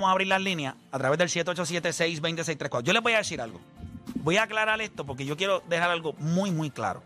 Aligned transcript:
Vamos 0.00 0.10
a 0.10 0.12
abrir 0.12 0.28
las 0.28 0.40
líneas 0.40 0.76
a 0.92 0.98
través 0.98 1.18
del 1.18 1.28
787-620-634. 1.28 2.82
Yo 2.84 2.92
les 2.92 3.02
voy 3.02 3.14
a 3.14 3.18
decir 3.18 3.40
algo. 3.40 3.60
Voy 4.14 4.36
a 4.36 4.44
aclarar 4.44 4.80
esto 4.80 5.04
porque 5.04 5.26
yo 5.26 5.36
quiero 5.36 5.60
dejar 5.68 5.90
algo 5.90 6.12
muy, 6.20 6.52
muy 6.52 6.70
claro. 6.70 7.02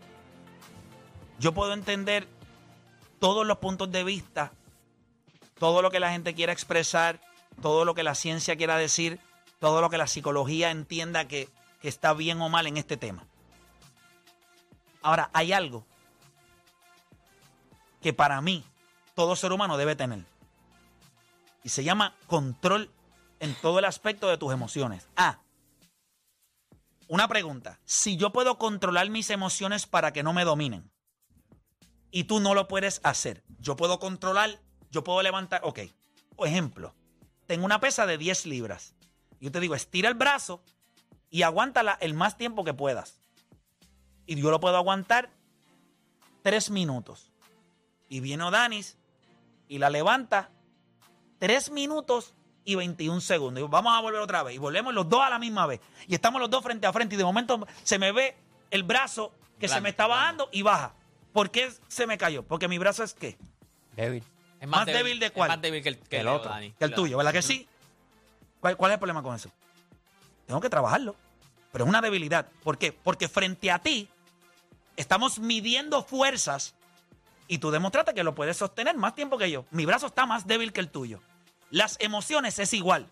Yo 1.39 1.55
puedo 1.55 1.73
entender 1.73 2.27
todos 3.17 3.47
los 3.47 3.57
puntos 3.57 3.91
de 3.91 4.03
vista, 4.03 4.51
todo 5.57 5.81
lo 5.81 5.89
que 5.89 5.99
la 5.99 6.11
gente 6.11 6.35
quiera 6.35 6.53
expresar, 6.53 7.19
todo 7.63 7.83
lo 7.83 7.95
que 7.95 8.03
la 8.03 8.13
ciencia 8.13 8.55
quiera 8.57 8.77
decir, 8.77 9.19
todo 9.59 9.81
lo 9.81 9.89
que 9.89 9.97
la 9.97 10.05
psicología 10.05 10.69
entienda 10.69 11.27
que, 11.27 11.49
que 11.81 11.87
está 11.87 12.13
bien 12.13 12.41
o 12.41 12.49
mal 12.49 12.67
en 12.67 12.77
este 12.77 12.95
tema. 12.95 13.25
Ahora, 15.01 15.31
hay 15.33 15.51
algo 15.51 15.83
que 18.03 18.13
para 18.13 18.39
mí 18.41 18.63
todo 19.15 19.35
ser 19.35 19.51
humano 19.51 19.77
debe 19.77 19.95
tener. 19.95 20.32
Y 21.63 21.69
se 21.69 21.83
llama 21.83 22.15
control 22.27 22.91
en 23.39 23.55
todo 23.55 23.79
el 23.79 23.85
aspecto 23.85 24.27
de 24.27 24.37
tus 24.37 24.53
emociones. 24.53 25.07
Ah, 25.15 25.39
una 27.07 27.27
pregunta. 27.27 27.79
Si 27.85 28.17
yo 28.17 28.31
puedo 28.31 28.57
controlar 28.57 29.09
mis 29.09 29.29
emociones 29.29 29.85
para 29.85 30.13
que 30.13 30.23
no 30.23 30.33
me 30.33 30.45
dominen 30.45 30.89
y 32.11 32.23
tú 32.25 32.39
no 32.39 32.53
lo 32.53 32.67
puedes 32.67 33.01
hacer, 33.03 33.43
yo 33.59 33.75
puedo 33.75 33.99
controlar, 33.99 34.59
yo 34.91 35.03
puedo 35.03 35.21
levantar, 35.21 35.61
ok. 35.63 35.79
Por 36.35 36.47
ejemplo, 36.47 36.95
tengo 37.45 37.65
una 37.65 37.79
pesa 37.79 38.05
de 38.05 38.17
10 38.17 38.45
libras. 38.47 38.95
Yo 39.39 39.51
te 39.51 39.59
digo, 39.59 39.75
estira 39.75 40.09
el 40.09 40.15
brazo 40.15 40.63
y 41.29 41.43
aguántala 41.43 41.97
el 42.01 42.13
más 42.13 42.37
tiempo 42.37 42.63
que 42.63 42.73
puedas. 42.73 43.19
Y 44.25 44.35
yo 44.35 44.49
lo 44.49 44.59
puedo 44.59 44.77
aguantar 44.77 45.29
3 46.43 46.71
minutos. 46.71 47.29
Y 48.09 48.21
viene 48.21 48.43
Odanis 48.43 48.97
y 49.67 49.79
la 49.79 49.89
levanta 49.89 50.49
3 51.43 51.71
minutos 51.71 52.33
y 52.63 52.75
21 52.75 53.19
segundos. 53.19 53.61
Y 53.61 53.67
vamos 53.67 53.93
a 53.93 53.99
volver 53.99 54.21
otra 54.21 54.43
vez. 54.43 54.55
Y 54.55 54.59
volvemos 54.59 54.93
los 54.93 55.09
dos 55.09 55.19
a 55.19 55.29
la 55.29 55.39
misma 55.39 55.67
vez. 55.67 55.81
Y 56.07 56.15
estamos 56.15 56.39
los 56.39 56.49
dos 56.49 56.63
frente 56.63 56.87
a 56.87 56.93
frente. 56.93 57.15
Y 57.15 57.17
de 57.17 57.25
momento 57.25 57.67
se 57.83 57.99
me 57.99 58.13
ve 58.13 58.33
el 58.71 58.83
brazo 58.83 59.33
que 59.59 59.67
se 59.67 59.81
me 59.81 59.89
estaba 59.89 60.15
grande. 60.15 60.37
dando 60.43 60.49
y 60.53 60.61
baja. 60.61 60.93
¿Por 61.33 61.51
qué 61.51 61.69
se 61.89 62.07
me 62.07 62.17
cayó? 62.17 62.43
Porque 62.43 62.69
mi 62.69 62.77
brazo 62.77 63.03
es 63.03 63.13
qué? 63.13 63.37
Débil. 63.97 64.23
Es 64.61 64.69
¿Más 64.69 64.85
débil 64.85 65.19
de 65.19 65.31
cuál? 65.31 65.49
Es 65.49 65.57
más 65.57 65.61
débil 65.61 65.83
que 65.83 65.89
el, 65.89 65.99
que 65.99 66.19
El 66.21 66.29
otro. 66.29 66.49
Dani. 66.49 66.71
Que 66.71 66.85
el 66.85 66.91
Claro. 66.91 67.03
tuyo, 67.03 67.17
¿verdad 67.17 67.33
que 67.33 67.41
sí? 67.41 67.67
¿Cuál, 68.61 68.77
cuál 68.77 68.91
es 68.91 68.93
el 68.93 68.99
problema 68.99 69.21
con 69.21 69.35
eso? 69.35 69.49
Tengo 70.45 70.61
que 70.61 70.69
trabajarlo. 70.69 71.13
Pero 71.73 71.83
es 71.83 71.89
una 71.89 71.99
debilidad. 71.99 72.47
¿Por 72.63 72.77
qué? 72.77 72.93
Porque 72.93 73.27
frente 73.27 73.69
a 73.69 73.79
ti 73.79 74.07
estamos 74.95 75.39
midiendo 75.39 76.05
fuerzas 76.05 76.73
y 77.49 77.57
tú 77.57 77.69
demostraste 77.69 78.13
que 78.13 78.23
lo 78.23 78.33
puedes 78.33 78.55
sostener 78.55 78.95
más 78.95 79.13
tiempo 79.13 79.37
que 79.37 79.51
yo. 79.51 79.65
Mi 79.71 79.85
brazo 79.85 80.07
está 80.07 80.25
más 80.25 80.47
débil 80.47 80.71
que 80.71 80.79
el 80.79 80.87
tuyo. 80.87 81.19
Las 81.73 81.97
emociones 81.99 82.59
es 82.59 82.71
igual. 82.75 83.07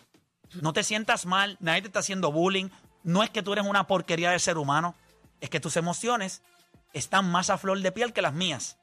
No 0.62 0.72
te 0.72 0.84
sientas 0.84 1.26
mal, 1.26 1.58
nadie 1.62 1.82
te 1.82 1.88
está 1.88 1.98
haciendo 2.02 2.32
bullying. 2.32 2.70
No 3.02 3.24
es 3.24 3.32
que 3.32 3.42
tú 3.42 3.54
eres 3.54 3.66
una 3.66 3.88
porquería 3.88 4.30
de 4.30 4.38
ser 4.38 4.60
humano. 4.60 4.94
Es 5.40 5.50
que 5.50 5.60
tus 5.60 5.78
emociones 5.78 6.44
están 6.94 7.26
más 7.32 7.50
a 7.50 7.58
flor 7.58 7.80
de 7.80 7.92
piel 7.92 8.14
que 8.14 8.22
las 8.22 8.36
mías. 8.36 8.78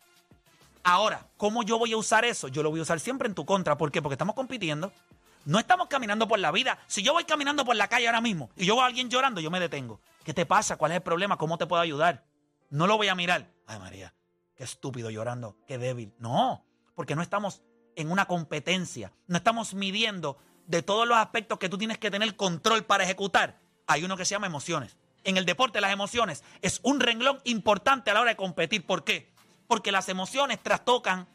Ahora, 0.82 1.28
¿cómo 1.36 1.62
yo 1.62 1.78
voy 1.78 1.92
a 1.92 1.96
usar 1.96 2.24
eso? 2.24 2.48
Yo 2.48 2.64
lo 2.64 2.70
voy 2.70 2.80
a 2.80 2.82
usar 2.82 2.98
siempre 2.98 3.28
en 3.28 3.36
tu 3.36 3.46
contra. 3.46 3.78
¿Por 3.78 3.92
qué? 3.92 4.02
Porque 4.02 4.14
estamos 4.14 4.34
compitiendo. 4.34 4.92
No 5.44 5.60
estamos 5.60 5.86
caminando 5.86 6.26
por 6.26 6.40
la 6.40 6.50
vida. 6.50 6.80
Si 6.88 7.04
yo 7.04 7.12
voy 7.12 7.22
caminando 7.22 7.64
por 7.64 7.76
la 7.76 7.86
calle 7.86 8.08
ahora 8.08 8.20
mismo 8.20 8.50
y 8.56 8.66
yo 8.66 8.74
veo 8.74 8.82
a 8.82 8.88
alguien 8.88 9.08
llorando, 9.08 9.40
yo 9.40 9.52
me 9.52 9.60
detengo. 9.60 10.00
¿Qué 10.24 10.34
te 10.34 10.44
pasa? 10.44 10.76
¿Cuál 10.76 10.90
es 10.90 10.96
el 10.96 11.02
problema? 11.02 11.36
¿Cómo 11.36 11.56
te 11.56 11.68
puedo 11.68 11.80
ayudar? 11.80 12.24
No 12.68 12.88
lo 12.88 12.96
voy 12.96 13.06
a 13.06 13.14
mirar. 13.14 13.48
Ay, 13.68 13.78
María, 13.78 14.12
qué 14.56 14.64
estúpido 14.64 15.08
llorando, 15.08 15.56
qué 15.68 15.78
débil. 15.78 16.16
No, 16.18 16.64
porque 16.96 17.14
no 17.14 17.22
estamos 17.22 17.62
en 17.98 18.12
una 18.12 18.26
competencia. 18.26 19.12
No 19.26 19.38
estamos 19.38 19.74
midiendo 19.74 20.38
de 20.68 20.82
todos 20.82 21.06
los 21.06 21.18
aspectos 21.18 21.58
que 21.58 21.68
tú 21.68 21.76
tienes 21.76 21.98
que 21.98 22.12
tener 22.12 22.36
control 22.36 22.84
para 22.84 23.02
ejecutar. 23.02 23.58
Hay 23.88 24.04
uno 24.04 24.16
que 24.16 24.24
se 24.24 24.36
llama 24.36 24.46
emociones. 24.46 24.96
En 25.24 25.36
el 25.36 25.44
deporte, 25.44 25.80
las 25.80 25.92
emociones 25.92 26.44
es 26.62 26.78
un 26.84 27.00
renglón 27.00 27.40
importante 27.42 28.10
a 28.10 28.14
la 28.14 28.20
hora 28.20 28.30
de 28.30 28.36
competir. 28.36 28.86
¿Por 28.86 29.02
qué? 29.02 29.32
Porque 29.66 29.90
las 29.90 30.08
emociones 30.08 30.62
trastocan 30.62 31.26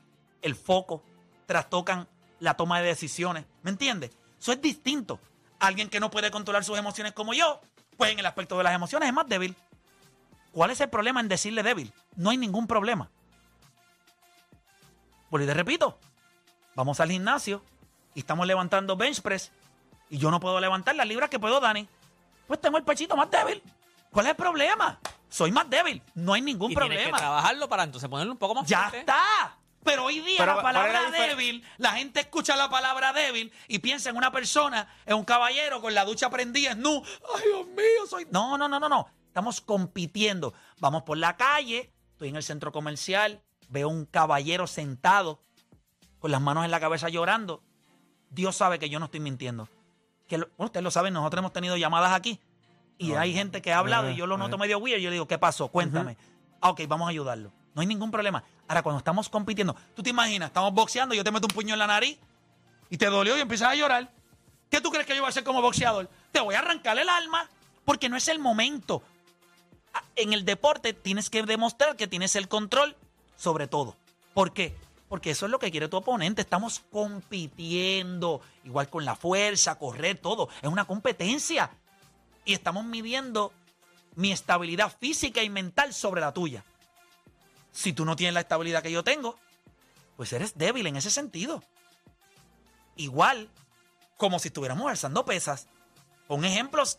el 0.41 0.56
foco, 0.56 1.03
trastocan 1.47 2.07
la 2.40 2.53
toma 2.53 2.80
de 2.80 2.88
decisiones. 2.88 3.44
¿Me 3.62 3.69
entiendes? 3.69 4.12
Eso 4.40 4.53
es 4.53 4.62
distinto. 4.62 5.19
Alguien 5.59 5.90
que 5.90 6.00
no 6.00 6.09
puede 6.09 6.31
controlar 6.31 6.63
sus 6.63 6.78
emociones 6.78 7.12
como 7.12 7.34
yo, 7.34 7.59
pues 7.97 8.13
en 8.13 8.19
el 8.19 8.25
aspecto 8.25 8.57
de 8.57 8.63
las 8.63 8.74
emociones 8.74 9.09
es 9.09 9.13
más 9.13 9.28
débil. 9.28 9.53
¿Cuál 10.53 10.72
es 10.72 10.80
el 10.80 10.90
problema 10.90 11.19
en 11.19 11.28
decirle 11.28 11.62
débil? 11.62 11.91
No 12.16 12.30
hay 12.30 12.38
ningún 12.38 12.68
problema. 12.68 13.12
Pues 15.30 15.44
y 15.44 15.47
te 15.47 15.53
repito, 15.53 16.00
vamos 16.75 17.00
al 17.00 17.11
gimnasio 17.11 17.63
y 18.16 18.19
estamos 18.19 18.45
levantando 18.47 18.95
bench 18.95 19.22
press 19.22 19.51
y 20.09 20.17
yo 20.17 20.29
no 20.31 20.39
puedo 20.39 20.59
levantar 20.59 20.95
las 20.95 21.07
libras 21.07 21.29
que 21.29 21.39
puedo, 21.39 21.59
Dani. 21.59 21.88
Pues 22.47 22.61
tengo 22.61 22.78
el 22.78 22.84
pechito 22.84 23.16
más 23.16 23.31
débil. 23.31 23.61
¿Cuál 24.11 24.28
es 24.28 24.31
el 24.31 24.35
problema? 24.35 25.00
Soy 25.29 25.51
más 25.51 25.67
débil. 25.69 26.01
No 26.13 26.33
hay 26.33 26.41
ningún 26.41 26.72
Y 26.72 26.75
tienes 26.75 26.89
que 26.91 26.95
problema. 26.97 27.17
trabajarlo 27.17 27.67
para 27.67 27.83
entonces 27.83 28.07
ponerlo 28.09 28.31
un 28.33 28.38
poco 28.38 28.53
más 28.56 28.67
Ya 28.67 28.81
fuerte. 28.81 29.00
está. 29.00 29.57
Pero 29.83 30.06
hoy 30.06 30.19
día 30.19 30.38
Pero, 30.38 30.56
la 30.56 30.62
¿cuál 30.62 30.75
es 30.75 30.81
palabra 30.81 31.12
débil, 31.12 31.66
la 31.78 31.91
gente 31.94 32.22
escucha 32.22 32.56
la 32.56 32.69
palabra 32.69 33.12
débil 33.12 33.51
y 33.67 33.79
piensa 33.79 34.09
en 34.09 34.16
una 34.16 34.31
persona, 34.31 34.88
en 35.06 35.16
un 35.16 35.25
caballero 35.25 35.81
con 35.81 35.94
la 35.94 36.06
ducha 36.06 36.29
prendida, 36.29 36.73
no, 36.73 37.01
ay 37.35 37.41
Dios 37.47 37.67
mío, 37.67 38.07
soy... 38.09 38.25
No, 38.31 38.57
no, 38.57 38.69
no, 38.69 38.79
no, 38.79 38.88
no. 38.88 39.07
Estamos 39.28 39.59
compitiendo. 39.59 40.53
Vamos 40.79 41.03
por 41.03 41.17
la 41.17 41.35
calle, 41.35 41.91
estoy 42.13 42.29
en 42.29 42.38
el 42.38 42.44
centro 42.44 42.72
comercial, 42.72 43.41
veo 43.67 43.89
un 43.89 44.06
caballero 44.06 44.67
sentado 44.67 45.41
con 46.23 46.31
las 46.31 46.39
manos 46.39 46.63
en 46.63 46.72
la 46.72 46.79
cabeza 46.79 47.09
llorando. 47.09 47.61
Dios 48.29 48.56
sabe 48.56 48.79
que 48.79 48.89
yo 48.89 48.97
no 48.97 49.06
estoy 49.07 49.19
mintiendo. 49.19 49.67
Que 50.25 50.38
lo- 50.38 50.47
bueno, 50.57 50.67
ustedes 50.67 50.84
lo 50.85 50.89
saben, 50.89 51.13
nosotros 51.13 51.39
hemos 51.39 51.51
tenido 51.51 51.75
llamadas 51.75 52.13
aquí 52.13 52.39
y 52.97 53.11
hay 53.11 53.34
gente 53.34 53.61
que 53.61 53.73
ha 53.73 53.79
hablado 53.79 54.09
y 54.09 54.16
yo 54.16 54.25
lo 54.25 54.35
Ajá, 54.35 54.45
noto 54.45 54.56
ajá. 54.56 54.62
medio 54.62 54.78
weird. 54.78 55.01
Yo 55.01 55.09
le 55.09 55.16
digo, 55.16 55.28
¿qué 55.28 55.38
pasó? 55.38 55.67
Cuéntame. 55.67 56.16
Ah, 56.62 56.69
ok, 56.69 56.83
vamos 56.88 57.07
a 57.07 57.09
ayudarlo. 57.09 57.51
No 57.75 57.81
hay 57.81 57.88
ningún 57.88 58.09
problema. 58.09 58.41
Ahora, 58.69 58.83
cuando 58.83 59.00
estamos 59.00 59.28
compitiendo, 59.28 59.75
tú 59.94 60.01
te 60.01 60.12
imaginas, 60.12 60.47
estamos 60.47 60.73
boxeando, 60.73 61.13
yo 61.13 61.25
te 61.25 61.31
meto 61.31 61.45
un 61.47 61.53
puño 61.53 61.73
en 61.73 61.79
la 61.79 61.88
nariz 61.88 62.17
y 62.89 62.97
te 62.97 63.07
dolió 63.07 63.35
y 63.38 63.41
empiezas 63.41 63.67
a 63.67 63.75
llorar. 63.75 64.09
¿Qué 64.69 64.79
tú 64.79 64.91
crees 64.91 65.06
que 65.06 65.16
yo 65.16 65.22
voy 65.23 65.28
a 65.28 65.29
hacer 65.29 65.44
como 65.44 65.62
boxeador? 65.62 66.09
Te 66.31 66.39
voy 66.39 66.56
a 66.56 66.59
arrancar 66.59 66.97
el 66.97 67.09
alma 67.09 67.50
porque 67.83 68.07
no 68.07 68.16
es 68.16 68.29
el 68.29 68.39
momento. 68.39 69.03
Ah, 69.94 70.03
En 70.16 70.31
el 70.31 70.45
deporte 70.45 70.94
tienes 70.94 71.29
que 71.29 71.44
demostrar 71.44 71.97
que 71.97 72.07
tienes 72.07 72.38
el 72.38 72.47
control 72.47 72.95
sobre 73.35 73.67
todo. 73.67 73.97
¿Por 74.33 74.53
qué? 74.53 74.73
Porque 75.13 75.29
eso 75.29 75.46
es 75.46 75.51
lo 75.51 75.59
que 75.59 75.69
quiere 75.69 75.90
tu 75.90 75.97
oponente. 75.97 76.41
Estamos 76.41 76.81
compitiendo, 76.91 78.41
igual 78.63 78.90
con 78.90 79.06
la 79.06 79.16
fuerza, 79.16 79.78
correr, 79.78 80.18
todo. 80.18 80.50
Es 80.59 80.68
una 80.68 80.85
competencia. 80.85 81.69
Y 82.46 82.53
estamos 82.53 82.84
midiendo 82.84 83.53
mi 84.16 84.31
estabilidad 84.31 84.91
física 85.00 85.44
y 85.44 85.51
mental 85.51 85.94
sobre 85.94 86.19
la 86.19 86.34
tuya. 86.34 86.66
Si 87.72 87.94
tú 87.94 88.06
no 88.06 88.16
tienes 88.16 88.34
la 88.34 88.40
estabilidad 88.40 88.81
que 88.81 88.91
yo 88.91 89.03
tengo, 89.03 89.38
pues 90.18 90.34
eres 90.34 90.57
débil 90.57 90.88
en 90.88 90.96
ese 90.96 91.12
sentido. 91.12 91.63
Igual 92.95 93.51
como 94.18 94.40
si 94.40 94.47
estuviéramos 94.47 94.90
alzando 94.90 95.25
pesas. 95.25 95.68
Con 96.28 96.44
ejemplos, 96.44 96.97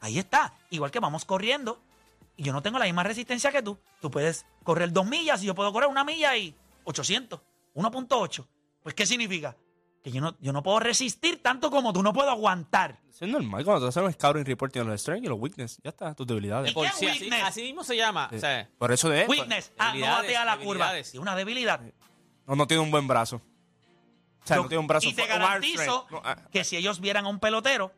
ahí 0.00 0.20
está. 0.20 0.54
Igual 0.70 0.92
que 0.92 1.00
vamos 1.00 1.24
corriendo 1.24 1.82
y 2.36 2.44
yo 2.44 2.52
no 2.52 2.62
tengo 2.62 2.78
la 2.78 2.84
misma 2.84 3.02
resistencia 3.02 3.50
que 3.50 3.60
tú. 3.60 3.76
Tú 4.00 4.08
puedes 4.08 4.46
correr 4.62 4.92
dos 4.92 5.04
millas 5.04 5.42
y 5.42 5.46
yo 5.46 5.56
puedo 5.56 5.72
correr 5.72 5.88
una 5.88 6.04
milla 6.04 6.36
y 6.36 6.54
800, 6.88 7.40
1.8. 7.74 8.46
Pues, 8.82 8.94
¿qué 8.94 9.06
significa? 9.06 9.56
Que 10.02 10.10
yo 10.12 10.20
no, 10.20 10.36
yo 10.40 10.52
no 10.52 10.62
puedo 10.62 10.78
resistir 10.80 11.42
tanto 11.42 11.70
como 11.70 11.92
tú, 11.92 12.02
no 12.02 12.12
puedo 12.12 12.30
aguantar. 12.30 13.00
Eso 13.10 13.24
es 13.24 13.30
normal 13.30 13.64
cuando 13.64 13.80
tú 13.82 13.86
haces 13.88 14.02
un 14.02 14.12
scouting 14.12 14.44
report 14.44 14.74
y 14.76 14.78
los 14.78 15.00
strengths 15.00 15.26
y 15.26 15.28
los 15.28 15.38
weakness. 15.38 15.80
Ya 15.82 15.90
está, 15.90 16.14
tus 16.14 16.26
debilidades. 16.26 16.70
¿Y 16.70 16.74
Por 16.74 16.86
sí, 16.90 17.06
así, 17.06 17.20
weakness? 17.24 17.42
así 17.44 17.62
mismo 17.62 17.84
se 17.84 17.96
llama. 17.96 18.30
O 18.32 18.38
sea, 18.38 18.70
Por 18.78 18.92
eso 18.92 19.08
de 19.08 19.26
Weakness, 19.26 19.72
ah, 19.76 19.86
no 19.88 19.92
debilidades, 19.92 20.22
batea 20.22 20.44
la 20.44 20.52
curva. 20.56 20.64
debilidades. 20.86 21.08
Es 21.14 21.20
una 21.20 21.34
debilidad. 21.36 21.80
No, 22.46 22.56
no 22.56 22.66
tiene 22.66 22.82
un 22.82 22.90
buen 22.90 23.06
brazo. 23.08 23.36
O 23.36 24.46
sea, 24.46 24.56
Yo- 24.56 24.62
no 24.62 24.68
tiene 24.68 24.80
un 24.80 24.86
brazo 24.86 25.08
y 25.08 25.12
te 25.12 25.22
fu- 25.22 25.26
un 25.26 25.32
arm 25.32 25.42
garantizo 25.42 25.82
strength. 25.82 26.10
No, 26.12 26.22
ah, 26.24 26.36
que 26.50 26.64
si 26.64 26.76
ellos 26.76 27.00
vieran 27.00 27.26
a 27.26 27.28
un 27.28 27.38
pelotero 27.40 27.92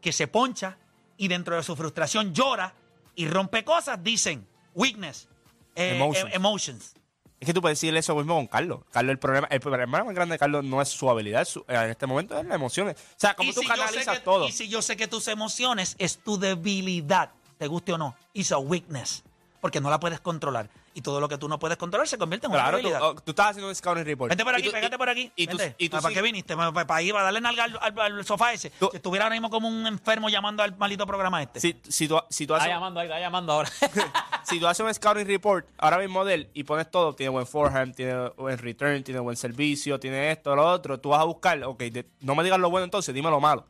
que 0.00 0.12
se 0.12 0.28
poncha 0.28 0.78
y 1.18 1.28
dentro 1.28 1.56
de 1.56 1.62
su 1.64 1.76
frustración 1.76 2.32
llora 2.32 2.74
y 3.14 3.26
rompe 3.26 3.64
cosas, 3.64 4.02
dicen 4.02 4.46
weakness, 4.74 5.28
eh, 5.74 5.96
Emotions. 5.96 6.32
eh, 6.32 6.36
emotions. 6.36 6.94
Es 7.42 7.46
que 7.46 7.52
tú 7.54 7.60
puedes 7.60 7.76
decirle 7.80 7.98
eso 7.98 8.14
mismo 8.14 8.36
con 8.36 8.46
Carlos. 8.46 8.78
Carlos, 8.92 9.10
el 9.14 9.18
problema, 9.18 9.48
el 9.50 9.58
problema 9.58 10.04
más 10.04 10.14
grande 10.14 10.34
de 10.34 10.38
Carlos 10.38 10.62
no 10.64 10.80
es 10.80 10.88
su 10.90 11.10
habilidad, 11.10 11.44
su- 11.44 11.64
en 11.66 11.90
este 11.90 12.06
momento 12.06 12.38
es 12.38 12.46
las 12.46 12.54
emociones. 12.54 12.94
O 12.96 13.14
sea, 13.16 13.34
como 13.34 13.52
tú 13.52 13.62
si 13.62 13.66
canalizas 13.66 14.18
que- 14.18 14.24
todo. 14.24 14.46
Y 14.46 14.52
si 14.52 14.68
yo 14.68 14.80
sé 14.80 14.96
que 14.96 15.08
tus 15.08 15.26
emociones 15.26 15.96
es 15.98 16.18
tu 16.18 16.38
debilidad, 16.38 17.32
te 17.58 17.66
guste 17.66 17.92
o 17.94 17.98
no, 17.98 18.14
it's 18.32 18.52
a 18.52 18.58
weakness, 18.58 19.24
porque 19.60 19.80
no 19.80 19.90
la 19.90 19.98
puedes 19.98 20.20
controlar. 20.20 20.70
Y 20.94 21.00
todo 21.00 21.20
lo 21.20 21.28
que 21.28 21.38
tú 21.38 21.48
no 21.48 21.58
puedes 21.58 21.78
controlar 21.78 22.06
se 22.06 22.18
convierte 22.18 22.46
en 22.46 22.52
una 22.52 22.62
Claro, 22.62 22.76
tú, 22.78 22.82
debilidad. 22.82 23.02
oh, 23.08 23.14
tú 23.14 23.30
estás 23.30 23.46
haciendo 23.48 23.68
un 23.68 23.74
scouting 23.74 24.04
report. 24.04 24.28
Vente 24.28 24.44
por 24.44 24.54
aquí, 24.54 24.64
tú- 24.66 24.72
pégate 24.72 24.94
y- 24.94 24.98
por 24.98 25.08
aquí. 25.08 25.32
Y 25.36 25.46
tú, 25.46 25.56
Vente. 25.56 25.74
y 25.78 25.88
tú 25.88 25.96
¿Para 25.96 26.08
sí- 26.08 26.14
qué 26.14 26.22
viniste? 26.22 26.56
¿Para, 26.56 26.72
para 26.86 27.02
ir 27.02 27.14
a 27.16 27.22
darle 27.22 27.40
nalga 27.40 27.64
al, 27.64 27.78
al- 27.80 27.98
al 27.98 28.24
sofá 28.26 28.52
ese? 28.52 28.70
Que 28.90 28.96
estuviera 28.98 29.24
ahora 29.24 29.34
mismo 29.34 29.48
como 29.48 29.68
un 29.68 29.86
enfermo 29.86 30.28
llamando 30.28 30.62
al 30.62 30.76
maldito 30.76 31.06
programa 31.06 31.42
este. 31.42 31.60
si, 31.60 31.80
si 31.88 32.08
tú, 32.08 32.20
si 32.28 32.46
tú 32.46 32.54
Está 32.54 32.64
haces, 32.64 32.74
llamando 32.74 33.00
ahí, 33.00 33.06
está 33.06 33.20
llamando 33.20 33.52
ahora. 33.54 33.70
si 34.44 34.60
tú 34.60 34.66
haces 34.66 34.84
un 34.84 34.92
scouting 34.92 35.26
report 35.26 35.66
ahora 35.78 35.98
mismo 35.98 36.24
de 36.24 36.34
él 36.34 36.50
y 36.54 36.64
pones 36.64 36.90
todo, 36.90 37.14
tiene 37.14 37.30
buen 37.30 37.46
forehand, 37.46 37.94
tiene 37.94 38.28
buen 38.36 38.58
return, 38.58 39.02
tiene 39.02 39.20
buen 39.20 39.36
servicio, 39.36 39.98
tiene 39.98 40.30
esto, 40.30 40.54
lo 40.54 40.66
otro, 40.68 41.00
tú 41.00 41.08
vas 41.10 41.20
a 41.20 41.24
buscar, 41.24 41.62
ok, 41.64 41.78
de- 41.84 42.06
no 42.20 42.34
me 42.34 42.42
digas 42.44 42.58
lo 42.58 42.68
bueno 42.70 42.84
entonces, 42.84 43.14
dime 43.14 43.30
lo 43.30 43.40
malo. 43.40 43.66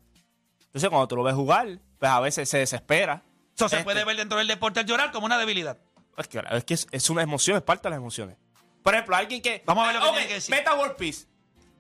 Entonces 0.67 0.89
cuando 0.91 1.07
tú 1.07 1.17
lo 1.17 1.23
ves 1.23 1.35
jugar, 1.35 1.79
pues 1.99 2.11
a 2.11 2.19
veces 2.21 2.49
se 2.49 2.59
desespera. 2.59 3.23
Eso 3.55 3.69
se 3.69 3.77
Este, 3.77 3.85
puede 3.85 4.05
ver 4.05 4.17
dentro 4.17 4.39
del 4.39 4.47
deporte 4.47 4.81
al 4.81 4.87
llorar 4.87 5.13
como 5.13 5.27
una 5.27 5.39
debilidad. 5.39 5.77
Es 6.17 6.29
que, 6.29 6.43
es, 6.51 6.65
que 6.65 6.75
es, 6.75 6.87
es 6.91 7.11
una 7.11 7.23
emoción, 7.23 7.57
es 7.57 7.63
parte 7.63 7.85
de 7.89 7.91
las 7.91 7.97
emociones. 7.99 8.37
Por 8.83 8.95
ejemplo, 8.95 9.17
alguien 9.17 9.41
que... 9.41 9.63
Vamos 9.65 9.85
a 9.85 9.87
ver 9.93 9.97
lo 9.97 10.03
que 10.03 10.09
ok, 10.09 10.13
tiene 10.15 10.29
que 10.29 10.35
decir. 10.35 10.55
Meta 10.55 10.75
World 10.75 10.97
Peace. 10.97 11.27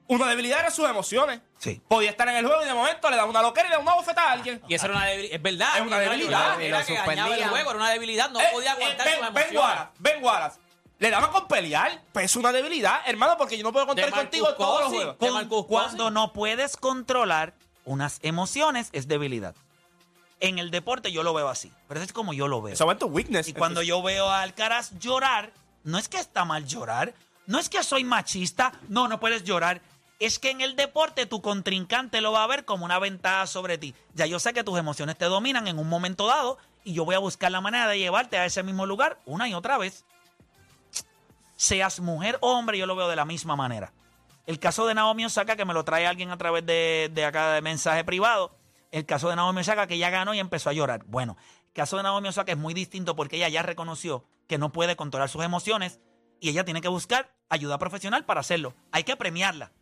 Una 0.08 0.26
debilidad 0.29 0.61
era 0.61 0.70
sus 0.70 0.88
emociones. 0.88 1.40
Sí. 1.58 1.81
Podía 1.88 2.11
estar 2.11 2.29
en 2.29 2.37
el 2.37 2.46
juego 2.46 2.62
y 2.62 2.67
de 2.67 2.75
momento 2.75 3.08
le 3.08 3.17
da 3.17 3.25
una 3.25 3.40
loquera 3.40 3.67
y 3.67 3.70
le 3.70 3.76
da 3.76 3.82
una 3.82 3.94
bofetada 3.94 4.29
a 4.31 4.32
alguien. 4.32 4.61
Y 4.69 4.75
eso 4.75 4.87
era 4.87 4.96
una 4.96 5.06
debilidad. 5.06 5.34
Es 5.37 5.43
verdad. 5.43 5.76
Es 5.76 5.82
una 5.82 5.96
era 6.02 6.11
debilidad. 6.12 6.61
Era 6.61 6.84
que 6.84 6.94
dañaba 6.94 7.34
el 7.37 7.49
juego, 7.49 7.70
era 7.70 7.79
una 7.79 7.90
debilidad. 7.90 8.31
No 8.31 8.40
Eh, 8.40 8.49
podía 8.52 8.70
eh, 8.70 8.75
aguantar 8.75 9.06
ben, 9.06 9.14
sus 9.14 9.32
Ben 9.32 9.43
emociones. 9.44 9.61
Wallace, 9.62 9.90
Ben 9.99 10.25
Wallace. 10.25 10.61
Le 10.99 11.11
daban 11.11 11.31
con 11.32 11.49
pelear, 11.49 12.02
pues 12.12 12.26
es 12.26 12.37
una 12.37 12.52
debilidad, 12.52 13.00
hermano, 13.06 13.37
porque 13.37 13.56
yo 13.58 13.64
no 13.64 13.73
puedo 13.73 13.87
contar 13.87 14.11
contigo 14.11 14.50
en 14.50 14.56
todos 14.56 14.81
los 14.82 14.88
juegos. 14.93 15.17
Con- 15.49 15.64
cuando 15.67 16.11
no 16.11 16.32
puedes 16.32 16.76
controlar 16.76 17.55
unas 17.85 18.19
emociones 18.23 18.88
es 18.93 19.08
debilidad. 19.08 19.55
En 20.43 20.59
el 20.59 20.73
deporte 20.73 21.12
yo 21.12 21.23
lo 21.23 21.33
veo 21.33 21.49
así, 21.49 21.73
pero 21.87 22.03
es 22.03 22.12
como 22.12 22.33
yo 22.33 22.49
lo 22.49 22.61
veo. 22.61 22.75
Weakness. 23.06 23.47
Y 23.47 23.55
cuando 23.55 23.81
yo 23.81 24.03
veo 24.03 24.29
a 24.29 24.43
Alcaraz 24.43 24.91
llorar, 24.99 25.53
no 25.85 25.99
es 25.99 26.09
que 26.09 26.19
está 26.19 26.44
mal 26.44 26.67
llorar, 26.67 27.15
no 27.47 27.61
es 27.61 27.69
que 27.69 27.81
soy 27.85 28.03
machista, 28.03 28.73
no, 28.89 29.06
no 29.06 29.21
puedes 29.21 29.44
llorar. 29.44 29.81
Es 30.19 30.41
que 30.41 30.50
en 30.50 30.61
el 30.61 30.75
deporte 30.75 31.27
tu 31.27 31.41
contrincante 31.41 32.21
lo 32.21 32.33
va 32.33 32.43
a 32.43 32.49
ver 32.49 32.65
como 32.65 32.85
una 32.85 32.99
ventaja 32.99 33.47
sobre 33.47 33.79
ti. 33.79 33.94
Ya 34.15 34.27
yo 34.27 34.41
sé 34.41 34.53
que 34.53 34.65
tus 34.65 34.77
emociones 34.77 35.17
te 35.17 35.27
dominan 35.27 35.69
en 35.69 35.79
un 35.79 35.89
momento 35.89 36.27
dado 36.27 36.59
y 36.83 36.93
yo 36.93 37.05
voy 37.05 37.15
a 37.15 37.21
buscar 37.21 37.53
la 37.53 37.61
manera 37.61 37.87
de 37.87 38.00
llevarte 38.00 38.37
a 38.37 38.45
ese 38.45 38.65
mismo 38.65 38.85
lugar 38.85 39.21
una 39.27 39.49
y 39.49 39.55
otra 39.55 39.79
vez. 39.79 40.05
Seas 41.56 42.00
mujer 42.00 42.38
o 42.41 42.50
hombre, 42.59 42.79
yo 42.79 42.87
lo 42.87 42.97
veo 42.97 43.06
de 43.06 43.15
la 43.15 43.25
misma 43.25 43.55
manera. 43.55 43.93
El 44.49 44.59
caso 44.59 44.88
de 44.88 44.95
Naomi 44.95 45.25
Osaka, 45.25 45.55
que 45.55 45.65
me 45.65 45.73
lo 45.73 45.85
trae 45.85 46.05
alguien 46.05 46.33
a 46.33 46.37
través 46.37 46.67
de, 46.67 47.12
de 47.15 47.25
acá 47.25 47.53
de 47.53 47.61
mensaje 47.61 48.03
privado. 48.03 48.50
El 48.93 49.06
caso 49.06 49.31
de 49.31 49.37
Naomi 49.37 49.62
Osaka, 49.62 49.87
que 49.87 49.97
ya 49.97 50.11
ganó 50.11 50.35
y 50.35 50.39
empezó 50.39 50.69
a 50.69 50.75
llorar. 50.75 51.05
Bueno, 51.06 51.37
el 51.67 51.73
caso 51.73 51.97
de 51.97 52.03
Naomi 52.03 52.29
Osaka 52.29 52.53
es 52.53 52.59
muy 52.59 52.75
distinto 52.75 53.17
porque 53.17 53.37
ella 53.37 53.49
ya 53.49 53.62
reconoció 53.62 54.25
que 54.47 54.59
no 54.59 54.71
puede 54.71 54.97
controlar 54.97 55.31
sus 55.31 55.43
emociones 55.43 55.99
y 56.41 56.50
ella 56.50 56.65
tiene 56.65 56.83
que 56.83 56.89
buscar 56.89 57.33
ayuda 57.49 57.79
profesional 57.79 58.27
para 58.27 58.41
hacerlo. 58.41 58.75
Hay 58.93 59.05
que 59.05 59.17
premiarla. 59.17 59.73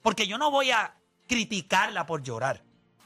Porque 0.00 0.28
yo 0.28 0.38
no 0.38 0.52
voy 0.52 0.70
a 0.70 0.94
criticarla 1.26 2.06
por 2.06 2.22
llorar. 2.22 2.62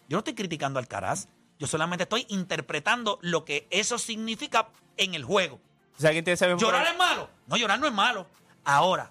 Yo 0.09 0.17
no 0.17 0.19
estoy 0.19 0.35
criticando 0.35 0.79
al 0.79 0.89
Caraz. 0.89 1.29
Yo 1.59 1.67
solamente 1.67 2.03
estoy 2.03 2.27
interpretando 2.29 3.19
lo 3.23 3.47
que 3.47 3.67
eso 3.71 3.99
significa 3.99 4.69
en 4.99 5.15
el 5.15 5.25
juego. 5.25 5.59
O 5.97 6.01
sea, 6.01 6.11
¿quién 6.11 6.23
tiene 6.23 6.35
ese 6.35 6.47
mismo 6.49 6.61
¿Llorar 6.61 6.87
es 6.87 6.99
malo? 6.99 7.31
No, 7.47 7.57
llorar 7.57 7.79
no 7.81 7.87
es 7.87 7.93
malo. 7.95 8.27
Ahora, 8.65 9.11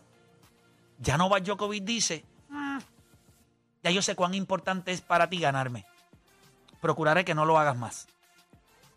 ya 1.00 1.18
Novak 1.18 1.44
Djokovic 1.44 1.84
dice, 1.84 2.24
"Mm, 2.50 2.80
ya 3.84 3.92
yo 3.92 4.02
sé 4.04 4.16
cuán 4.16 4.36
importante 4.36 4.92
es 4.92 5.02
para 5.02 5.28
ti 5.28 5.40
ganarme. 5.40 5.86
Procuraré 6.82 7.26
que 7.26 7.34
no 7.36 7.46
lo 7.46 7.58
hagas 7.60 7.76
más. 7.76 8.08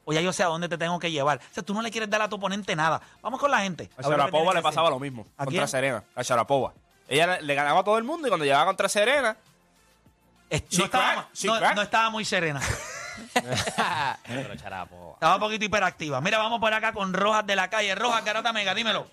O 0.04 0.12
ya 0.12 0.20
yo 0.20 0.32
sé 0.32 0.42
a 0.42 0.46
dónde 0.46 0.68
te 0.68 0.76
tengo 0.78 0.98
que 0.98 1.10
llevar. 1.10 1.38
O 1.38 1.54
sea, 1.54 1.62
tú 1.62 1.74
no 1.74 1.82
le 1.82 1.90
quieres 1.90 2.10
dar 2.10 2.20
a 2.22 2.28
tu 2.28 2.36
oponente 2.36 2.74
nada. 2.74 3.00
Vamos 3.22 3.38
con 3.38 3.50
la 3.50 3.60
gente. 3.60 3.88
A 3.96 4.00
A 4.00 4.10
Sharapova 4.10 4.52
le 4.54 4.62
pasaba 4.62 4.90
lo 4.90 4.98
mismo. 4.98 5.22
¿A 5.36 5.44
contra 5.44 5.60
quién? 5.60 5.68
Serena. 5.68 6.02
A 6.16 6.22
Sharapova. 6.22 6.72
Ella 7.08 7.26
le, 7.38 7.42
le 7.42 7.54
ganaba 7.54 7.80
a 7.80 7.84
todo 7.84 7.98
el 7.98 8.04
mundo 8.04 8.26
y 8.26 8.30
cuando 8.30 8.44
llegaba 8.44 8.66
contra 8.66 8.88
Serena, 8.88 9.36
Es- 10.50 10.64
no, 10.78 10.84
estaba, 10.86 11.28
no- 11.44 11.74
no 11.74 11.82
estaba 11.82 12.10
muy 12.10 12.24
serena. 12.24 12.60
Pero. 14.26 14.52
Estaba 14.54 15.34
un 15.34 15.40
poquito 15.40 15.64
hiperactiva. 15.64 16.20
Mira, 16.20 16.38
vamos 16.38 16.58
por 16.60 16.72
acá 16.72 16.92
con 16.92 17.12
Rojas 17.12 17.46
de 17.46 17.56
la 17.56 17.68
calle. 17.70 17.94
Rojas, 17.94 18.24
Garata 18.24 18.52
Mega, 18.52 18.74
dímelo. 18.74 19.06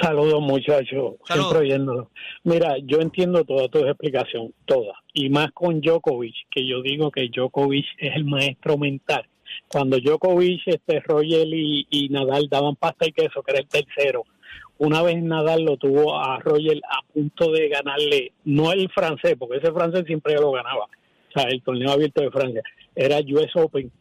Saludos 0.00 0.40
muchachos, 0.40 1.14
Saludos. 1.24 1.26
siempre 1.28 1.58
oyéndolo. 1.58 2.10
Mira, 2.42 2.76
yo 2.82 2.98
entiendo 3.00 3.44
toda 3.44 3.68
tu 3.68 3.78
explicación, 3.78 4.52
toda, 4.64 4.94
y 5.12 5.28
más 5.30 5.52
con 5.52 5.80
Djokovic, 5.80 6.34
que 6.50 6.66
yo 6.66 6.82
digo 6.82 7.10
que 7.10 7.28
Djokovic 7.28 7.86
es 7.98 8.16
el 8.16 8.24
maestro 8.24 8.76
mental. 8.76 9.26
Cuando 9.68 9.98
Djokovic, 9.98 10.62
este 10.66 11.00
Roger 11.00 11.46
y, 11.46 11.86
y 11.88 12.08
Nadal 12.08 12.48
daban 12.50 12.74
pasta 12.74 13.06
y 13.06 13.12
queso, 13.12 13.42
que 13.42 13.52
era 13.52 13.60
el 13.60 13.68
tercero, 13.68 14.24
una 14.78 15.02
vez 15.02 15.22
Nadal 15.22 15.62
lo 15.62 15.76
tuvo 15.76 16.18
a 16.18 16.40
Roger 16.40 16.80
a 16.90 17.00
punto 17.12 17.52
de 17.52 17.68
ganarle, 17.68 18.32
no 18.44 18.72
el 18.72 18.90
francés, 18.90 19.36
porque 19.38 19.58
ese 19.58 19.72
francés 19.72 20.04
siempre 20.06 20.34
lo 20.34 20.50
ganaba, 20.50 20.84
o 20.84 21.32
sea, 21.32 21.48
el 21.48 21.62
torneo 21.62 21.92
abierto 21.92 22.22
de 22.22 22.30
Francia, 22.32 22.62
era 22.94 23.18
US 23.20 23.54
Open, 23.54 23.92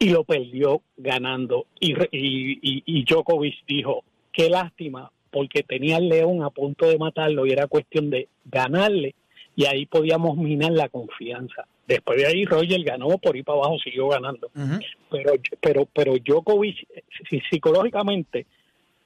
y 0.00 0.10
lo 0.10 0.24
perdió 0.24 0.82
ganando. 0.96 1.66
Y, 1.78 1.92
y, 2.10 2.82
y 2.84 3.04
Djokovic 3.04 3.54
dijo, 3.68 4.02
qué 4.32 4.48
lástima, 4.48 5.10
porque 5.30 5.62
tenía 5.62 5.96
al 5.96 6.08
León 6.08 6.42
a 6.42 6.50
punto 6.50 6.86
de 6.88 6.98
matarlo 6.98 7.46
y 7.46 7.52
era 7.52 7.66
cuestión 7.66 8.10
de 8.10 8.28
ganarle 8.44 9.14
y 9.56 9.64
ahí 9.66 9.86
podíamos 9.86 10.36
minar 10.36 10.72
la 10.72 10.88
confianza. 10.88 11.66
Después 11.86 12.16
de 12.18 12.26
ahí 12.26 12.44
Roger 12.44 12.82
ganó 12.84 13.18
por 13.18 13.36
ir 13.36 13.44
para 13.44 13.58
abajo, 13.58 13.78
siguió 13.82 14.08
ganando. 14.08 14.48
Ujú. 14.54 14.78
Pero, 15.10 15.32
pero, 15.60 15.88
pero 15.92 16.14
Djokovic 16.16 16.86
si- 17.28 17.40
psicológicamente 17.50 18.46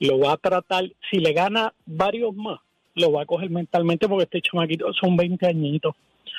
lo 0.00 0.18
va 0.18 0.32
a 0.32 0.36
tratar, 0.36 0.84
si 1.10 1.18
le 1.18 1.32
gana 1.32 1.72
varios 1.86 2.34
más, 2.34 2.60
lo 2.94 3.12
va 3.12 3.22
a 3.22 3.26
coger 3.26 3.50
mentalmente 3.50 4.08
porque 4.08 4.24
este 4.24 4.42
chamaquito 4.42 4.92
son 4.92 5.16
20 5.16 5.46
añitos. 5.46 5.94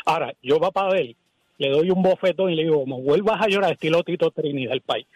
Ahora, 0.06 0.34
yo 0.44 0.60
va 0.60 0.72
para 0.72 0.94
ver, 0.94 1.16
le 1.58 1.70
doy 1.70 1.90
un 1.90 2.02
bofetón 2.04 2.52
y 2.52 2.56
le 2.56 2.64
digo, 2.64 2.80
como 2.82 3.02
vuelvas 3.02 3.42
a 3.42 3.48
llorar, 3.48 3.72
estilo 3.74 4.04
Tito 4.04 4.30
Trinidad 4.32 4.72
del 4.72 4.82
país. 4.82 5.08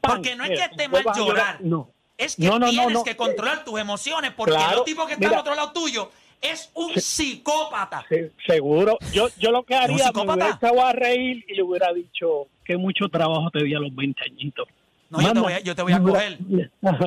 ¡Pam! 0.00 0.16
Porque 0.16 0.36
no 0.36 0.44
es 0.44 0.50
que 0.50 0.64
esté 0.64 0.88
mal 0.88 1.02
a 1.06 1.18
llorar. 1.18 1.60
No. 1.60 1.90
Es 2.18 2.36
que 2.36 2.42
No, 2.44 2.52
no, 2.58 2.66
no, 2.66 2.70
tienes 2.70 2.92
no. 2.92 3.04
que 3.04 3.16
controlar 3.16 3.64
tus 3.64 3.78
emociones 3.80 4.32
porque 4.36 4.54
Claro, 4.54 4.78
el 4.80 4.84
tipo 4.84 5.06
que 5.06 5.14
está 5.14 5.26
mira. 5.26 5.36
al 5.38 5.40
otro 5.40 5.54
lado 5.54 5.72
tuyo 5.72 6.10
es 6.40 6.70
un 6.74 6.92
psicópata. 6.94 8.04
Seguro. 8.46 8.98
Yo, 9.12 9.28
yo 9.38 9.50
lo 9.50 9.62
que 9.64 9.74
¿Es 9.74 9.80
un 9.80 9.84
haría, 9.84 9.96
me 9.96 10.02
psicópata? 10.04 10.32
hubiera 10.34 10.56
echado 10.56 10.84
a 10.86 10.92
reír 10.92 11.44
y 11.48 11.54
le 11.54 11.62
hubiera 11.62 11.92
dicho 11.92 12.48
que 12.64 12.76
mucho 12.76 13.08
trabajo 13.08 13.50
te 13.52 13.62
di 13.64 13.74
a 13.74 13.78
los 13.78 13.94
20 13.94 14.22
añitos. 14.24 14.68
No, 15.10 15.20
yo 15.20 15.32
te 15.34 15.40
voy 15.40 15.52
a, 15.52 15.60
yo 15.60 15.74
te 15.76 15.82
voy 15.82 15.92
a 15.92 16.00
coger. 16.00 16.38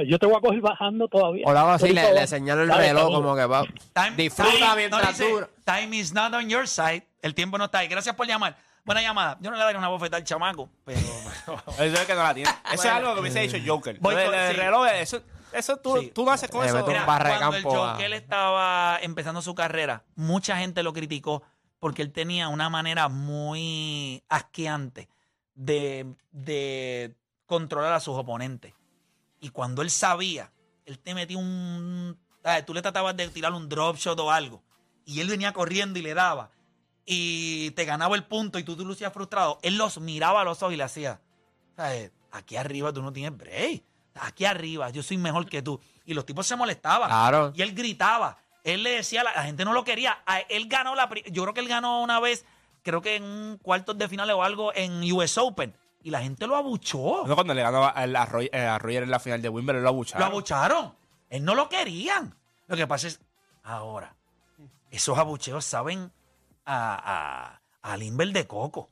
Yo 0.08 0.20
te 0.20 0.26
voy 0.28 0.36
a 0.36 0.40
coger 0.40 0.62
bajando 0.62 1.08
todavía. 1.08 1.44
O 1.48 1.50
así, 1.52 1.92
le, 1.92 2.14
le 2.14 2.28
señalo 2.28 2.62
el 2.62 2.68
Dale, 2.70 2.88
reloj 2.90 3.12
como 3.16 3.36
que 3.36 3.46
va. 3.46 3.64
Time- 3.94 4.16
Disfruta 4.16 4.52
time- 4.52 4.68
no, 4.68 4.76
mientras 4.76 5.18
dice, 5.18 5.30
dura. 5.32 5.50
Time 5.66 5.98
is 5.98 6.14
not 6.14 6.32
on 6.34 6.48
your 6.48 6.68
side. 6.68 7.02
El 7.24 7.34
tiempo 7.34 7.58
no 7.58 7.66
está 7.66 7.80
ahí. 7.80 7.88
Gracias 7.88 8.16
por 8.16 8.28
llamar. 8.28 8.58
Buena 8.86 9.02
llamada. 9.02 9.38
Yo 9.42 9.50
no 9.52 9.58
le 9.58 9.64
daría 9.64 9.80
una 9.80 9.88
bofetada 9.88 10.18
al 10.18 10.24
chamaco, 10.24 10.70
pero... 10.86 11.00
eso 11.80 11.84
es 11.84 12.06
que 12.06 12.14
no 12.16 12.24
la 12.24 12.34
tiene. 12.34 12.50
Eso 12.72 12.84
es 12.84 12.94
algo 12.94 13.14
que 13.16 13.22
hubiese 13.22 13.40
dicho 13.42 13.58
Joker. 13.66 13.98
Voy 14.00 14.14
Lo 14.14 14.20
del- 14.20 14.30
con- 14.30 14.38
del 14.40 14.56
sí. 14.56 14.62
reloj, 14.62 14.88
eso, 14.94 15.22
eso 15.52 15.78
tú, 15.78 15.98
Sí. 16.00 16.12
tú 16.14 16.24
no 16.26 16.32
haces 16.32 16.50
con 16.50 16.62
Le 16.62 16.68
eso. 16.68 16.76
meto 16.76 16.88
un 16.88 16.94
Mira, 16.94 17.06
barra 17.06 17.30
de 17.32 17.38
cuando 17.40 17.58
el 17.58 17.64
campo 17.64 17.84
a- 17.84 17.92
Joker 17.94 18.14
estaba 18.14 19.00
empezando 19.02 19.42
su 19.42 19.56
carrera, 19.56 20.04
mucha 20.16 20.58
gente 20.58 20.84
lo 20.84 20.94
criticó 20.94 21.42
porque 21.80 22.02
él 22.04 22.12
tenía 22.12 22.48
una 22.50 22.70
manera 22.70 23.10
muy 23.10 24.24
asqueante 24.30 25.10
de, 25.56 26.14
de 26.32 27.16
controlar 27.48 27.94
a 27.94 28.00
sus 28.00 28.16
oponentes. 28.16 28.74
Y 29.40 29.50
cuando 29.50 29.82
él 29.82 29.90
sabía, 29.90 30.52
él 30.86 31.00
te 31.00 31.14
metía 31.16 31.38
un... 31.38 32.18
Tú 32.68 32.74
le 32.76 32.82
tratabas 32.84 33.18
de 33.18 33.28
tirar 33.30 33.52
un 33.54 33.68
drop 33.68 33.98
shot 33.98 34.20
o 34.20 34.32
algo. 34.32 34.64
Y 35.06 35.20
él 35.22 35.28
venía 35.28 35.52
corriendo 35.54 35.98
y 35.98 36.02
le 36.04 36.14
daba. 36.14 36.52
Y 37.06 37.72
te 37.72 37.86
ganaba 37.86 38.16
el 38.16 38.24
punto 38.24 38.58
y 38.60 38.64
tú 38.64 38.76
te 38.76 38.84
lucías 38.84 39.14
frustrado. 39.14 39.60
Él 39.62 39.78
los 39.78 40.00
miraba 40.00 40.42
a 40.42 40.44
los 40.44 40.62
ojos 40.64 40.74
y 40.74 40.78
le 40.78 40.84
hacía... 40.84 41.20
¿sabes? 41.76 42.12
Aquí 42.32 42.56
arriba 42.56 42.92
tú 42.94 43.02
no 43.02 43.12
tienes 43.14 43.38
break. 43.38 43.84
Aquí 44.22 44.46
arriba 44.46 44.90
yo 44.90 45.04
soy 45.04 45.18
mejor 45.18 45.48
que 45.48 45.62
tú. 45.62 45.80
Y 46.06 46.14
los 46.14 46.26
tipos 46.26 46.48
se 46.48 46.56
molestaban. 46.56 47.10
Claro. 47.10 47.52
Y 47.56 47.62
él 47.62 47.74
gritaba. 47.76 48.38
Él 48.64 48.82
le 48.84 48.92
decía, 48.92 49.24
la, 49.24 49.34
la 49.36 49.44
gente 49.44 49.64
no 49.66 49.74
lo 49.74 49.84
quería. 49.84 50.20
A- 50.26 50.40
Él 50.40 50.68
ganó 50.68 50.96
la... 50.96 51.10
Yo 51.32 51.44
creo 51.44 51.54
que 51.54 51.60
él 51.60 51.68
ganó 51.68 52.02
una 52.02 52.20
vez, 52.20 52.46
creo 52.82 53.02
que 53.02 53.18
en 53.18 53.24
un 53.24 53.58
cuartos 53.62 53.98
de 53.98 54.08
finales 54.10 54.36
o 54.36 54.42
algo 54.44 54.74
en 54.74 55.04
US 55.12 55.38
Open. 55.38 55.76
Y 56.02 56.10
la 56.12 56.22
gente 56.22 56.48
lo 56.48 56.56
abuchó. 56.56 57.24
No, 57.28 57.36
cuando 57.36 57.54
le 57.54 57.62
ganó 57.62 57.84
a, 57.84 57.90
a, 57.90 58.26
Roy- 58.26 58.50
eh, 58.54 58.60
a 58.66 58.78
Roger 58.80 59.04
en 59.04 59.12
la 59.12 59.20
final 59.20 59.42
de 59.42 59.50
Wimbledon, 59.50 59.84
lo 59.84 59.90
abucharon. 59.90 60.20
Lo 60.22 60.26
abucharon. 60.26 60.96
Él 61.30 61.44
no 61.44 61.54
lo 61.56 61.68
querían. 61.70 62.36
Lo 62.68 62.76
que 62.76 62.88
pasa 62.88 63.08
es, 63.08 63.20
ahora, 63.64 64.16
esos 64.92 65.18
abucheos 65.18 65.66
saben 65.66 66.12
a, 66.66 67.62
a, 67.82 67.92
a 67.92 67.98
Limber 67.98 68.32
de 68.32 68.48
coco. 68.48 68.90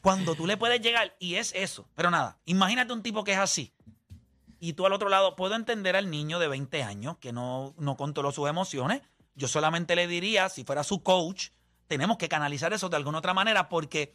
Cuando 0.00 0.34
tú 0.34 0.46
le 0.46 0.56
puedes 0.56 0.80
llegar, 0.80 1.16
y 1.18 1.36
es 1.36 1.52
eso. 1.54 1.88
Pero 1.94 2.10
nada, 2.10 2.38
imagínate 2.44 2.92
un 2.92 3.02
tipo 3.02 3.24
que 3.24 3.32
es 3.32 3.38
así. 3.38 3.72
Y 4.60 4.74
tú 4.74 4.86
al 4.86 4.92
otro 4.92 5.08
lado, 5.08 5.36
puedo 5.36 5.54
entender 5.54 5.96
al 5.96 6.10
niño 6.10 6.38
de 6.38 6.48
20 6.48 6.82
años 6.82 7.16
que 7.18 7.32
no, 7.32 7.74
no 7.78 7.96
controló 7.96 8.32
sus 8.32 8.48
emociones. 8.48 9.02
Yo 9.34 9.48
solamente 9.48 9.96
le 9.96 10.06
diría, 10.06 10.48
si 10.48 10.64
fuera 10.64 10.84
su 10.84 11.02
coach, 11.02 11.48
tenemos 11.86 12.18
que 12.18 12.28
canalizar 12.28 12.72
eso 12.72 12.88
de 12.88 12.96
alguna 12.96 13.18
otra 13.18 13.34
manera 13.34 13.68
porque 13.68 14.14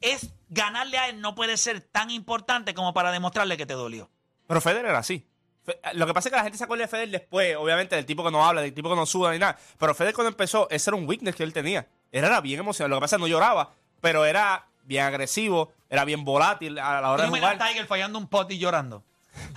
es 0.00 0.34
ganarle 0.48 0.98
a 0.98 1.08
él 1.08 1.20
no 1.20 1.34
puede 1.34 1.56
ser 1.56 1.80
tan 1.80 2.10
importante 2.10 2.74
como 2.74 2.92
para 2.92 3.12
demostrarle 3.12 3.56
que 3.56 3.66
te 3.66 3.74
dolió. 3.74 4.10
Pero 4.46 4.60
Federer 4.60 4.94
así. 4.94 5.26
Fe- 5.64 5.78
Lo 5.94 6.06
que 6.06 6.14
pasa 6.14 6.28
es 6.28 6.30
que 6.32 6.36
la 6.36 6.42
gente 6.42 6.58
se 6.58 6.64
acuerda 6.64 6.82
de 6.84 6.88
Federer 6.88 7.10
después, 7.10 7.56
obviamente, 7.56 7.94
del 7.96 8.04
tipo 8.06 8.24
que 8.24 8.30
no 8.30 8.44
habla, 8.44 8.60
del 8.62 8.74
tipo 8.74 8.88
que 8.90 8.96
no 8.96 9.06
suda 9.06 9.32
ni 9.32 9.38
nada. 9.38 9.56
Pero 9.78 9.94
Federer 9.94 10.14
cuando 10.14 10.28
empezó, 10.30 10.68
ese 10.70 10.90
era 10.90 10.96
un 10.96 11.08
weakness 11.08 11.34
que 11.36 11.42
él 11.44 11.52
tenía. 11.52 11.86
Él 12.10 12.24
era 12.24 12.40
bien 12.40 12.60
emocionado. 12.60 12.90
Lo 12.90 12.96
que 12.96 13.00
pasa 13.02 13.16
es 13.16 13.18
que 13.18 13.22
no 13.22 13.28
lloraba, 13.28 13.72
pero 14.00 14.24
era 14.24 14.66
bien 14.84 15.04
agresivo, 15.04 15.72
era 15.88 16.04
bien 16.04 16.24
volátil 16.24 16.78
a 16.78 17.00
la 17.00 17.10
hora 17.10 17.22
de 17.24 17.28
jugar. 17.28 17.60
a 17.62 17.66
Tiger 17.68 17.86
fallando 17.86 18.18
un 18.18 18.26
pot 18.26 18.50
y 18.50 18.58
llorando. 18.58 19.04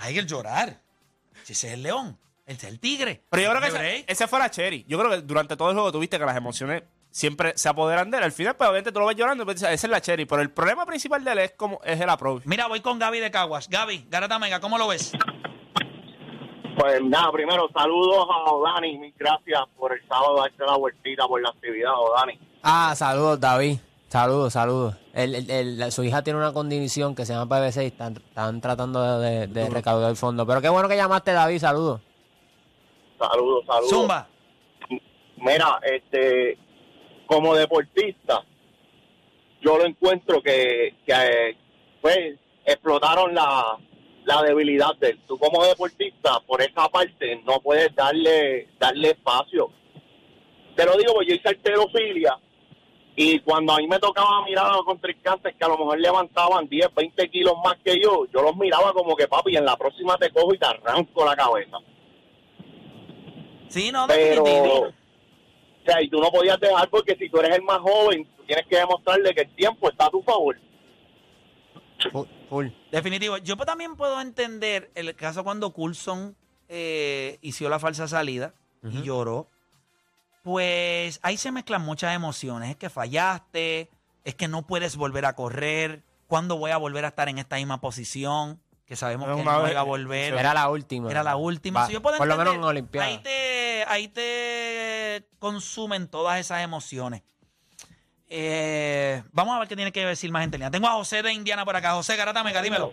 Tiger 0.04 0.26
llorar. 0.26 0.80
Si 1.42 1.52
ese 1.52 1.68
es 1.68 1.72
el 1.74 1.82
león, 1.82 2.18
ese 2.46 2.66
es 2.66 2.72
el 2.72 2.78
tigre. 2.80 3.22
Pero 3.30 3.42
yo 3.42 3.50
creo 3.50 3.60
que 3.62 3.78
¿Qué 3.78 3.96
ese, 3.98 4.04
ese 4.08 4.28
fue 4.28 4.38
la 4.38 4.50
Cherry. 4.50 4.84
Yo 4.88 4.98
creo 4.98 5.10
que 5.10 5.20
durante 5.22 5.56
todo 5.56 5.68
el 5.70 5.74
juego 5.74 5.90
tuviste 5.92 6.18
que 6.18 6.24
las 6.24 6.36
emociones 6.36 6.82
siempre 7.10 7.52
se 7.56 7.68
apoderan 7.68 8.10
de 8.10 8.18
él. 8.18 8.24
Al 8.24 8.32
final, 8.32 8.56
pues 8.56 8.68
obviamente 8.68 8.92
tú 8.92 9.00
lo 9.00 9.06
ves 9.06 9.16
llorando 9.16 9.42
y 9.42 9.46
pues, 9.46 9.56
esa 9.62 9.72
es 9.72 9.84
la 9.84 10.00
Cherry. 10.00 10.24
Pero 10.26 10.42
el 10.42 10.50
problema 10.50 10.86
principal 10.86 11.22
de 11.24 11.32
él 11.32 11.38
es 11.40 11.52
como 11.52 11.80
es 11.84 12.00
el 12.00 12.08
approach. 12.08 12.42
Mira, 12.46 12.66
voy 12.68 12.80
con 12.80 12.98
Gaby 12.98 13.18
de 13.20 13.30
Caguas. 13.30 13.68
Gaby, 13.68 14.06
Garata 14.08 14.38
Mega, 14.38 14.60
¿cómo 14.60 14.78
lo 14.78 14.86
ves? 14.88 15.12
Pues 16.78 17.02
nada, 17.02 17.32
primero 17.32 17.68
saludos 17.74 18.26
a 18.30 18.50
Odani, 18.52 18.98
mil 18.98 19.14
gracias 19.16 19.60
por 19.78 19.92
el 19.92 20.06
sábado 20.06 20.36
darte 20.36 20.64
la 20.64 20.76
vueltita 20.76 21.26
por 21.26 21.40
la 21.40 21.48
actividad, 21.50 21.92
Odani. 21.98 22.38
Ah, 22.62 22.92
saludos, 22.96 23.40
David. 23.40 23.78
Saludos, 24.08 24.52
saludos. 24.52 24.94
El, 25.14 25.50
el- 25.50 25.90
su 25.92 26.04
hija 26.04 26.22
tiene 26.22 26.38
una 26.38 26.52
condición 26.52 27.14
que 27.14 27.24
se 27.24 27.32
llama 27.32 27.48
PVC 27.48 27.82
y 27.84 27.86
están, 27.86 28.16
están 28.16 28.60
tratando 28.60 29.20
de, 29.20 29.46
de 29.46 29.70
recaudar 29.70 30.10
el 30.10 30.16
fondo. 30.16 30.46
Pero 30.46 30.60
qué 30.60 30.68
bueno 30.68 30.88
que 30.88 30.96
llamaste, 30.96 31.32
David. 31.32 31.58
Saludos. 31.58 32.00
Saludos, 33.18 33.64
saludos. 33.66 33.90
Zumba. 33.90 34.28
Mira, 35.38 35.80
este, 35.82 36.58
como 37.26 37.54
deportista, 37.54 38.42
yo 39.62 39.78
lo 39.78 39.86
encuentro 39.86 40.42
que, 40.42 40.94
que 41.06 41.56
pues, 42.00 42.38
explotaron 42.64 43.34
la, 43.34 43.76
la 44.26 44.42
debilidad 44.42 44.94
de 44.96 45.10
él. 45.10 45.20
Tú 45.26 45.38
como 45.38 45.64
deportista, 45.64 46.40
por 46.40 46.60
esa 46.60 46.88
parte, 46.88 47.40
no 47.46 47.60
puedes 47.60 47.94
darle, 47.94 48.68
darle 48.78 49.10
espacio. 49.10 49.70
Te 50.74 50.84
lo 50.84 50.96
digo, 50.96 51.14
porque 51.14 51.30
yo 51.30 51.34
hice 51.36 51.48
arterofilia 51.48 52.38
y 53.18 53.38
cuando 53.40 53.72
a 53.72 53.78
mí 53.78 53.88
me 53.88 53.98
tocaba 53.98 54.44
mirar 54.44 54.66
a 54.66 54.72
los 54.72 54.84
contrincantes 54.84 55.54
que 55.56 55.64
a 55.64 55.68
lo 55.68 55.78
mejor 55.78 55.98
levantaban 55.98 56.68
10, 56.68 56.94
20 56.94 57.30
kilos 57.30 57.54
más 57.64 57.76
que 57.82 57.98
yo, 57.98 58.26
yo 58.26 58.42
los 58.42 58.54
miraba 58.56 58.92
como 58.92 59.16
que, 59.16 59.26
papi, 59.26 59.56
en 59.56 59.64
la 59.64 59.76
próxima 59.76 60.18
te 60.18 60.30
cojo 60.30 60.52
y 60.54 60.58
te 60.58 60.66
arranco 60.66 61.24
la 61.24 61.34
cabeza 61.34 61.78
Sí, 63.68 63.90
no, 63.90 64.06
pero 64.06 64.42
o 64.44 64.92
sea 65.86 66.02
y 66.02 66.10
tú 66.10 66.20
no 66.20 66.30
podías 66.30 66.60
dejar 66.60 66.90
porque 66.90 67.16
si 67.16 67.30
tú 67.30 67.38
eres 67.38 67.56
el 67.56 67.62
más 67.62 67.78
joven 67.78 68.26
tú 68.36 68.42
tienes 68.44 68.66
que 68.66 68.76
demostrarle 68.76 69.34
que 69.34 69.42
el 69.42 69.54
tiempo 69.54 69.88
está 69.88 70.06
a 70.06 70.10
tu 70.10 70.22
favor 70.22 70.58
Full. 72.48 72.68
Definitivo. 72.90 73.38
Yo 73.38 73.56
también 73.56 73.96
puedo 73.96 74.20
entender 74.20 74.90
el 74.94 75.14
caso 75.16 75.44
cuando 75.44 75.72
Coulson 75.72 76.36
eh, 76.68 77.38
hizo 77.42 77.68
la 77.68 77.78
falsa 77.78 78.08
salida 78.08 78.54
y 78.82 79.02
lloró. 79.02 79.48
Pues 80.42 81.18
ahí 81.22 81.36
se 81.36 81.50
mezclan 81.50 81.82
muchas 81.82 82.14
emociones. 82.14 82.70
Es 82.70 82.76
que 82.76 82.88
fallaste, 82.88 83.90
es 84.24 84.34
que 84.36 84.46
no 84.48 84.66
puedes 84.66 84.96
volver 84.96 85.24
a 85.26 85.34
correr. 85.34 86.04
¿Cuándo 86.28 86.56
voy 86.56 86.70
a 86.70 86.76
volver 86.76 87.04
a 87.04 87.08
estar 87.08 87.28
en 87.28 87.38
esta 87.38 87.56
misma 87.56 87.80
posición? 87.80 88.60
Que 88.84 88.94
sabemos 88.94 89.28
Es 89.28 89.36
que 89.36 89.42
no 89.42 89.68
iba 89.68 89.80
a 89.80 89.84
volver. 89.84 90.34
Era 90.34 90.54
la 90.54 90.68
última. 90.68 91.10
Era 91.10 91.24
la 91.24 91.36
última. 91.36 91.86
So, 91.86 91.92
yo 91.92 92.00
puedo 92.00 92.16
por 92.18 92.28
lo 92.28 92.36
menos 92.36 92.54
en 92.54 92.60
entender, 92.60 92.70
Olimpiada. 92.70 93.06
Ahí 93.08 93.18
te, 93.18 93.84
ahí 93.88 94.08
te 94.08 95.28
consumen 95.40 96.06
todas 96.06 96.38
esas 96.38 96.62
emociones. 96.62 97.22
Eh, 98.28 99.22
vamos 99.32 99.54
a 99.56 99.60
ver 99.60 99.68
qué 99.68 99.76
tiene 99.76 99.92
que 99.92 100.04
decir 100.04 100.30
más 100.30 100.42
gente. 100.42 100.58
Tengo 100.70 100.88
a 100.88 100.92
José 100.92 101.22
de 101.22 101.32
Indiana 101.32 101.64
por 101.64 101.76
acá. 101.76 101.92
José 101.92 102.16
Garata 102.16 102.42
Mega, 102.42 102.60
dímelo. 102.62 102.92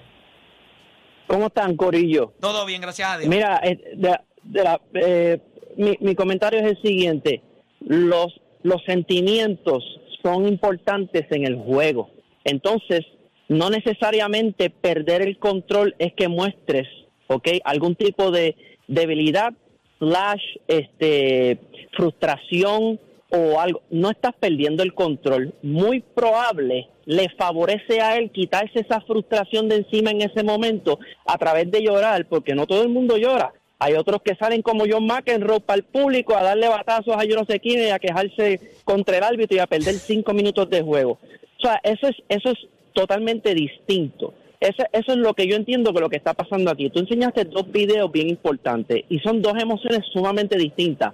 ¿Cómo 1.28 1.48
están, 1.48 1.76
Corillo? 1.76 2.34
Todo 2.40 2.66
bien, 2.66 2.82
gracias 2.82 3.10
a 3.10 3.18
Dios. 3.18 3.30
Mira, 3.30 3.60
eh, 3.64 3.80
de- 3.96 4.20
de 4.44 4.64
la- 4.64 4.82
eh, 4.94 5.40
mi, 5.78 5.98
mi 6.02 6.16
comentario 6.16 6.60
es 6.60 6.66
el 6.78 6.82
siguiente. 6.82 7.42
Los, 7.80 8.40
los 8.62 8.84
sentimientos 8.86 9.84
son 10.22 10.48
importantes 10.48 11.26
en 11.32 11.46
el 11.46 11.56
juego. 11.58 12.10
Entonces, 12.44 13.02
no 13.48 13.70
necesariamente 13.70 14.70
perder 14.70 15.22
el 15.22 15.38
control 15.40 15.96
es 15.98 16.14
que 16.14 16.28
muestres, 16.28 16.88
¿ok? 17.28 17.48
Algún 17.64 17.96
tipo 17.96 18.32
de 18.32 18.56
debilidad, 18.88 19.54
slash, 20.00 20.42
este, 20.68 21.60
frustración 21.94 23.00
o 23.34 23.60
algo. 23.60 23.82
No 23.90 24.12
estás 24.12 24.34
perdiendo 24.40 24.84
el 24.84 24.94
control. 24.94 25.54
Muy 25.64 26.02
probable 26.02 26.88
le 27.06 27.30
favorece 27.30 28.00
a 28.00 28.18
él 28.18 28.32
quitarse 28.32 28.80
esa 28.80 29.02
frustración 29.02 29.68
de 29.68 29.78
encima 29.78 30.12
en 30.12 30.22
ese 30.22 30.44
momento 30.44 31.00
a 31.26 31.38
través 31.38 31.70
de 31.70 31.82
llorar, 31.82 32.28
porque 32.28 32.56
no 32.56 32.68
todo 32.68 32.84
el 32.84 32.90
mundo 32.90 33.18
llora. 33.18 33.52
Hay 33.80 33.96
otros 33.96 34.22
que 34.24 34.36
salen 34.36 34.62
como 34.62 34.86
John 34.90 35.06
McEnroe 35.06 35.60
para 35.60 35.78
el 35.78 35.84
público 35.84 36.38
a 36.38 36.44
darle 36.44 36.70
batazos 36.70 37.18
a 37.18 37.26
yo 37.26 37.36
no 37.36 37.46
sé 37.46 37.60
y 37.62 37.90
a 37.90 38.00
quejarse 38.00 38.62
contra 38.86 39.18
el 39.18 39.24
árbitro 39.24 39.58
y 39.58 39.60
a 39.60 39.68
perder 39.68 39.96
cinco 39.96 40.34
minutos 40.34 40.70
de 40.70 40.82
juego. 40.82 41.20
O 41.58 41.62
sea, 41.62 41.82
eso 41.84 42.08
es, 42.08 42.16
eso 42.30 42.52
es 42.52 42.58
totalmente 42.94 43.54
distinto. 43.54 44.36
Eso, 44.62 44.84
eso 44.94 45.12
es 45.12 45.18
lo 45.18 45.34
que 45.34 45.48
yo 45.48 45.58
entiendo 45.58 45.94
que 45.94 46.00
lo 46.00 46.10
que 46.10 46.16
está 46.16 46.34
pasando 46.34 46.72
aquí. 46.72 46.90
Tú 46.90 47.00
enseñaste 47.00 47.44
dos 47.44 47.70
videos 47.70 48.10
bien 48.10 48.30
importantes 48.30 49.04
y 49.10 49.20
son 49.20 49.42
dos 49.42 49.62
emociones 49.62 50.06
sumamente 50.14 50.58
distintas. 50.58 51.14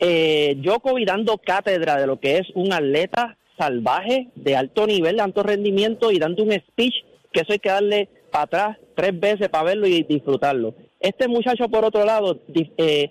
Eh, 0.00 0.56
Djokovic 0.58 1.06
dando 1.06 1.38
cátedra 1.38 1.96
de 1.96 2.06
lo 2.06 2.18
que 2.18 2.38
es 2.38 2.48
un 2.54 2.72
atleta 2.72 3.36
salvaje 3.56 4.28
de 4.34 4.56
alto 4.56 4.86
nivel, 4.86 5.16
de 5.16 5.22
alto 5.22 5.42
rendimiento 5.42 6.10
y 6.10 6.18
dando 6.18 6.42
un 6.42 6.52
speech 6.52 6.94
que 7.32 7.40
eso 7.40 7.52
hay 7.52 7.58
que 7.58 7.68
darle 7.68 8.08
para 8.30 8.44
atrás 8.44 8.78
tres 8.94 9.18
veces 9.18 9.48
para 9.48 9.64
verlo 9.64 9.86
y 9.86 10.02
disfrutarlo. 10.02 10.74
Este 11.00 11.28
muchacho, 11.28 11.68
por 11.68 11.84
otro 11.84 12.04
lado, 12.04 12.40
eh, 12.78 13.10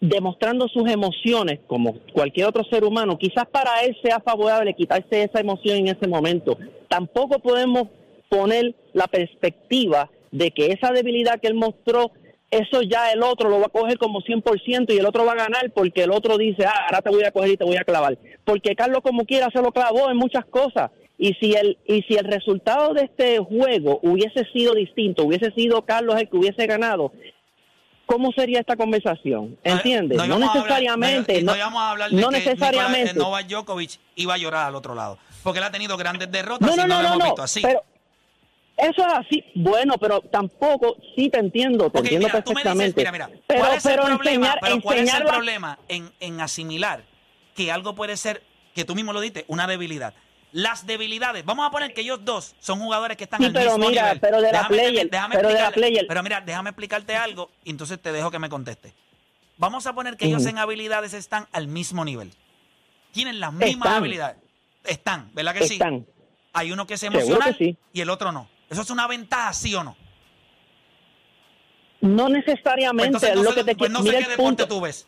demostrando 0.00 0.68
sus 0.68 0.90
emociones 0.90 1.60
como 1.66 1.98
cualquier 2.12 2.46
otro 2.46 2.64
ser 2.64 2.84
humano, 2.84 3.16
quizás 3.16 3.46
para 3.46 3.82
él 3.84 3.96
sea 4.02 4.20
favorable 4.20 4.74
quitarse 4.74 5.22
esa 5.22 5.40
emoción 5.40 5.78
en 5.78 5.88
ese 5.88 6.08
momento. 6.08 6.58
Tampoco 6.88 7.38
podemos 7.38 7.88
poner 8.28 8.74
la 8.92 9.06
perspectiva 9.06 10.10
de 10.32 10.50
que 10.50 10.66
esa 10.66 10.92
debilidad 10.92 11.40
que 11.40 11.48
él 11.48 11.54
mostró, 11.54 12.10
eso 12.52 12.82
ya 12.82 13.10
el 13.10 13.22
otro 13.22 13.48
lo 13.48 13.58
va 13.58 13.66
a 13.66 13.70
coger 13.70 13.98
como 13.98 14.20
100% 14.20 14.92
y 14.94 14.98
el 14.98 15.06
otro 15.06 15.24
va 15.24 15.32
a 15.32 15.36
ganar 15.36 15.72
porque 15.74 16.04
el 16.04 16.12
otro 16.12 16.36
dice, 16.38 16.64
ah, 16.66 16.84
ahora 16.86 17.00
te 17.02 17.10
voy 17.10 17.24
a 17.24 17.32
coger 17.32 17.50
y 17.50 17.56
te 17.56 17.64
voy 17.64 17.76
a 17.78 17.84
clavar. 17.84 18.18
Porque 18.44 18.76
Carlos 18.76 19.00
como 19.02 19.24
quiera 19.24 19.48
se 19.52 19.60
lo 19.62 19.72
clavó 19.72 20.10
en 20.10 20.16
muchas 20.18 20.44
cosas. 20.44 20.90
Y 21.18 21.34
si 21.40 21.54
el 21.54 21.78
y 21.86 22.02
si 22.02 22.14
el 22.14 22.24
resultado 22.24 22.94
de 22.94 23.04
este 23.04 23.38
juego 23.38 24.00
hubiese 24.02 24.44
sido 24.52 24.74
distinto, 24.74 25.24
hubiese 25.24 25.50
sido 25.52 25.82
Carlos 25.82 26.16
el 26.20 26.28
que 26.28 26.36
hubiese 26.36 26.66
ganado, 26.66 27.12
¿cómo 28.06 28.32
sería 28.36 28.60
esta 28.60 28.76
conversación? 28.76 29.56
¿Entiendes? 29.64 30.18
No, 30.18 30.24
a 30.24 30.26
hablar- 30.26 30.54
necesariamente, 30.54 31.42
no, 31.42 31.46
no, 31.46 31.52
no 31.52 31.58
íbamos 31.58 31.80
a 31.82 31.90
hablar 31.90 32.10
de 32.10 32.20
no 32.20 32.28
que 32.28 32.36
necesariamente. 32.38 33.14
Novak 33.14 33.46
Djokovic 33.46 33.98
iba 34.16 34.34
a 34.34 34.38
llorar 34.38 34.66
al 34.66 34.74
otro 34.74 34.94
lado. 34.94 35.18
Porque 35.42 35.58
él 35.58 35.64
ha 35.64 35.70
tenido 35.72 35.96
grandes 35.96 36.30
derrotas 36.30 36.68
No, 36.68 36.74
y 36.74 36.76
no, 36.76 36.86
no, 36.86 36.96
no, 36.96 37.02
lo 37.02 37.08
no, 37.08 37.14
hemos 37.14 37.18
no, 37.20 37.24
visto 37.26 37.42
así. 37.42 37.60
Pero 37.62 37.82
eso 38.76 39.06
es 39.06 39.12
así, 39.14 39.44
bueno, 39.54 39.94
pero 39.98 40.20
tampoco, 40.20 40.96
sí 41.16 41.28
te 41.30 41.38
entiendo, 41.38 41.90
te 41.90 41.98
Ok, 41.98 42.04
entiendo 42.04 42.28
mira, 42.28 42.38
dices, 42.40 42.44
perfectamente. 42.54 43.00
mira, 43.00 43.12
mira, 43.12 43.30
pero 43.46 43.60
¿cuál 43.60 43.76
es 43.76 43.84
el 43.86 43.90
pero 43.92 44.02
problema? 44.04 44.30
enseñar, 44.46 44.58
pero 44.60 44.80
¿cuál 44.80 44.98
es 44.98 45.14
el 45.14 45.22
problema 45.24 45.78
en, 45.88 46.10
en 46.20 46.40
asimilar 46.40 47.04
que 47.54 47.70
algo 47.70 47.94
puede 47.94 48.16
ser, 48.16 48.42
que 48.74 48.84
tú 48.84 48.94
mismo 48.94 49.12
lo 49.12 49.20
diste, 49.20 49.44
una 49.48 49.66
debilidad? 49.66 50.14
Las 50.52 50.86
debilidades, 50.86 51.44
vamos 51.46 51.66
a 51.66 51.70
poner 51.70 51.94
que 51.94 52.02
ellos 52.02 52.24
dos 52.24 52.54
son 52.60 52.78
jugadores 52.78 53.16
que 53.16 53.24
están 53.24 53.40
Sí, 53.40 53.46
al 53.46 53.52
pero 53.54 53.70
mismo 53.78 53.88
mira, 53.88 54.02
nivel. 54.04 54.20
pero 54.20 54.42
de 54.42 54.52
la 54.52 54.68
player, 54.68 55.08
déjame 55.10 55.36
pero 55.36 55.48
de 55.48 55.54
la 55.54 55.70
player. 55.70 56.04
Pero 56.06 56.22
mira, 56.22 56.40
déjame 56.42 56.70
explicarte 56.70 57.16
algo 57.16 57.50
y 57.64 57.70
entonces 57.70 57.98
te 58.00 58.12
dejo 58.12 58.30
que 58.30 58.38
me 58.38 58.50
conteste. 58.50 58.92
Vamos 59.56 59.86
a 59.86 59.94
poner 59.94 60.16
que 60.16 60.26
ellos 60.26 60.44
en 60.46 60.58
habilidades 60.58 61.14
están 61.14 61.46
al 61.52 61.68
mismo 61.68 62.04
nivel. 62.04 62.32
Tienen 63.12 63.40
las 63.40 63.52
mismas 63.52 63.74
Están. 63.88 63.92
habilidades. 63.94 64.36
Están, 64.84 65.30
¿verdad 65.34 65.54
que 65.54 65.66
sí? 65.66 65.74
Están. 65.74 66.06
Hay 66.52 66.72
uno 66.72 66.86
que 66.86 66.94
es 66.94 67.02
emocional 67.02 67.56
que 67.56 67.64
sí. 67.64 67.76
y 67.94 68.00
el 68.02 68.10
otro 68.10 68.32
no. 68.32 68.48
¿Eso 68.72 68.82
es 68.82 68.90
una 68.90 69.06
ventaja, 69.06 69.52
sí 69.52 69.74
o 69.74 69.84
no? 69.84 69.96
No 72.00 72.24
Pues 72.24 72.44
necesariamente 72.46 73.06
entonces, 73.06 73.30
es 73.30 73.36
no 73.36 73.42
lo 73.44 73.50
sé, 73.50 73.56
que 73.56 73.64
te 73.64 73.76
pues 73.76 73.90
no 73.90 73.98
sé 73.98 74.04
mira 74.04 74.18
qué 74.18 74.24
el 74.24 74.30
deporte 74.30 74.62
punto. 74.64 74.68
tú 74.68 74.80
ves. 74.80 75.06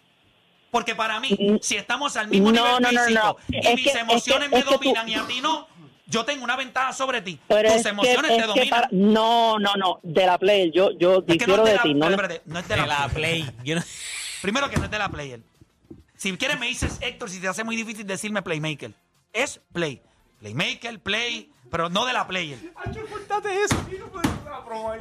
Porque 0.70 0.94
para 0.94 1.18
mí, 1.20 1.30
Mm. 1.38 1.56
si 1.60 1.76
estamos 1.76 2.16
al 2.16 2.28
mismo 2.28 2.52
No, 2.52 2.78
nivel 2.78 2.82
no, 2.82 2.92
no, 2.92 3.04
físico 3.04 3.20
no. 3.24 3.36
y 3.48 3.56
Es 3.66 3.74
mis 3.74 3.84
que- 3.84 3.90
es 3.90 3.94
que- 3.96 4.00
emociones 4.00 4.50
me 4.50 4.58
es 4.58 4.64
que 4.64 4.68
tú- 4.70 4.74
dominan 4.76 5.08
y 5.08 5.14
a 5.14 5.26
ti 5.26 5.40
no, 5.40 5.66
yo 6.06 6.24
tengo 6.24 6.44
una 6.44 6.56
ventaja 6.56 6.92
sobre 6.92 7.20
ti. 7.22 7.40
Pero 7.48 7.68
Tus 7.68 7.78
es 7.78 7.82
que- 7.84 7.88
emociones 7.88 8.30
es 8.30 8.36
te 8.36 8.42
que 8.42 8.46
dominan. 8.48 8.68
para- 8.68 8.88
no, 8.92 9.58
no, 9.58 9.74
no, 9.76 10.00
de 10.02 10.26
la 10.26 10.38
player, 10.38 10.70
yo, 10.72 10.90
yo 10.98 11.24
que 11.24 11.32
difiero 11.32 11.64
de 11.64 11.70
de 11.70 11.76
la, 11.76 11.82
ti. 11.82 11.94
No, 11.94 12.06
es 12.06 12.16
de 12.68 12.76
la, 12.76 12.82
De 12.82 12.86
la 12.86 13.08
Play. 13.08 13.50
Yo 13.64 13.74
no- 13.76 13.82
Primero 14.42 14.68
que 14.70 14.76
no 14.76 14.84
es 14.84 14.90
de 14.90 14.98
la 14.98 15.08
player. 15.08 15.40
Si 16.16 16.36
quieres 16.36 16.58
me 16.60 16.66
dices 16.66 16.98
Héctor, 17.00 17.28
si 17.30 17.40
te 17.40 17.48
hace 17.48 17.64
muy 17.64 17.76
difícil 17.76 18.06
decirme 18.06 18.40
playmaker. 18.42 18.92
Es 19.32 19.60
play. 19.72 20.00
Playmaker, 20.38 21.00
play, 21.00 21.50
pero 21.74 21.88
no 21.90 22.06
de 22.06 22.12
la 22.12 22.24
player. 22.24 22.56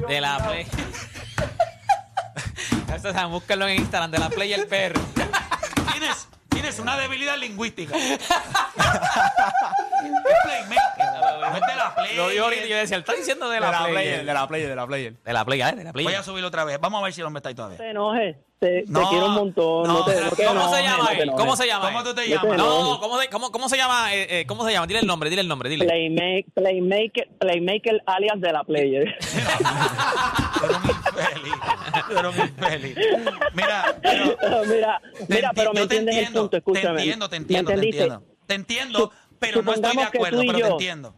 De 0.08 0.20
la 0.20 0.38
Play. 0.44 0.66
Eso, 2.92 3.10
o 3.10 3.12
sea, 3.12 3.26
búscalo 3.26 3.68
en 3.68 3.78
Instagram, 3.78 4.10
de 4.10 4.18
la 4.18 4.28
Play 4.28 4.50
y 4.50 4.54
el 4.54 4.66
PR. 4.66 4.98
Tienes, 5.92 6.26
tienes 6.54 6.78
una 6.78 6.96
debilidad 6.96 7.36
lingüística. 7.36 7.96
es 7.98 8.18
playmaker. 10.44 11.04
No 11.40 11.46
es 11.54 11.60
de 11.60 11.76
la 11.76 11.94
play. 11.94 12.16
Lo 12.16 12.28
dijo 12.28 12.44
ahorita 12.44 12.66
y 12.66 12.68
yo 12.68 12.76
decía, 12.76 12.96
está 12.98 13.12
diciendo 13.14 13.48
de 13.48 13.54
De 13.56 13.60
la, 13.60 13.70
la 13.70 13.78
player. 13.78 13.92
player, 13.94 14.24
de 14.24 14.34
la 14.34 14.46
player, 14.48 14.68
de 14.68 14.76
la 14.76 14.86
player. 14.86 15.14
De 15.24 15.32
la 15.32 15.44
player, 15.44 15.76
de 15.76 15.84
la 15.84 15.92
player. 15.92 16.10
Voy 16.10 16.18
a 16.18 16.22
subirlo 16.22 16.48
otra 16.48 16.64
vez. 16.64 16.78
Vamos 16.80 17.00
a 17.00 17.04
ver 17.04 17.12
si 17.12 17.20
el 17.20 17.26
hombre 17.26 17.38
está 17.40 17.48
ahí 17.50 17.54
todavía. 17.54 17.78
te 17.78 17.90
enojes. 17.90 18.36
Te, 18.60 18.84
No, 18.86 19.00
te 19.00 19.06
quiero 19.08 19.26
un 19.26 19.34
montón. 19.34 19.82
no, 19.86 19.92
No, 19.92 20.04
te, 20.06 20.18
no 20.20 20.30
te 20.30 20.44
¿Cómo 20.46 20.74
se 20.74 20.82
llama 20.82 21.12
él? 21.12 21.30
¿Cómo 21.36 21.56
se 21.56 21.66
llama 21.66 21.86
¿Cómo 21.86 21.98
él? 22.00 22.04
tú 22.06 22.14
te 22.14 22.28
llamas? 22.28 22.56
No, 22.56 22.98
¿cómo, 23.00 23.20
se- 23.20 23.28
cómo, 23.28 23.50
cómo 23.52 23.68
se 23.68 23.76
llama? 23.76 24.14
eh, 24.14 24.40
eh, 24.40 24.46
¿Cómo 24.46 24.64
se 24.64 24.72
llama? 24.72 24.86
Dile 24.86 25.00
el 25.00 25.06
nombre, 25.06 25.28
dile 25.28 25.42
el 25.42 25.48
nombre, 25.48 25.68
dile. 25.68 25.84
Playmake, 25.84 26.46
playmaker, 26.54 27.28
playmaker 27.38 28.02
alias 28.06 28.40
de 28.40 28.52
la 28.52 28.64
player. 28.64 29.18
Tú 30.58 30.64
eres 30.64 30.76
un 30.76 30.82
infeliz. 32.44 32.96
Mira, 33.54 33.96
pero... 34.02 34.64
mira, 34.66 35.00
Te 35.28 35.34
mira, 35.34 35.50
pero 35.54 35.72
me 35.72 35.80
te 35.86 35.96
entiendes 35.96 36.14
el 36.14 36.18
entiendo, 36.20 36.40
punto, 36.42 36.56
escúchame. 36.56 36.96
Te 36.96 37.02
entiendo, 37.02 37.28
te 37.28 37.36
¿Me 37.36 37.42
entiendo, 37.42 37.70
te 37.72 37.74
entiendo. 37.74 38.22
Te 38.46 38.54
entiendo, 38.54 39.12
pero 39.38 39.62
no 39.62 39.72
estoy 39.72 39.96
de 39.96 40.02
acuerdo, 40.02 40.40
pero 40.40 40.52
te 40.52 40.58
yo- 40.60 40.66
entiendo. 40.68 41.14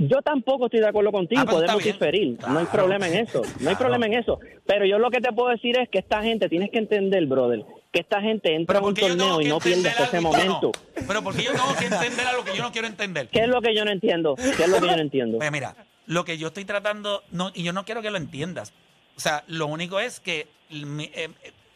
Yo 0.00 0.22
tampoco 0.22 0.66
estoy 0.66 0.78
de 0.78 0.86
acuerdo 0.86 1.10
contigo, 1.10 1.40
Ah, 1.40 1.44
pues 1.44 1.56
podemos 1.56 1.82
diferir, 1.82 2.38
no 2.46 2.60
hay 2.60 2.66
problema 2.66 3.08
en 3.08 3.14
eso, 3.26 3.42
no 3.58 3.68
hay 3.68 3.74
problema 3.74 4.06
en 4.06 4.14
eso. 4.14 4.38
Pero 4.64 4.86
yo 4.86 5.00
lo 5.00 5.10
que 5.10 5.20
te 5.20 5.32
puedo 5.32 5.48
decir 5.48 5.76
es 5.76 5.88
que 5.88 5.98
esta 5.98 6.22
gente, 6.22 6.48
tienes 6.48 6.70
que 6.70 6.78
entender, 6.78 7.26
brother, 7.26 7.64
que 7.92 7.98
esta 7.98 8.20
gente 8.20 8.54
entra 8.54 8.78
a 8.78 8.82
un 8.82 8.94
torneo 8.94 9.40
y 9.40 9.46
no 9.46 9.58
pierde 9.58 9.88
hasta 9.88 10.04
ese 10.04 10.18
tú 10.18 10.22
no. 10.22 10.30
momento. 10.30 10.70
Pero 11.04 11.22
porque 11.24 11.42
yo 11.42 11.50
tengo 11.50 11.74
que 11.76 11.86
entender 11.86 12.26
algo 12.28 12.44
que 12.44 12.56
yo 12.56 12.62
no 12.62 12.70
quiero 12.70 12.86
entender. 12.86 13.26
¿Qué 13.26 13.40
es 13.40 13.48
lo 13.48 13.60
que 13.60 13.74
yo 13.74 13.84
no 13.84 13.90
entiendo? 13.90 14.36
¿Qué 14.36 14.62
es 14.62 14.68
lo 14.68 14.80
que 14.80 14.86
yo 14.86 14.94
no 14.96 15.02
entiendo? 15.02 15.38
Pues 15.38 15.50
mira, 15.50 15.74
lo 16.06 16.24
que 16.24 16.38
yo 16.38 16.46
estoy 16.46 16.64
tratando, 16.64 17.24
no, 17.32 17.50
y 17.52 17.64
yo 17.64 17.72
no 17.72 17.84
quiero 17.84 18.00
que 18.00 18.10
lo 18.12 18.18
entiendas. 18.18 18.72
O 19.18 19.20
sea, 19.20 19.44
lo 19.48 19.66
único 19.66 19.98
es 19.98 20.20
que 20.20 20.46
eh, 20.70 21.28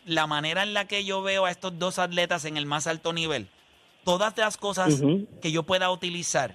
la 0.06 0.26
manera 0.28 0.62
en 0.62 0.74
la 0.74 0.86
que 0.86 1.04
yo 1.04 1.22
veo 1.22 1.44
a 1.44 1.50
estos 1.50 1.76
dos 1.76 1.98
atletas 1.98 2.44
en 2.44 2.56
el 2.56 2.66
más 2.66 2.86
alto 2.86 3.12
nivel, 3.12 3.48
todas 4.04 4.38
las 4.38 4.56
cosas 4.56 5.02
que 5.42 5.52
yo 5.52 5.64
pueda 5.64 5.90
utilizar 5.90 6.54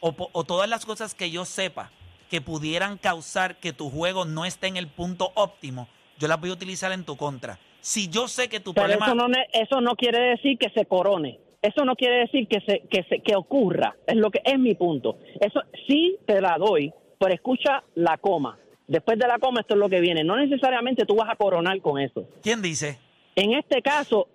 o, 0.00 0.14
o 0.32 0.44
todas 0.44 0.68
las 0.68 0.84
cosas 0.84 1.14
que 1.14 1.30
yo 1.30 1.44
sepa 1.44 1.90
que 2.30 2.40
pudieran 2.42 2.98
causar 2.98 3.56
que 3.56 3.72
tu 3.72 3.90
juego 3.90 4.26
no 4.26 4.44
esté 4.44 4.68
en 4.68 4.76
el 4.76 4.86
punto 4.88 5.32
óptimo, 5.34 5.88
yo 6.18 6.28
las 6.28 6.38
voy 6.38 6.50
a 6.50 6.52
utilizar 6.52 6.92
en 6.92 7.04
tu 7.04 7.16
contra. 7.16 7.58
Si 7.80 8.08
yo 8.08 8.28
sé 8.28 8.48
que 8.50 8.60
tu 8.60 8.74
Pero 8.74 8.88
problema... 8.88 9.06
eso 9.06 9.14
no, 9.14 9.26
eso 9.52 9.80
no 9.80 9.96
quiere 9.96 10.20
decir 10.30 10.58
que 10.58 10.68
se 10.70 10.84
corone. 10.84 11.40
Eso 11.62 11.84
no 11.84 11.96
quiere 11.96 12.20
decir 12.20 12.46
que 12.46 12.60
se, 12.60 12.80
que 12.90 13.04
se, 13.04 13.20
que 13.20 13.34
ocurra. 13.36 13.96
Es 14.06 14.16
lo 14.16 14.30
que 14.30 14.40
es 14.44 14.58
mi 14.58 14.74
punto. 14.74 15.18
Eso 15.40 15.60
sí 15.86 16.16
te 16.26 16.40
la 16.40 16.56
doy, 16.58 16.92
pero 17.18 17.34
escucha 17.34 17.82
la 17.94 18.18
coma. 18.18 18.58
Después 18.90 19.18
de 19.20 19.28
la 19.28 19.38
coma 19.38 19.60
esto 19.60 19.74
es 19.74 19.78
lo 19.80 19.88
que 19.88 20.00
viene. 20.00 20.24
No 20.24 20.36
necesariamente 20.36 21.06
tú 21.06 21.14
vas 21.14 21.30
a 21.30 21.36
coronar 21.36 21.80
con 21.80 22.00
eso. 22.00 22.24
¿Quién 22.42 22.60
dice? 22.60 22.98
En 23.36 23.54
este 23.54 23.80
caso, 23.82 24.28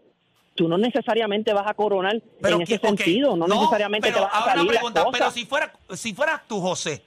tú 0.56 0.70
no 0.70 0.78
necesariamente 0.78 1.52
vas 1.52 1.68
a 1.68 1.74
coronar 1.74 2.16
en 2.16 2.62
ese 2.62 2.78
sentido. 2.80 3.36
No, 3.36 3.48
necesariamente 3.48 4.08
pero 4.08 4.20
te 4.20 4.24
vas 4.26 4.34
a 4.34 4.38
una 4.44 4.46
salir 4.54 4.66
las 4.72 4.76
pregunta, 4.78 5.06
pero 5.12 5.30
si 5.32 5.46
fuera 5.46 5.74
si 5.94 6.14
fueras 6.14 6.42
tú, 6.48 6.62
José, 6.62 7.04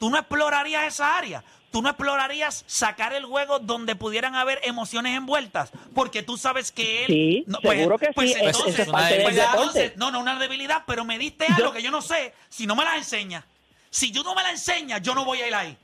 tú 0.00 0.10
no 0.10 0.18
explorarías 0.18 0.84
esa 0.88 1.16
área. 1.16 1.44
Tú 1.70 1.80
no 1.80 1.88
explorarías 1.88 2.64
sacar 2.66 3.12
el 3.12 3.24
juego 3.24 3.60
donde 3.60 3.94
pudieran 3.94 4.34
haber 4.34 4.58
emociones 4.64 5.16
envueltas, 5.16 5.70
porque 5.94 6.24
tú 6.24 6.36
sabes 6.36 6.72
que 6.72 7.02
él. 7.04 7.06
Sí, 7.06 7.44
seguro 7.62 7.96
que 7.98 8.06
sí, 8.06 8.32
es- 8.32 8.36
entonces, 8.36 8.78
es 8.80 8.88
parte 8.88 9.20
pues 9.22 9.38
entonces, 9.38 9.96
no, 9.96 10.10
no 10.10 10.18
una 10.18 10.36
debilidad, 10.40 10.82
pero 10.84 11.04
me 11.04 11.16
diste 11.16 11.46
algo 11.46 11.70
que 11.72 11.80
yo 11.80 11.92
no 11.92 12.02
sé. 12.02 12.34
Si 12.48 12.66
no 12.66 12.74
me 12.74 12.82
las 12.82 12.96
enseñas, 12.96 13.44
si 13.90 14.10
tú 14.10 14.24
no 14.24 14.34
me 14.34 14.42
la 14.42 14.50
enseñas, 14.50 15.00
yo 15.02 15.14
no 15.14 15.24
voy 15.24 15.38
a 15.42 15.46
ir 15.46 15.54
ahí. 15.54 15.76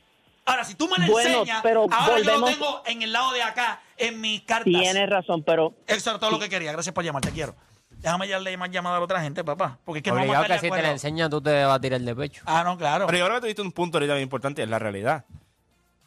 Ahora, 0.46 0.64
si 0.64 0.74
tú 0.76 0.88
me 0.88 0.96
la 0.96 1.06
Bueno, 1.10 1.40
enseñas, 1.40 1.60
pero 1.62 1.86
ahora 1.90 2.20
yo 2.20 2.38
lo 2.38 2.46
tengo 2.46 2.82
en 2.86 3.02
el 3.02 3.12
lado 3.12 3.32
de 3.32 3.42
acá, 3.42 3.82
en 3.96 4.20
mis 4.20 4.42
cartas. 4.42 4.64
Tienes 4.72 5.10
razón, 5.10 5.42
pero 5.42 5.74
Eso 5.86 6.10
era 6.10 6.18
todo 6.18 6.30
lo 6.30 6.38
que 6.38 6.48
quería. 6.48 6.72
Gracias 6.72 6.94
por 6.94 7.04
llamar, 7.04 7.22
te 7.22 7.32
quiero. 7.32 7.54
Déjame 7.90 8.28
ya 8.28 8.38
más 8.56 8.70
llamada 8.70 8.96
a 8.96 8.98
la 9.00 9.04
otra 9.04 9.20
gente, 9.20 9.42
papá. 9.42 9.78
Porque 9.84 9.98
es 9.98 10.02
que 10.04 10.10
no 10.10 10.16
Obligado 10.16 10.42
vamos 10.42 10.50
a 10.50 10.54
que 10.54 10.58
si 10.60 10.62
te 10.62 10.68
la 10.70 10.74
acuerdo. 10.76 10.92
enseña 10.92 11.28
tú 11.28 11.40
te 11.40 11.64
vas 11.64 11.76
a 11.76 11.80
tirar 11.80 12.00
de 12.00 12.14
pecho. 12.14 12.42
Ah, 12.46 12.62
no, 12.64 12.78
claro. 12.78 13.06
Pero 13.06 13.18
yo 13.18 13.24
creo 13.24 13.36
que 13.36 13.40
tuviste 13.42 13.62
un 13.62 13.72
punto 13.72 13.98
ahorita 13.98 14.14
bien 14.14 14.22
importante, 14.22 14.62
es 14.62 14.68
la 14.68 14.78
realidad. 14.78 15.24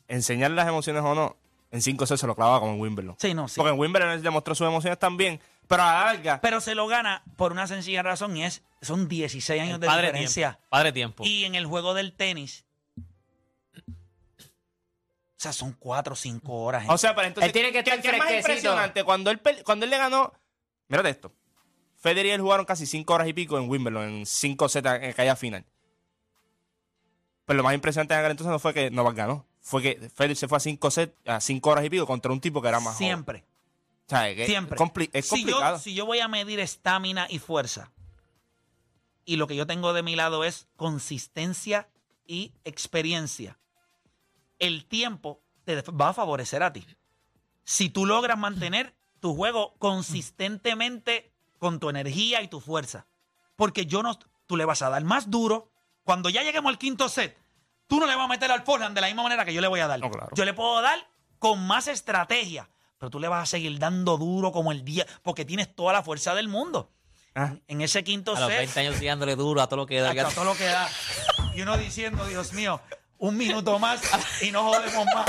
Enseñar 0.08 0.52
las 0.52 0.68
emociones 0.68 1.04
o 1.04 1.14
no, 1.14 1.36
en 1.72 1.82
5 1.82 2.06
6 2.06 2.20
se 2.20 2.28
lo 2.28 2.36
clavaba 2.36 2.60
como 2.62 2.74
en 2.74 2.80
Wimbledon. 2.82 3.16
Sí, 3.20 3.34
no, 3.34 3.48
sí. 3.48 3.56
Porque 3.58 3.74
en 3.74 3.80
Wimbledon 3.80 4.10
él 4.12 4.24
demostró 4.24 4.56
sus 4.56 4.66
emociones 4.68 4.98
también, 4.98 5.40
pero 5.68 5.84
a 5.84 5.94
la 5.94 6.06
larga, 6.06 6.40
Pero 6.42 6.62
se 6.62 6.74
lo 6.74 6.88
gana 6.88 7.22
por 7.36 7.52
una 7.52 7.68
sencilla 7.68 8.02
razón 8.02 8.36
y 8.38 8.44
es, 8.44 8.64
son 8.82 9.08
16 9.08 9.62
años 9.62 9.80
de 9.80 9.88
Padre 9.88 10.08
diferencia. 10.08 10.52
tiempo. 10.54 10.68
Padre 10.70 10.92
tiempo. 10.94 11.24
Y 11.26 11.44
en 11.46 11.56
el 11.56 11.66
juego 11.68 11.94
del 11.94 12.14
tenis, 12.14 12.66
o 15.40 15.42
sea, 15.42 15.54
son 15.54 15.72
4 15.80 16.12
o 16.14 16.16
5 16.18 16.54
horas. 16.64 16.84
o 16.90 16.98
sea, 16.98 17.16
pero 17.16 17.28
entonces, 17.28 17.48
Él 17.48 17.54
tiene 17.54 17.72
que 17.72 17.80
estar 17.80 18.02
¿qué 18.02 18.10
es 18.10 18.18
más 18.18 18.30
impresionante? 18.32 19.04
Cuando 19.06 19.32
él, 19.32 19.40
cuando 19.64 19.86
él 19.86 19.90
le 19.90 19.98
ganó, 19.98 20.34
mírate 20.90 21.10
esto, 21.10 21.32
Federer 21.98 22.26
y 22.26 22.30
él 22.32 22.42
jugaron 22.42 22.66
casi 22.66 22.86
5 22.86 23.14
horas 23.14 23.28
y 23.28 23.34
pico 23.34 23.58
en 23.58 23.70
Wimbledon, 23.70 24.04
en 24.10 24.26
5 24.26 24.68
sets 24.70 24.86
en 24.88 25.10
aquella 25.12 25.36
final. 25.38 25.66
Pero 27.46 27.58
lo 27.58 27.64
más 27.64 27.74
impresionante 27.74 28.14
en 28.14 28.20
aquel 28.20 28.32
entonces 28.32 28.52
no 28.52 28.60
fue 28.60 28.74
que 28.74 28.92
Novak 28.92 29.16
ganó, 29.16 29.46
fue 29.62 29.82
que 29.82 30.10
Federer 30.14 30.36
se 30.36 30.48
fue 30.48 30.58
a 30.58 30.60
5 30.60 30.92
sets, 30.92 31.14
a 31.26 31.40
5 31.42 31.70
horas 31.70 31.86
y 31.86 31.90
pico 31.90 32.06
contra 32.06 32.32
un 32.32 32.42
tipo 32.42 32.62
que 32.62 32.68
era 32.68 32.80
más 32.80 32.96
joven. 32.96 33.08
siempre, 33.08 33.44
O 34.08 34.10
sea, 34.10 34.36
que 34.36 34.46
siempre. 34.46 34.76
Es, 34.76 34.82
compli- 34.82 35.10
es 35.14 35.26
si, 35.26 35.30
complicado. 35.44 35.78
yo, 35.78 35.82
si 35.82 35.94
yo 35.94 36.06
voy 36.06 36.20
a 36.20 36.28
medir 36.28 36.60
estamina 36.60 37.28
y 37.30 37.40
fuerza, 37.40 37.92
y 39.26 39.38
lo 39.38 39.48
que 39.48 39.56
yo 39.56 39.66
tengo 39.66 39.94
de 39.94 40.04
mi 40.04 40.16
lado 40.16 40.44
es 40.44 40.68
consistencia 40.76 41.88
y 42.28 42.52
experiencia, 42.66 43.58
el 44.60 44.86
tiempo 44.86 45.42
te 45.64 45.82
va 45.82 46.10
a 46.10 46.14
favorecer 46.14 46.64
a 46.64 46.72
ti. 46.72 46.86
Si 47.64 47.90
tú 47.90 48.06
logras 48.06 48.38
mantener 48.38 48.96
tu 49.20 49.36
juego 49.36 49.76
consistentemente 49.78 51.34
con 51.58 51.80
tu 51.80 51.90
energía 51.90 52.42
y 52.42 52.48
tu 52.48 52.60
fuerza. 52.60 53.08
Porque 53.56 53.86
yo 53.86 54.02
no, 54.02 54.18
tú 54.48 54.58
le 54.58 54.66
vas 54.66 54.82
a 54.82 54.90
dar 54.90 55.04
más 55.04 55.30
duro. 55.30 55.72
Cuando 56.04 56.30
ya 56.30 56.42
lleguemos 56.44 56.70
al 56.70 56.78
quinto 56.78 57.10
set, 57.10 57.38
tú 57.88 58.00
no 58.00 58.08
le 58.08 58.16
vas 58.16 58.26
a 58.26 58.30
meter 58.30 58.52
al 58.52 58.64
forehand 58.64 58.96
de 58.96 59.02
la 59.02 59.08
misma 59.08 59.24
manera 59.24 59.46
que 59.46 59.54
yo 59.54 59.62
le 59.62 59.68
voy 59.68 59.82
a 59.82 59.88
dar. 59.88 60.00
No, 60.00 60.10
claro. 60.10 60.30
Yo 60.34 60.46
le 60.46 60.54
puedo 60.54 60.82
dar 60.82 61.08
con 61.38 61.66
más 61.68 61.88
estrategia, 61.88 62.70
pero 62.98 63.10
tú 63.10 63.20
le 63.20 63.28
vas 63.28 63.44
a 63.44 63.46
seguir 63.46 63.78
dando 63.78 64.18
duro 64.18 64.52
como 64.52 64.72
el 64.72 64.84
día, 64.84 65.06
porque 65.22 65.46
tienes 65.46 65.76
toda 65.76 65.94
la 65.94 66.04
fuerza 66.04 66.34
del 66.34 66.48
mundo. 66.48 66.92
Ah. 67.36 67.56
En 67.68 67.82
ese 67.82 68.04
quinto 68.04 68.36
A 68.36 68.40
los 68.40 68.50
set, 68.50 68.58
20 68.58 68.80
años 68.80 69.00
tirándole 69.00 69.36
duro 69.36 69.62
a 69.62 69.68
todo 69.68 69.78
lo 69.78 69.86
que 69.86 70.00
da. 70.00 70.10
hasta 70.10 70.30
todo 70.32 70.46
lo 70.46 70.56
que 70.56 70.66
da. 70.66 70.90
Y 71.54 71.62
uno 71.62 71.78
diciendo, 71.78 72.26
Dios 72.26 72.54
mío, 72.54 72.82
un 73.20 73.38
minuto 73.38 73.78
más 73.80 74.02
y 74.42 74.52
no 74.52 74.64
jodemos 74.64 75.06
más. 75.14 75.26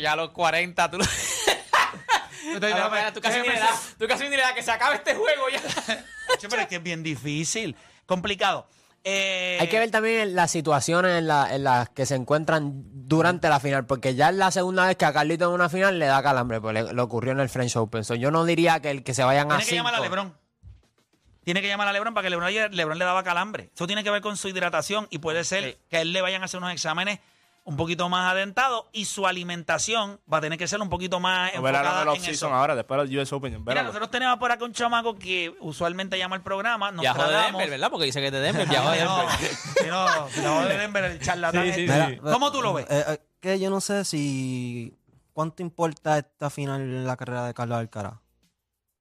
Ya 0.00 0.12
a 0.12 0.16
los 0.16 0.30
40, 0.30 0.90
tú, 0.90 0.96
Entonces, 0.96 1.44
A 2.48 2.52
los 2.52 2.60
déjame- 2.60 2.88
40, 2.88 3.12
tú 3.14 3.20
casi 3.20 3.40
ni 3.40 3.48
le 3.48 3.58
das, 3.58 3.94
tú 3.98 4.06
casi 4.06 4.24
ni 4.24 4.30
le 4.36 4.42
das 4.42 4.52
que 4.52 4.62
se 4.62 4.70
acabe 4.70 4.96
este 4.96 5.14
juego 5.14 5.48
ya. 5.50 5.60
Che, 6.38 6.48
pero 6.48 6.62
es 6.62 6.68
que 6.68 6.76
es 6.76 6.82
bien 6.82 7.02
difícil, 7.02 7.74
complicado. 8.06 8.66
Eh, 9.04 9.56
Hay 9.60 9.68
que 9.68 9.78
ver 9.78 9.90
también 9.90 10.34
las 10.34 10.50
situaciones 10.50 11.18
en, 11.18 11.28
la- 11.28 11.54
en 11.54 11.64
las 11.64 11.88
que 11.90 12.04
se 12.04 12.14
encuentran 12.16 12.72
durante 13.08 13.48
la 13.48 13.60
final, 13.60 13.86
porque 13.86 14.14
ya 14.14 14.28
es 14.30 14.34
la 14.36 14.50
segunda 14.50 14.86
vez 14.86 14.96
que 14.96 15.04
a 15.06 15.12
Carlito 15.12 15.46
en 15.46 15.52
una 15.52 15.68
final 15.68 15.98
le 15.98 16.06
da 16.06 16.22
calambre, 16.22 16.60
pues 16.60 16.74
le, 16.74 16.92
le 16.92 17.02
ocurrió 17.02 17.32
en 17.32 17.40
el 17.40 17.48
French 17.48 17.76
Open. 17.76 18.04
So, 18.04 18.14
yo 18.14 18.30
no 18.30 18.44
diría 18.44 18.80
que 18.80 18.90
el 18.90 19.02
que 19.04 19.14
se 19.14 19.22
vayan 19.24 19.50
a 19.52 19.56
Tiene 19.56 19.70
que 19.70 19.76
llamar 19.76 19.94
a 19.94 20.00
Lebron. 20.00 20.36
Tiene 21.48 21.62
que 21.62 21.68
llamar 21.68 21.88
a 21.88 21.94
Lebron 21.94 22.12
para 22.12 22.26
que 22.26 22.28
Lebron, 22.30 22.46
ayer- 22.46 22.74
Lebron 22.74 22.98
le 22.98 23.06
daba 23.06 23.22
calambre. 23.22 23.70
Eso 23.74 23.86
tiene 23.86 24.04
que 24.04 24.10
ver 24.10 24.20
con 24.20 24.36
su 24.36 24.48
hidratación 24.48 25.06
y 25.08 25.16
puede 25.16 25.44
ser 25.44 25.78
que 25.88 25.96
a 25.96 26.00
él 26.02 26.12
le 26.12 26.20
vayan 26.20 26.42
a 26.42 26.44
hacer 26.44 26.58
unos 26.58 26.72
exámenes 26.72 27.20
un 27.64 27.74
poquito 27.78 28.10
más 28.10 28.30
adentados 28.30 28.84
y 28.92 29.06
su 29.06 29.26
alimentación 29.26 30.20
va 30.30 30.38
a 30.38 30.40
tener 30.42 30.58
que 30.58 30.68
ser 30.68 30.78
un 30.82 30.90
poquito 30.90 31.20
más 31.20 31.50
Verá 31.62 31.82
la 31.82 31.88
enfocada 32.02 32.14
en 32.16 32.24
eso. 32.26 32.52
ahora, 32.52 32.74
después 32.76 33.00
del 33.08 33.18
US 33.18 33.32
Open. 33.32 33.64
Mira, 33.64 33.82
nosotros 33.82 34.10
tenemos 34.10 34.36
por 34.38 34.52
acá 34.52 34.62
un 34.66 34.74
chamaco 34.74 35.18
que 35.18 35.54
usualmente 35.60 36.18
llama 36.18 36.36
al 36.36 36.42
programa, 36.42 36.92
nos 36.92 37.00
Viajó 37.00 37.26
de. 37.26 37.34
Denver, 37.36 37.70
¿verdad? 37.70 37.90
Porque 37.90 38.04
dice 38.04 38.20
que 38.20 38.26
es 38.26 38.32
de 38.32 38.40
Denver. 38.40 38.68
Viajó 38.68 38.90
de 38.90 39.04
no, 39.04 39.16
Denver. 39.26 39.90
no, 39.90 40.28
viajó 40.28 40.64
de 40.66 40.76
Denver, 40.78 41.04
el 41.04 41.18
charlatán. 41.20 41.64
Sí, 41.64 41.72
sí, 41.72 41.84
este. 41.88 42.06
sí. 42.14 42.20
¿Cómo 42.30 42.52
tú 42.52 42.60
lo 42.60 42.74
ves? 42.74 42.84
Eh, 42.90 43.04
eh, 43.08 43.18
que 43.40 43.58
yo 43.58 43.70
no 43.70 43.80
sé 43.80 44.04
si. 44.04 44.94
¿Cuánto 45.32 45.62
importa 45.62 46.18
esta 46.18 46.50
final 46.50 46.82
en 46.82 47.06
la 47.06 47.16
carrera 47.16 47.46
de 47.46 47.54
Carlos 47.54 47.78
Alcaraz? 47.78 48.14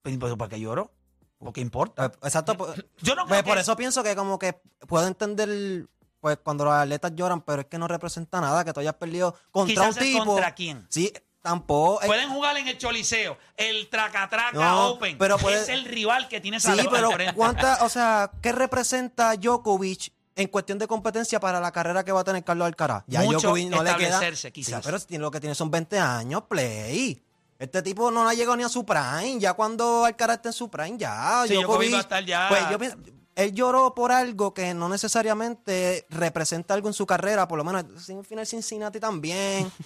Pues, 0.01 0.17
pues, 0.17 0.33
¿Para 0.35 0.49
qué 0.49 0.59
lloro? 0.61 0.91
Porque 1.39 1.61
importa. 1.61 2.11
Exacto. 2.23 2.57
pues, 2.57 2.83
Yo 3.01 3.15
no 3.15 3.25
pues, 3.27 3.43
por 3.43 3.57
eso 3.57 3.75
pienso 3.75 4.03
que, 4.03 4.15
como 4.15 4.39
que 4.39 4.59
puedo 4.87 5.07
entender. 5.07 5.87
Pues 6.19 6.39
cuando 6.43 6.65
los 6.65 6.73
atletas 6.73 7.11
lloran, 7.15 7.41
pero 7.41 7.61
es 7.61 7.67
que 7.67 7.77
no 7.77 7.87
representa 7.87 8.41
nada, 8.41 8.65
que 8.65 8.73
tú 8.73 8.79
hayas 8.79 8.95
perdido 8.95 9.35
contra 9.51 9.73
Quizás 9.85 9.97
un 9.97 10.03
es 10.03 10.09
tipo. 10.11 10.25
contra 10.25 10.55
quién. 10.55 10.85
Sí, 10.89 11.13
tampoco. 11.43 12.01
eh, 12.01 12.07
Pueden 12.07 12.29
jugar 12.29 12.57
en 12.57 12.67
el 12.67 12.77
Choliseo, 12.79 13.37
el 13.55 13.87
Tracatraca 13.87 14.51
No, 14.51 14.87
Open. 14.89 15.15
pero 15.19 15.37
puede- 15.37 15.61
Es 15.61 15.69
el 15.69 15.85
rival 15.85 16.27
que 16.27 16.41
tiene 16.41 16.57
esa 16.57 16.75
sí, 16.75 16.87
pero. 16.91 17.11
¿cuánta, 17.35 17.77
o 17.85 17.89
sea, 17.89 18.31
qué 18.41 18.51
representa 18.51 19.35
Djokovic 19.35 20.11
en 20.35 20.47
cuestión 20.47 20.79
de 20.79 20.87
competencia 20.87 21.39
para 21.39 21.59
la 21.59 21.71
carrera 21.71 22.03
que 22.03 22.11
va 22.11 22.21
a 22.21 22.23
tener 22.23 22.43
Carlos 22.43 22.65
Alcaraz? 22.65 23.03
Ya 23.05 23.21
Mucho 23.21 23.37
Djokovic 23.39 23.69
no 23.69 23.83
le 23.83 23.95
queda. 23.95 24.19
quizás. 24.51 24.83
Sí, 24.83 24.89
pero 25.07 25.21
lo 25.21 25.31
que 25.31 25.39
tiene 25.39 25.53
son 25.53 25.69
20 25.69 25.99
años, 25.99 26.41
play. 26.49 27.23
Este 27.59 27.81
tipo 27.81 28.11
no 28.11 28.27
ha 28.29 28.33
llegado 28.33 28.55
ni 28.55 28.63
a 28.63 28.69
su 28.69 28.85
prime. 28.85 29.37
Ya 29.39 29.53
cuando 29.53 30.05
Alcaraz 30.05 30.37
está 30.37 30.49
en 30.49 30.53
su 30.53 30.69
prime, 30.69 30.97
ya. 30.97 31.43
Sí, 31.47 31.55
Djokovic 31.55 31.93
a 31.93 31.99
estar 31.99 32.23
ya- 32.25 32.47
Pues 32.49 32.69
yo 32.69 32.77
pienso- 32.79 32.97
él 33.35 33.53
lloró 33.53 33.93
por 33.93 34.11
algo 34.11 34.53
que 34.53 34.73
no 34.73 34.89
necesariamente 34.89 36.05
representa 36.09 36.73
algo 36.73 36.87
en 36.87 36.93
su 36.93 37.05
carrera, 37.05 37.47
por 37.47 37.57
lo 37.57 37.63
menos 37.63 38.09
en 38.09 38.23
final 38.25 38.45
Cincinnati 38.47 38.99
también. 38.99 39.71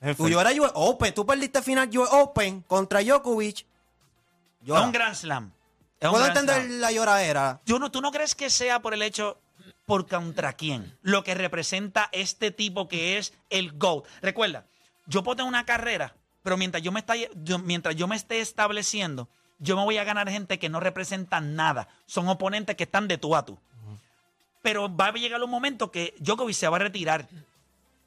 Es 0.00 0.16
Tú 0.18 0.28
lloras 0.28 0.56
US 0.58 0.70
Open, 0.74 1.14
tú 1.14 1.24
perdiste 1.24 1.62
final 1.62 1.88
US 1.96 2.08
Open 2.12 2.60
contra 2.62 3.00
Djokovic. 3.02 3.60
Es 3.60 3.66
Llora. 4.62 4.82
un 4.82 4.92
Grand 4.92 5.14
Slam. 5.14 5.52
Es 5.98 6.08
Puedo 6.10 6.26
entender 6.26 6.56
slam. 6.66 6.80
la 6.80 6.92
lloradera. 6.92 7.60
Yo 7.64 7.78
no, 7.78 7.90
¿Tú 7.90 8.02
no 8.02 8.12
crees 8.12 8.34
que 8.34 8.50
sea 8.50 8.82
por 8.82 8.92
el 8.92 9.00
hecho 9.00 9.38
por 9.86 10.06
contra 10.06 10.52
quién? 10.52 10.96
Lo 11.00 11.24
que 11.24 11.34
representa 11.34 12.10
este 12.12 12.50
tipo 12.50 12.88
que 12.88 13.16
es 13.16 13.32
el 13.48 13.72
GOAT. 13.78 14.04
Recuerda, 14.20 14.66
yo 15.06 15.22
puedo 15.24 15.36
tener 15.36 15.48
una 15.48 15.64
carrera, 15.64 16.14
pero 16.46 16.56
mientras 16.56 16.80
yo 16.80 16.92
me, 16.92 17.00
está, 17.00 17.14
yo- 17.16 17.58
mientras 17.58 17.96
yo 17.96 18.06
me 18.06 18.14
esté 18.14 18.38
estableciendo, 18.40 19.28
yo 19.58 19.74
me 19.76 19.82
voy 19.82 19.98
a 19.98 20.04
ganar 20.04 20.30
gente 20.30 20.60
que 20.60 20.68
no 20.68 20.78
representa 20.78 21.40
nada. 21.40 21.88
Son 22.06 22.28
oponentes 22.28 22.76
que 22.76 22.84
están 22.84 23.08
de 23.08 23.18
tú 23.18 23.34
a 23.34 23.44
tú. 23.44 23.58
Pero 24.62 24.94
va 24.94 25.06
a 25.06 25.12
llegar 25.12 25.42
un 25.42 25.50
momento 25.50 25.90
que 25.90 26.14
Djokovic 26.20 26.54
se 26.54 26.68
va 26.68 26.76
a 26.76 26.80
retirar. 26.80 27.26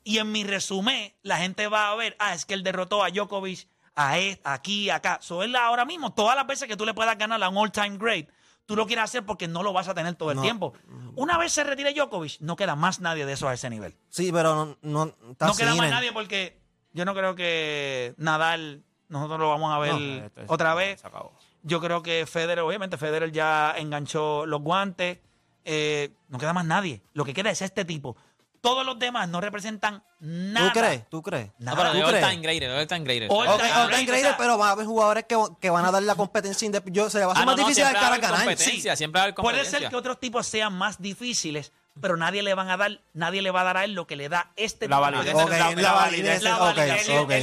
Y 0.06 0.20
en 0.20 0.32
mi 0.32 0.46
resumen, 0.46 1.12
la 1.22 1.36
gente 1.38 1.68
va 1.68 1.90
a 1.92 1.96
ver, 1.96 2.16
ah, 2.18 2.34
es 2.34 2.46
que 2.46 2.54
él 2.54 2.64
derrotó 2.64 3.04
a 3.04 3.10
Djokovic 3.10 3.68
a 3.94 4.18
este, 4.20 4.42
aquí, 4.46 4.90
acá. 4.90 5.20
So, 5.22 5.44
él 5.44 5.54
ahora 5.58 5.84
mismo, 5.84 6.14
todas 6.14 6.38
las 6.38 6.48
veces 6.48 6.70
que 6.70 6.78
tú 6.78 6.86
le 6.86 6.94
puedas 6.94 7.18
ganar 7.18 7.44
a 7.44 7.50
un 7.50 7.58
all-time 7.58 7.98
great, 7.98 8.30
tú 8.66 8.78
lo 8.78 8.88
quieres 8.88 9.04
hacer 9.04 9.26
porque 9.26 9.50
no 9.50 9.64
lo 9.64 9.74
vas 9.74 9.90
a 9.90 9.94
tener 9.94 10.16
todo 10.16 10.32
el 10.32 10.38
No. 10.38 10.44
tiempo. 10.44 10.74
Una 11.18 11.38
vez 11.38 11.52
se 11.52 11.66
retire 11.66 11.94
Djokovic, 11.94 12.40
no 12.40 12.56
queda 12.56 12.76
más 12.78 13.02
nadie 13.02 13.26
de 13.26 13.34
eso 13.34 13.50
a 13.50 13.54
ese 13.54 13.70
nivel. 13.70 13.98
Sí, 14.10 14.32
pero 14.32 14.56
no, 14.56 14.78
no, 14.82 15.06
no 15.38 15.56
queda 15.58 15.76
más 15.76 15.90
nadie 15.90 16.14
porque 16.14 16.58
yo 17.00 17.06
no 17.06 17.16
creo 17.16 17.34
que 17.36 18.14
Nadal, 18.18 18.84
nosotros 19.08 19.40
lo 19.40 19.50
vamos 19.50 19.74
a 19.74 19.80
ver 19.80 19.94
No, 19.94 20.26
esto 20.26 20.42
es- 20.42 20.50
otra 20.52 20.74
vez. 20.76 21.00
Se 21.02 21.08
acabó. 21.08 21.32
Yo 21.64 21.80
creo 21.82 22.04
que 22.04 22.26
Federer, 22.28 22.60
obviamente 22.60 22.98
Federer 22.98 23.32
ya 23.32 23.74
enganchó 23.78 24.46
los 24.46 24.62
guantes. 24.62 25.18
Eh, 25.66 26.12
no 26.30 26.38
queda 26.38 26.54
más 26.54 26.66
nadie. 26.66 27.02
Lo 27.14 27.26
que 27.26 27.34
queda 27.34 27.50
es 27.50 27.62
este 27.62 27.86
tipo. 27.86 28.16
Todos 28.62 28.86
los 28.86 29.00
demás 29.00 29.30
no 29.30 29.40
representan 29.40 30.04
nada. 30.20 30.74
¿Tú 30.74 30.80
crees? 30.80 31.10
¿tú 31.10 31.22
crees? 31.24 31.48
No, 31.60 31.66
Nada. 31.72 31.78
pero 31.78 31.94
de 31.94 32.02
¿Tú 32.02 32.08
crees? 32.10 32.30
time 32.30 32.42
greater, 32.42 32.70
all 32.72 32.88
time 32.88 33.00
greater. 33.06 33.30
All 33.32 33.58
time 33.58 34.20
sea- 34.20 34.36
pero 34.38 34.58
va 34.58 34.70
a 34.70 34.72
haber 34.72 34.86
jugadores 34.86 35.24
que, 35.30 35.38
que 35.62 35.70
van 35.70 35.86
a 35.86 35.92
dar 35.92 36.04
la 36.04 36.16
competencia. 36.16 36.70
Yo, 36.88 37.10
se 37.10 37.20
le 37.20 37.26
va 37.26 37.32
a 37.32 37.34
hacer 37.36 37.44
Ah, 37.44 37.46
más 37.46 37.56
no, 37.56 37.62
no, 37.62 37.68
difícil 37.70 37.86
al 37.86 37.94
cara 37.94 38.18
ganar. 38.18 38.40
competencia, 38.40 38.96
siempre 38.98 39.20
va 39.20 39.22
a 39.22 39.24
haber 39.28 39.36
Puede 39.36 39.64
ser 39.64 39.88
que 39.90 39.96
otros 39.96 40.20
tipos 40.20 40.46
sean 40.46 40.74
más 40.74 41.02
difíciles, 41.02 41.72
pero 42.02 42.16
nadie 42.18 42.42
le 42.44 42.54
van 42.54 42.70
a 42.70 42.78
dar, 42.78 43.02
nadie 43.14 43.42
le 43.42 43.52
va 43.52 43.62
a 43.62 43.64
dar 43.66 43.78
a 43.78 43.84
él 43.84 43.94
lo 43.94 44.08
que 44.08 44.16
le 44.16 44.30
da 44.30 44.52
este 44.56 44.88
La 44.88 44.98
tipo. 44.98 45.02
validez. 45.02 45.34
La- 45.36 45.46
la 45.46 45.82
la 45.82 45.92
validez. 45.94 46.44
la 46.44 46.56
ok, 46.58 46.76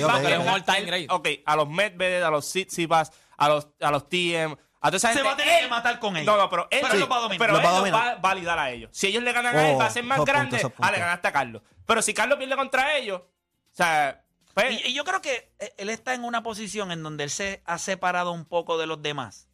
validez. 0.07 1.07
ok, 1.11 1.29
a 1.45 1.57
los 1.57 1.69
Medvedev, 1.69 2.25
a 2.25 2.31
los 2.31 2.45
Tsitsipas, 2.47 3.13
a 3.37 3.49
los, 3.49 3.69
a 3.81 3.91
los 3.91 4.09
TM, 4.09 4.57
a 4.81 4.89
toda 4.89 4.97
esa 4.97 5.09
Se 5.09 5.15
gente, 5.15 5.29
va 5.29 5.35
a 5.35 5.37
tener 5.37 5.55
él- 5.55 5.65
que 5.65 5.69
matar 5.71 5.99
con 5.99 6.17
ellos. 6.17 6.27
No, 6.27 6.41
no, 6.41 6.49
pero 6.49 6.69
él, 6.71 6.79
Pero 6.83 6.95
él 6.95 7.01
los 7.01 7.11
va 7.11 7.17
a 7.17 7.21
dominar. 7.21 7.39
pero 7.39 7.53
Los 7.53 7.63
va 7.65 7.69
a 7.69 7.77
él 7.79 7.91
los 7.93 8.01
va 8.01 8.11
a 8.11 8.15
validar 8.17 8.59
a 8.59 8.71
ellos. 8.71 8.91
Si 8.93 9.07
ellos 9.09 9.23
le 9.23 9.33
ganan 9.33 9.57
a 9.57 9.69
él, 9.69 9.75
Oh, 9.75 9.79
va 9.79 9.87
a 9.87 9.91
ser 9.91 10.05
más 10.05 10.19
puntos, 10.19 10.35
grande. 10.35 10.73
Ah, 10.81 10.91
le 10.91 10.99
ganaste 10.99 11.29
a 11.29 11.33
Carlos. 11.33 11.63
Pero 11.87 12.03
si 12.03 12.15
Carlos 12.15 12.39
pierde 12.39 12.57
contra 12.57 12.97
ellos, 12.97 13.21
o 13.21 13.75
sea, 13.75 14.23
pues, 14.55 14.73
Y, 14.87 14.89
y 14.91 14.95
yo 14.95 15.05
creo 15.05 15.21
que 15.21 15.53
eh, 15.59 15.75
él 15.77 15.91
está 15.91 16.15
en 16.15 16.25
una 16.25 16.43
posición 16.43 16.91
en 16.93 17.03
donde 17.03 17.25
él 17.25 17.31
se 17.31 17.63
ha 17.67 17.77
separado 17.79 18.33
un 18.33 18.45
poco 18.47 18.79
de 18.79 18.87
los 18.87 19.03
demás. 19.03 19.49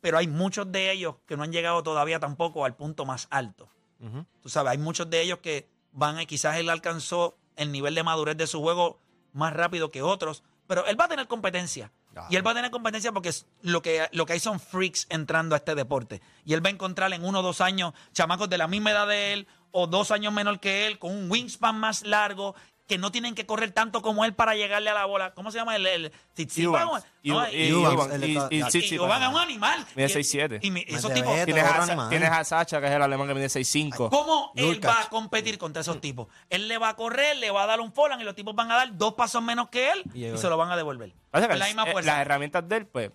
Pero 0.00 0.18
hay 0.18 0.26
muchos 0.28 0.70
de 0.70 0.90
ellos 0.92 1.16
que 1.26 1.36
no 1.36 1.42
han 1.42 1.52
llegado 1.52 1.82
todavía 1.82 2.20
tampoco 2.20 2.64
al 2.64 2.74
punto 2.76 3.04
más 3.04 3.26
alto. 3.30 3.68
Tú 4.42 4.48
sabes, 4.48 4.72
hay 4.72 4.78
muchos 4.78 5.08
de 5.08 5.20
ellos 5.22 5.38
que 5.38 5.68
van, 5.92 6.18
a- 6.18 6.24
quizás 6.26 6.56
él 6.56 6.68
alcanzó 6.70 7.36
el 7.56 7.70
nivel 7.70 7.94
de 7.94 8.02
madurez 8.02 8.36
de 8.36 8.46
su 8.46 8.60
juego 8.60 8.98
más 9.32 9.52
rápido 9.52 9.90
que 9.90 10.02
otros, 10.02 10.42
pero 10.66 10.84
él 10.86 10.98
va 10.98 11.04
a 11.04 11.08
tener 11.08 11.26
competencia. 11.28 11.92
Y 12.30 12.36
él 12.36 12.46
va 12.46 12.50
a 12.50 12.54
tener 12.54 12.70
competencia 12.70 13.10
porque 13.12 13.30
lo, 13.62 13.80
que, 13.80 14.06
lo 14.12 14.26
que 14.26 14.34
hay 14.34 14.40
son 14.40 14.60
freaks 14.60 15.06
entrando 15.08 15.54
a 15.54 15.58
este 15.58 15.74
deporte. 15.74 16.20
Y 16.44 16.52
él 16.52 16.64
va 16.64 16.68
a 16.68 16.72
encontrar 16.72 17.12
en 17.12 17.24
uno 17.24 17.40
o 17.40 17.42
dos 17.42 17.60
años 17.62 17.94
chamacos 18.12 18.50
de 18.50 18.58
la 18.58 18.68
misma 18.68 18.90
edad 18.90 19.06
de 19.08 19.32
él 19.32 19.46
o 19.70 19.86
dos 19.86 20.10
años 20.10 20.32
menor 20.32 20.60
que 20.60 20.86
él, 20.86 20.98
con 20.98 21.10
un 21.12 21.30
wingspan 21.30 21.78
más 21.78 22.02
largo, 22.02 22.54
que 22.86 22.98
no 22.98 23.10
tienen 23.12 23.34
que 23.34 23.46
correr 23.46 23.70
tanto 23.70 24.02
como 24.02 24.24
él 24.24 24.34
para 24.34 24.54
llegarle 24.54 24.90
a 24.90 24.94
la 24.94 25.04
bola. 25.06 25.32
¿Cómo 25.34 25.50
se 25.50 25.58
llama? 25.58 25.76
El, 25.76 25.86
el 25.86 26.12
Tsitsipas. 26.34 27.04
Y- 27.22 27.30
Y- 27.30 27.32
y- 27.32 27.36
y- 27.54 27.68
y 27.70 28.62
y- 28.62 28.94
y. 28.94 28.98
Oban 28.98 29.22
es 29.22 29.28
un 29.28 29.36
animal. 29.38 29.86
Mide 29.94 30.06
Y- 30.08 30.10
6'7". 30.10 30.58
Y, 30.62 30.70
mi- 30.70 30.84
esos 30.88 31.14
tipos... 31.14 31.32
Tienes, 31.44 31.64
a, 31.64 32.08
tienes 32.10 32.28
a 32.30 32.44
Sacha, 32.44 32.80
que 32.80 32.86
es 32.88 32.92
el 32.92 33.00
alemán 33.00 33.28
que 33.28 33.34
mide 33.34 33.46
6'5". 33.48 34.10
¿Cómo 34.10 34.52
él 34.56 34.84
va 34.84 35.02
a 35.02 35.08
competir 35.08 35.56
contra 35.58 35.80
esos 35.80 36.00
tipos? 36.00 36.26
Él 36.50 36.68
le 36.68 36.76
va 36.78 36.90
a 36.90 36.96
correr, 36.96 37.36
le 37.36 37.50
va 37.50 37.62
a 37.62 37.66
dar 37.66 37.80
un 37.80 37.92
follan 37.92 38.20
y 38.20 38.24
los 38.24 38.34
tipos 38.34 38.54
van 38.54 38.70
a 38.70 38.74
dar 38.76 38.96
dos 38.98 39.14
pasos 39.14 39.42
menos 39.42 39.68
que 39.68 39.90
él 39.92 40.02
Y 40.12 40.26
y, 40.26 40.36
se 40.36 40.48
lo 40.48 40.56
van 40.56 40.70
a 40.70 40.76
devolver. 40.76 41.14
La 41.32 41.40
misma 41.66 41.84
eh, 41.84 41.92
fuerza. 41.92 42.12
las 42.12 42.20
herramientas 42.20 42.68
de 42.68 42.76
él, 42.76 42.86
pues, 42.86 43.10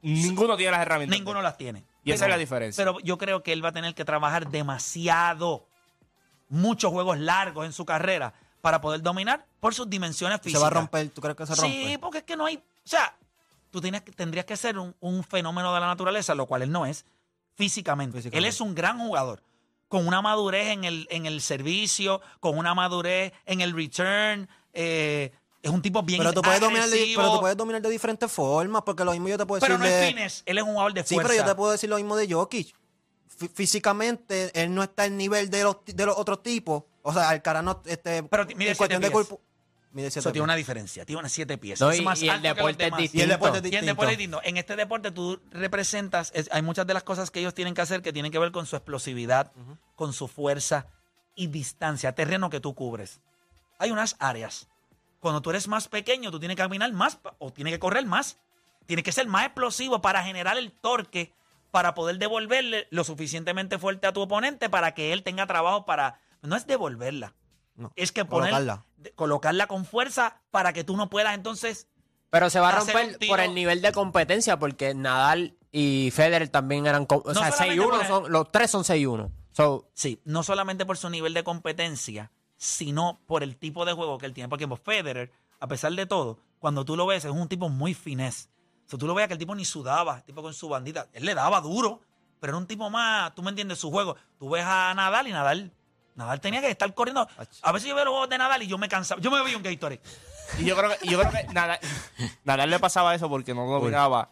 ninguno 0.00 0.56
tiene 0.56 0.72
las 0.72 0.80
herramientas. 0.80 1.16
Ninguno 1.18 1.42
las 1.42 1.56
tiene. 1.56 1.84
Y 2.02 2.10
esa 2.12 2.24
es 2.24 2.30
la 2.30 2.38
diferencia. 2.38 2.82
Pero 2.84 2.98
yo 3.00 3.18
creo 3.18 3.42
que 3.44 3.52
él 3.52 3.64
va 3.64 3.68
a 3.68 3.72
tener 3.72 3.94
que 3.94 4.04
trabajar 4.04 4.48
demasiado, 4.48 5.68
muchos 6.48 6.90
juegos 6.90 7.18
largos 7.18 7.66
en 7.66 7.72
su 7.72 7.84
carrera 7.84 8.34
para 8.62 8.80
poder 8.80 9.02
dominar 9.02 9.44
por 9.60 9.74
sus 9.74 9.90
dimensiones 9.90 10.38
Se 10.38 10.44
físicas. 10.44 10.62
va 10.62 10.66
a 10.68 10.70
romper. 10.70 11.10
¿Tú 11.10 11.20
crees 11.20 11.36
que 11.36 11.44
se 11.46 11.54
rompe? 11.54 11.68
Sí, 11.90 11.98
porque 11.98 12.18
es 12.18 12.24
que 12.24 12.36
no 12.36 12.46
hay. 12.46 12.56
O 12.56 12.60
sea, 12.88 13.14
tú 13.70 13.80
tienes, 13.82 14.00
que- 14.02 14.12
tendrías 14.12 14.46
que 14.46 14.56
ser 14.56 14.78
un, 14.78 14.94
un 15.00 15.22
fenómeno 15.24 15.74
de 15.74 15.80
la 15.80 15.86
naturaleza, 15.88 16.34
lo 16.34 16.46
cual 16.46 16.62
él 16.62 16.72
no 16.72 16.86
es 16.86 17.04
físicamente. 17.54 18.16
Físicamente. 18.16 18.38
Él 18.38 18.44
es 18.46 18.60
un 18.62 18.74
gran 18.74 18.98
jugador, 18.98 19.42
con 19.88 20.06
una 20.06 20.22
madurez 20.22 20.68
en 20.68 20.84
el, 20.84 21.06
en 21.10 21.26
el 21.26 21.42
servicio, 21.42 22.22
con 22.40 22.56
una 22.56 22.74
madurez 22.74 23.32
en 23.44 23.60
el 23.60 23.74
return. 23.76 24.48
eh, 24.72 25.32
es 25.62 25.70
un 25.70 25.80
tipo 25.80 26.02
bien 26.02 26.18
Pero 26.18 26.32
tú, 26.32 26.42
puedes 26.42 26.60
dominar 26.60 26.88
de, 26.88 27.12
pero 27.14 27.34
tú 27.34 27.40
puedes 27.40 27.56
dominar 27.56 27.80
de 27.82 27.88
diferentes 27.88 28.32
formas, 28.32 28.82
porque 28.82 29.04
lo 29.04 29.12
mismo 29.12 29.28
yo 29.28 29.38
te 29.38 29.46
puedo 29.46 29.60
Pero 29.60 29.78
decir 29.78 29.90
no 29.92 29.96
es 30.00 30.06
fitness, 30.08 30.42
él 30.46 30.58
es 30.58 30.64
un 30.64 30.70
jugador 30.70 30.92
de 30.92 31.04
Sí, 31.04 31.14
fuerza. 31.14 31.28
pero 31.28 31.40
yo 31.44 31.48
te 31.48 31.54
puedo 31.54 31.70
decir 31.70 31.88
lo 31.88 31.96
mismo 31.96 32.16
de 32.16 32.32
Jokic. 32.32 32.74
Fí- 33.38 33.48
Físicamente, 33.48 34.50
él 34.60 34.74
no 34.74 34.82
está 34.82 35.04
al 35.04 35.16
nivel 35.16 35.50
de 35.50 35.62
los, 35.62 35.76
de 35.86 36.06
los 36.06 36.16
otros 36.18 36.42
tipos. 36.42 36.82
O 37.02 37.12
sea, 37.12 37.28
Alcaraz 37.30 37.64
no... 37.64 37.82
Este, 37.86 38.22
Pero 38.22 38.46
mide 38.56 38.70
en 38.70 38.76
cuestión 38.76 38.78
siete 38.78 38.94
de 38.94 39.00
pies. 39.00 39.10
cuerpo... 39.12 39.40
Mide 39.92 40.10
siete 40.10 40.20
Eso 40.20 40.32
tiene 40.32 40.42
pies. 40.42 40.44
una 40.44 40.54
diferencia, 40.56 41.04
tiene 41.04 41.18
unas 41.20 41.32
siete 41.32 41.58
pies. 41.58 41.78
No, 41.80 41.90
es 41.90 41.98
y- 42.00 42.02
más 42.02 42.22
y 42.22 42.24
el 42.28 42.30
alto 42.30 42.42
que 42.42 42.48
los 42.48 42.56
deporte 42.56 42.72
es 42.84 42.86
demás. 42.86 43.00
distinto. 43.00 43.18
Y 43.18 43.22
el 43.22 43.28
deporte 43.28 43.58
es 43.58 43.62
Y 43.62 43.66
el 43.66 43.70
distinto. 43.72 43.86
deporte 43.92 44.12
es 44.12 44.18
distinto. 44.18 44.40
En 44.44 44.56
este 44.56 44.76
deporte 44.76 45.10
tú 45.10 45.40
representas, 45.50 46.30
es- 46.34 46.48
hay 46.52 46.62
muchas 46.62 46.86
de 46.86 46.94
las 46.94 47.02
cosas 47.02 47.30
que 47.30 47.40
ellos 47.40 47.54
tienen 47.54 47.74
que 47.74 47.80
hacer 47.82 48.00
que 48.02 48.12
tienen 48.12 48.32
que 48.32 48.38
ver 48.38 48.52
con 48.52 48.64
su 48.66 48.76
explosividad, 48.76 49.52
con 49.96 50.12
su 50.12 50.28
fuerza 50.28 50.86
y 51.34 51.48
distancia, 51.48 52.14
terreno 52.14 52.48
que 52.50 52.60
tú 52.60 52.74
cubres. 52.74 53.20
Hay 53.78 53.90
unas 53.90 54.16
áreas. 54.18 54.68
Cuando 55.20 55.40
tú 55.42 55.50
eres 55.50 55.68
más 55.68 55.88
pequeño, 55.88 56.30
tú 56.30 56.38
tienes 56.38 56.56
que 56.56 56.62
caminar 56.62 56.90
más 56.92 57.16
pa- 57.16 57.34
o 57.38 57.52
tienes 57.52 57.72
que 57.74 57.78
correr 57.78 58.06
más. 58.06 58.38
Tienes 58.86 59.04
que 59.04 59.12
ser 59.12 59.26
más 59.28 59.44
explosivo 59.46 60.00
para 60.02 60.24
generar 60.24 60.56
el 60.58 60.72
torque, 60.72 61.32
para 61.70 61.94
poder 61.94 62.18
devolverle 62.18 62.86
lo 62.90 63.04
suficientemente 63.04 63.78
fuerte 63.78 64.06
a 64.06 64.12
tu 64.12 64.20
oponente 64.22 64.68
para 64.70 64.92
que 64.94 65.12
él 65.12 65.22
tenga 65.22 65.46
trabajo 65.46 65.84
para... 65.86 66.18
No 66.42 66.56
es 66.56 66.66
devolverla. 66.66 67.34
No, 67.74 67.90
es 67.96 68.12
que 68.12 68.24
poner, 68.26 68.50
colocarla. 68.50 68.84
de- 68.98 69.12
colocarla 69.12 69.66
con 69.66 69.84
fuerza 69.86 70.42
para 70.50 70.72
que 70.74 70.84
tú 70.84 70.96
no 70.96 71.08
puedas 71.08 71.34
entonces 71.34 71.88
Pero 72.28 72.50
se 72.50 72.60
va 72.60 72.68
a 72.68 72.76
hacer 72.78 72.94
romper 72.94 73.16
tiro- 73.18 73.30
por 73.32 73.40
el 73.40 73.54
nivel 73.54 73.80
de 73.80 73.92
competencia, 73.92 74.58
porque 74.58 74.92
Nadal 74.94 75.56
y 75.70 76.10
Federer 76.12 76.48
también 76.48 76.86
eran. 76.86 77.06
com- 77.06 77.22
O 77.24 77.32
No 77.32 77.40
sea, 77.40 77.50
solamente 77.50 77.82
por 77.82 77.94
6-1, 77.94 78.00
el- 78.02 78.06
son, 78.08 78.32
los 78.32 78.52
tres 78.52 78.70
son 78.70 78.84
6-1. 78.84 79.30
So, 79.52 79.88
Sí, 79.94 80.20
no 80.24 80.42
solamente 80.42 80.84
por 80.84 80.96
su 80.98 81.08
nivel 81.10 81.32
de 81.34 81.44
competencia, 81.44 82.30
sino 82.56 83.20
por 83.26 83.42
el 83.42 83.56
tipo 83.56 83.84
de 83.84 83.92
juego 83.94 84.18
que 84.18 84.26
él 84.26 84.34
tiene. 84.34 84.48
Porque 84.48 84.68
pues, 84.68 84.80
Federer, 84.82 85.32
a 85.60 85.66
pesar 85.66 85.92
de 85.92 86.06
todo, 86.06 86.38
cuando 86.58 86.84
tú 86.84 86.96
lo 86.96 87.06
ves, 87.06 87.24
es 87.24 87.30
un 87.30 87.48
tipo 87.48 87.68
muy 87.68 87.94
finés. 87.94 88.50
O 88.86 88.90
sea, 88.90 88.98
tú 88.98 89.06
lo 89.06 89.14
veas 89.14 89.28
que 89.28 89.34
el 89.34 89.38
tipo 89.38 89.54
ni 89.54 89.64
sudaba, 89.64 90.18
el 90.18 90.24
tipo 90.24 90.42
con 90.42 90.52
su 90.54 90.68
bandita. 90.68 91.08
Él 91.12 91.24
le 91.24 91.34
daba 91.34 91.60
duro, 91.60 92.00
pero 92.40 92.52
era 92.52 92.58
un 92.58 92.66
tipo 92.66 92.88
más, 92.90 93.34
tú 93.34 93.42
me 93.42 93.50
entiendes, 93.50 93.78
su 93.78 93.90
juego. 93.90 94.16
Tú 94.38 94.50
ves 94.50 94.64
a 94.66 94.92
Nadal 94.94 95.26
y 95.28 95.32
Nadal, 95.32 95.72
Nadal 96.14 96.40
tenía 96.40 96.60
que 96.60 96.70
estar 96.70 96.92
corriendo. 96.94 97.26
A 97.62 97.72
veces 97.72 97.88
yo 97.88 97.94
veo 97.94 98.04
los 98.04 98.12
juegos 98.12 98.28
de 98.28 98.38
Nadal 98.38 98.62
y 98.62 98.66
yo 98.66 98.78
me 98.78 98.88
cansaba. 98.88 99.20
Yo 99.20 99.30
me 99.30 99.42
vi 99.44 99.54
un 99.54 99.62
Gatorade. 99.62 100.00
Y 100.58 100.64
yo 100.64 100.76
creo 100.76 100.90
que, 100.90 101.06
y 101.06 101.10
yo 101.10 101.18
creo 101.20 101.30
que 101.32 101.44
Nadal, 101.52 101.78
Nadal 102.44 102.70
le 102.70 102.78
pasaba 102.78 103.14
eso 103.14 103.28
porque 103.28 103.54
no 103.54 103.66
dominaba 103.66 104.30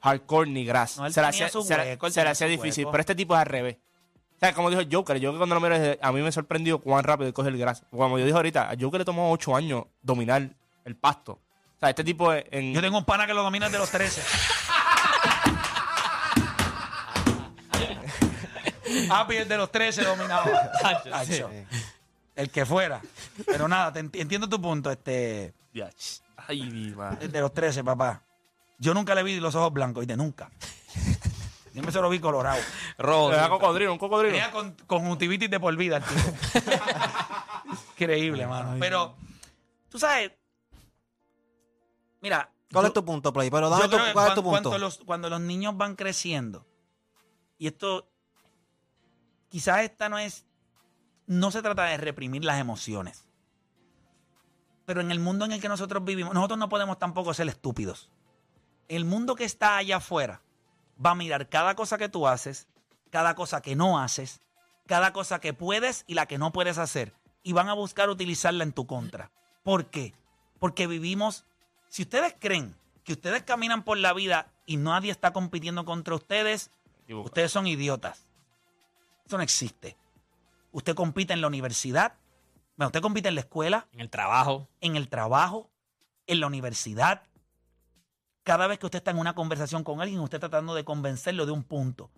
hardcore 0.00 0.50
ni 0.50 0.64
grass. 0.64 0.98
No, 0.98 1.10
se 1.10 1.20
le 1.20 1.26
hacía, 1.28 1.46
hacía 1.46 2.46
difícil. 2.46 2.84
hueco. 2.84 2.92
Pero 2.92 3.00
este 3.00 3.14
tipo 3.14 3.34
es 3.34 3.40
al 3.40 3.46
revés. 3.46 3.76
O 4.36 4.38
sea, 4.38 4.52
como 4.52 4.68
dijo 4.68 4.82
Joker, 4.90 5.16
yo 5.18 5.32
que 5.32 5.38
cuando 5.38 5.54
lo 5.54 5.60
miré, 5.62 5.98
a 6.02 6.12
mí 6.12 6.20
me 6.20 6.30
sorprendió 6.30 6.78
cuán 6.78 7.04
rápido 7.04 7.32
coge 7.32 7.48
el 7.48 7.56
grass. 7.56 7.82
Como 7.90 8.18
yo 8.18 8.24
dije 8.24 8.36
ahorita, 8.36 8.70
a 8.70 8.74
Joker 8.78 9.00
le 9.00 9.04
tomó 9.04 9.32
8 9.32 9.56
años 9.56 9.84
dominar 10.02 10.50
el 10.84 10.96
pasto. 10.96 11.32
O 11.32 11.78
sea, 11.80 11.88
este 11.90 12.04
tipo 12.04 12.32
es- 12.32 12.44
en, 12.50 12.74
Yo 12.74 12.80
tengo 12.82 12.98
un 12.98 13.04
pana 13.04 13.26
que 13.26 13.32
lo 13.32 13.42
domina 13.42 13.68
de 13.70 13.78
los 13.78 13.90
13. 13.90 14.22
Happy 19.10 19.36
es 19.36 19.48
de 19.48 19.56
los 19.56 19.70
13 19.70 20.02
dominaba. 20.04 20.70
Hacho. 21.12 21.50
El 22.34 22.50
que 22.50 22.66
fuera. 22.66 23.00
Pero 23.46 23.66
nada, 23.68 23.92
te 23.92 24.04
enti- 24.04 24.20
entiendo 24.20 24.48
tu 24.48 24.60
punto. 24.60 24.90
Este, 24.90 25.54
Ay, 26.48 26.62
mi 26.64 26.90
madre. 26.94 27.28
de 27.28 27.40
los 27.40 27.52
13, 27.52 27.82
papá. 27.82 28.22
Yo 28.78 28.92
nunca 28.94 29.14
le 29.14 29.22
vi 29.22 29.40
los 29.40 29.54
ojos 29.54 29.72
blancos, 29.72 30.02
¿viste? 30.02 30.16
Nunca. 30.16 30.50
Siempre 31.72 31.92
se 31.92 32.00
lo 32.00 32.08
vi 32.08 32.18
colorado. 32.20 32.60
Rojo. 32.98 33.30
Le 33.30 33.36
da 33.36 33.48
cocodrilo, 33.48 33.92
un 33.92 33.98
cocodrilo. 33.98 34.32
Tenía 34.34 34.50
con 34.50 34.72
conjuntivitis 34.86 35.50
de 35.50 35.60
por 35.60 35.74
vida 35.76 35.98
el 35.98 36.04
tipo. 36.04 36.70
Increíble, 37.92 38.46
mano. 38.46 38.76
Pero, 38.78 39.14
tú 39.88 39.98
sabes, 39.98 40.32
mira. 42.20 42.50
¿Cuál 42.72 42.84
yo- 42.84 42.88
es 42.88 42.94
tu 42.94 43.04
punto, 43.04 43.32
Play? 43.32 43.50
Pero 43.50 43.66
yo 43.68 43.70
dame 43.70 43.84
tu, 43.84 43.90
creo 43.90 44.04
que 44.06 44.12
¿cuál 44.12 44.28
es 44.28 44.34
tu 44.34 44.42
cuan- 44.42 44.54
punto? 44.62 44.70
Cuando 44.70 44.78
los, 44.86 44.98
cuando 44.98 45.30
los 45.30 45.40
niños 45.40 45.76
van 45.76 45.94
creciendo, 45.96 46.66
y 47.58 47.66
esto, 47.68 48.08
quizás 49.48 49.80
esta 49.80 50.08
no 50.08 50.18
es, 50.18 50.44
no 51.26 51.50
se 51.50 51.62
trata 51.62 51.84
de 51.84 51.96
reprimir 51.96 52.44
las 52.44 52.60
emociones, 52.60 53.26
pero 54.84 55.00
en 55.00 55.10
el 55.10 55.18
mundo 55.18 55.44
en 55.44 55.52
el 55.52 55.60
que 55.60 55.68
nosotros 55.68 56.04
vivimos, 56.04 56.34
nosotros 56.34 56.58
no 56.58 56.68
podemos 56.68 56.98
tampoco 56.98 57.34
ser 57.34 57.48
estúpidos. 57.48 58.10
El 58.88 59.04
mundo 59.04 59.34
que 59.34 59.44
está 59.44 59.76
allá 59.76 59.96
afuera 59.96 60.40
va 61.04 61.10
a 61.10 61.16
mirar 61.16 61.48
cada 61.48 61.74
cosa 61.74 61.98
que 61.98 62.08
tú 62.08 62.28
haces, 62.28 62.68
cada 63.10 63.34
cosa 63.34 63.60
que 63.60 63.74
no 63.74 63.98
haces, 63.98 64.40
cada 64.86 65.12
cosa 65.12 65.40
que 65.40 65.52
puedes 65.52 66.04
y 66.06 66.14
la 66.14 66.26
que 66.26 66.38
no 66.38 66.52
puedes 66.52 66.78
hacer. 66.78 67.12
Y 67.42 67.52
van 67.52 67.68
a 67.68 67.74
buscar 67.74 68.08
utilizarla 68.10 68.64
en 68.64 68.72
tu 68.72 68.86
contra. 68.86 69.30
¿Por 69.62 69.86
qué? 69.86 70.14
Porque 70.58 70.86
vivimos, 70.86 71.44
si 71.88 72.02
ustedes 72.02 72.34
creen 72.38 72.76
que 73.04 73.12
ustedes 73.12 73.42
caminan 73.42 73.84
por 73.84 73.98
la 73.98 74.12
vida 74.12 74.52
y 74.66 74.76
nadie 74.76 75.10
está 75.10 75.32
compitiendo 75.32 75.84
contra 75.84 76.14
ustedes, 76.14 76.70
ustedes 77.08 77.52
son 77.52 77.66
idiotas. 77.66 78.25
Eso 79.26 79.36
no 79.36 79.42
existe. 79.42 79.96
Usted 80.72 80.94
compite 80.94 81.32
en 81.32 81.40
la 81.40 81.46
universidad, 81.46 82.14
bueno, 82.76 82.88
usted 82.88 83.00
compite 83.00 83.28
en 83.28 83.34
la 83.34 83.40
escuela, 83.40 83.86
En 83.92 84.00
el 84.00 84.10
trabajo. 84.10 84.68
en 84.80 84.96
el 84.96 85.08
trabajo, 85.08 85.70
en 86.26 86.40
la 86.40 86.46
universidad. 86.46 87.22
Cada 88.42 88.66
vez 88.68 88.78
que 88.78 88.86
usted 88.86 88.98
está 88.98 89.10
en 89.10 89.18
una 89.18 89.34
conversación 89.34 89.82
con 89.82 90.00
alguien, 90.00 90.20
usted 90.20 90.36
está 90.36 90.48
tratando 90.48 90.74
de 90.74 90.84
convencerlo 90.84 91.46
de 91.46 91.52
un 91.52 91.64
punto 91.64 92.10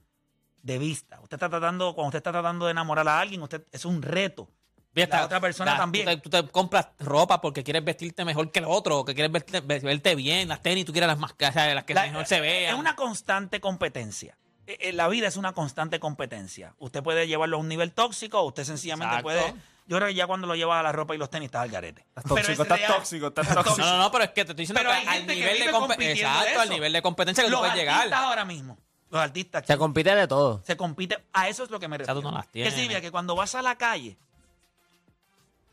de 0.62 0.78
vista. 0.78 1.20
Usted 1.22 1.36
está 1.36 1.48
tratando, 1.48 1.94
cuando 1.94 2.08
usted 2.08 2.18
está 2.18 2.32
tratando 2.32 2.66
de 2.66 2.72
enamorar 2.72 3.08
a 3.08 3.20
alguien, 3.20 3.40
usted 3.42 3.64
es 3.72 3.84
un 3.84 4.02
reto. 4.02 4.48
Fíjate, 4.92 5.16
La 5.16 5.24
otra 5.26 5.40
persona 5.40 5.76
también. 5.76 6.04
Tú 6.20 6.28
te, 6.28 6.42
tú 6.42 6.46
te 6.46 6.52
compras 6.52 6.88
ropa 6.98 7.40
porque 7.40 7.62
quieres 7.62 7.84
vestirte 7.84 8.24
mejor 8.24 8.50
que 8.50 8.58
el 8.58 8.64
otro, 8.66 8.98
o 8.98 9.04
que 9.04 9.14
quieres 9.14 9.30
verte, 9.30 9.60
ve- 9.60 9.78
verte 9.78 10.14
bien, 10.16 10.48
las 10.48 10.60
tenis, 10.60 10.84
tú 10.84 10.92
quieres 10.92 11.06
las 11.08 11.18
más 11.18 11.32
o 11.32 11.36
sea, 11.52 11.74
las 11.74 11.84
que 11.84 11.94
La- 11.94 12.02
mejor 12.06 12.26
se 12.26 12.40
vean. 12.40 12.74
Es 12.74 12.78
una 12.80 12.96
constante 12.96 13.60
competencia. 13.60 14.36
Eh, 14.68 14.76
eh, 14.90 14.92
La 14.92 15.08
vida 15.08 15.26
es 15.28 15.36
una 15.38 15.52
constante 15.52 15.98
competencia. 15.98 16.74
Usted 16.78 17.02
puede 17.02 17.26
llevarlo 17.26 17.56
a 17.56 17.60
un 17.60 17.68
nivel 17.68 17.92
tóxico, 17.92 18.38
o 18.40 18.44
usted 18.48 18.64
sencillamente 18.64 19.16
Exacto. 19.16 19.24
puede. 19.24 19.54
Yo 19.86 19.96
creo 19.96 20.08
que 20.08 20.14
ya 20.14 20.26
cuando 20.26 20.46
lo 20.46 20.54
lleva 20.54 20.78
a 20.78 20.82
la 20.82 20.92
ropa 20.92 21.14
y 21.14 21.18
los 21.18 21.30
tenis 21.30 21.46
está 21.46 21.62
al 21.62 21.70
garete. 21.70 22.02
Estás 22.08 22.24
Pero 22.24 22.34
tóxico, 22.36 22.62
es 22.62 22.70
estás 22.70 22.96
tóxico, 22.96 23.26
estás 23.28 23.48
tóxico. 23.54 23.78
No, 23.78 23.86
no, 23.86 23.98
no, 24.02 24.12
pero 24.12 24.24
es 24.24 24.30
que 24.32 24.44
te 24.44 24.50
estoy 24.52 24.62
diciendo 24.66 24.80
Pero 24.80 24.90
que 24.90 24.96
hay 24.96 25.06
al 25.06 25.12
gente 25.14 25.32
que 25.32 25.40
nivel 25.40 25.54
de 25.58 25.60
vive 25.64 25.72
compe- 25.72 25.80
compitiendo 25.80 26.12
de 26.12 26.38
Exacto, 26.40 26.60
al 26.60 26.68
nivel 26.68 26.92
de 26.92 27.02
competencia 27.02 27.44
que 27.44 27.50
Los 27.50 27.58
tú 27.58 27.62
puedes 27.66 27.72
artistas 27.80 28.04
llegar. 28.04 28.22
ahora 28.22 28.44
mismo, 28.44 28.76
los 29.08 29.20
artistas 29.22 29.64
Se 29.66 29.78
compite 29.78 30.14
de 30.14 30.28
todo. 30.28 30.62
se 30.66 30.76
compite. 30.76 31.16
A 31.32 31.48
eso 31.48 31.64
es 31.64 31.70
lo 31.70 31.80
que 31.80 31.88
me 31.88 31.96
sea, 31.96 32.04
refiero. 32.04 32.20
tú 32.20 32.28
no 32.30 32.36
las 32.36 32.44
¿Qué 32.48 32.52
tienes. 32.52 32.74
significa? 32.74 33.00
Que 33.00 33.10
cuando 33.10 33.34
vas 33.34 33.54
a 33.54 33.62
la 33.62 33.76
calle, 33.78 34.18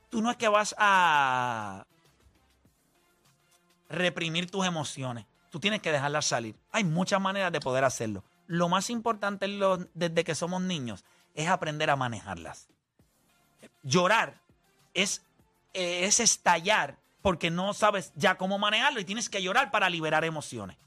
tú 0.09 0.21
no 0.21 0.31
es 0.31 0.37
que 0.37 0.47
vas 0.47 0.73
a 0.77 1.85
reprimir 3.89 4.49
tus 4.49 4.65
emociones. 4.65 5.25
Tú 5.49 5.59
tienes 5.59 5.81
que 5.81 5.91
dejarlas 5.91 6.25
salir. 6.25 6.55
Hay 6.71 6.85
muchas 6.85 7.19
maneras 7.19 7.51
de 7.51 7.59
poder 7.59 7.83
hacerlo. 7.83 8.23
Lo 8.47 8.69
más 8.69 8.89
importante 8.89 9.47
desde 9.93 10.23
que 10.23 10.35
somos 10.35 10.61
niños 10.61 11.03
es 11.33 11.47
aprender 11.47 11.89
a 11.89 11.95
manejarlas. 11.95 12.67
Llorar 13.83 14.35
es, 14.93 15.23
es 15.73 16.19
estallar 16.19 16.97
porque 17.21 17.49
no 17.49 17.73
sabes 17.73 18.11
ya 18.15 18.37
cómo 18.37 18.59
manejarlo 18.59 18.99
y 18.99 19.05
tienes 19.05 19.29
que 19.29 19.41
llorar 19.41 19.71
para 19.71 19.89
liberar 19.89 20.23
emociones 20.23 20.77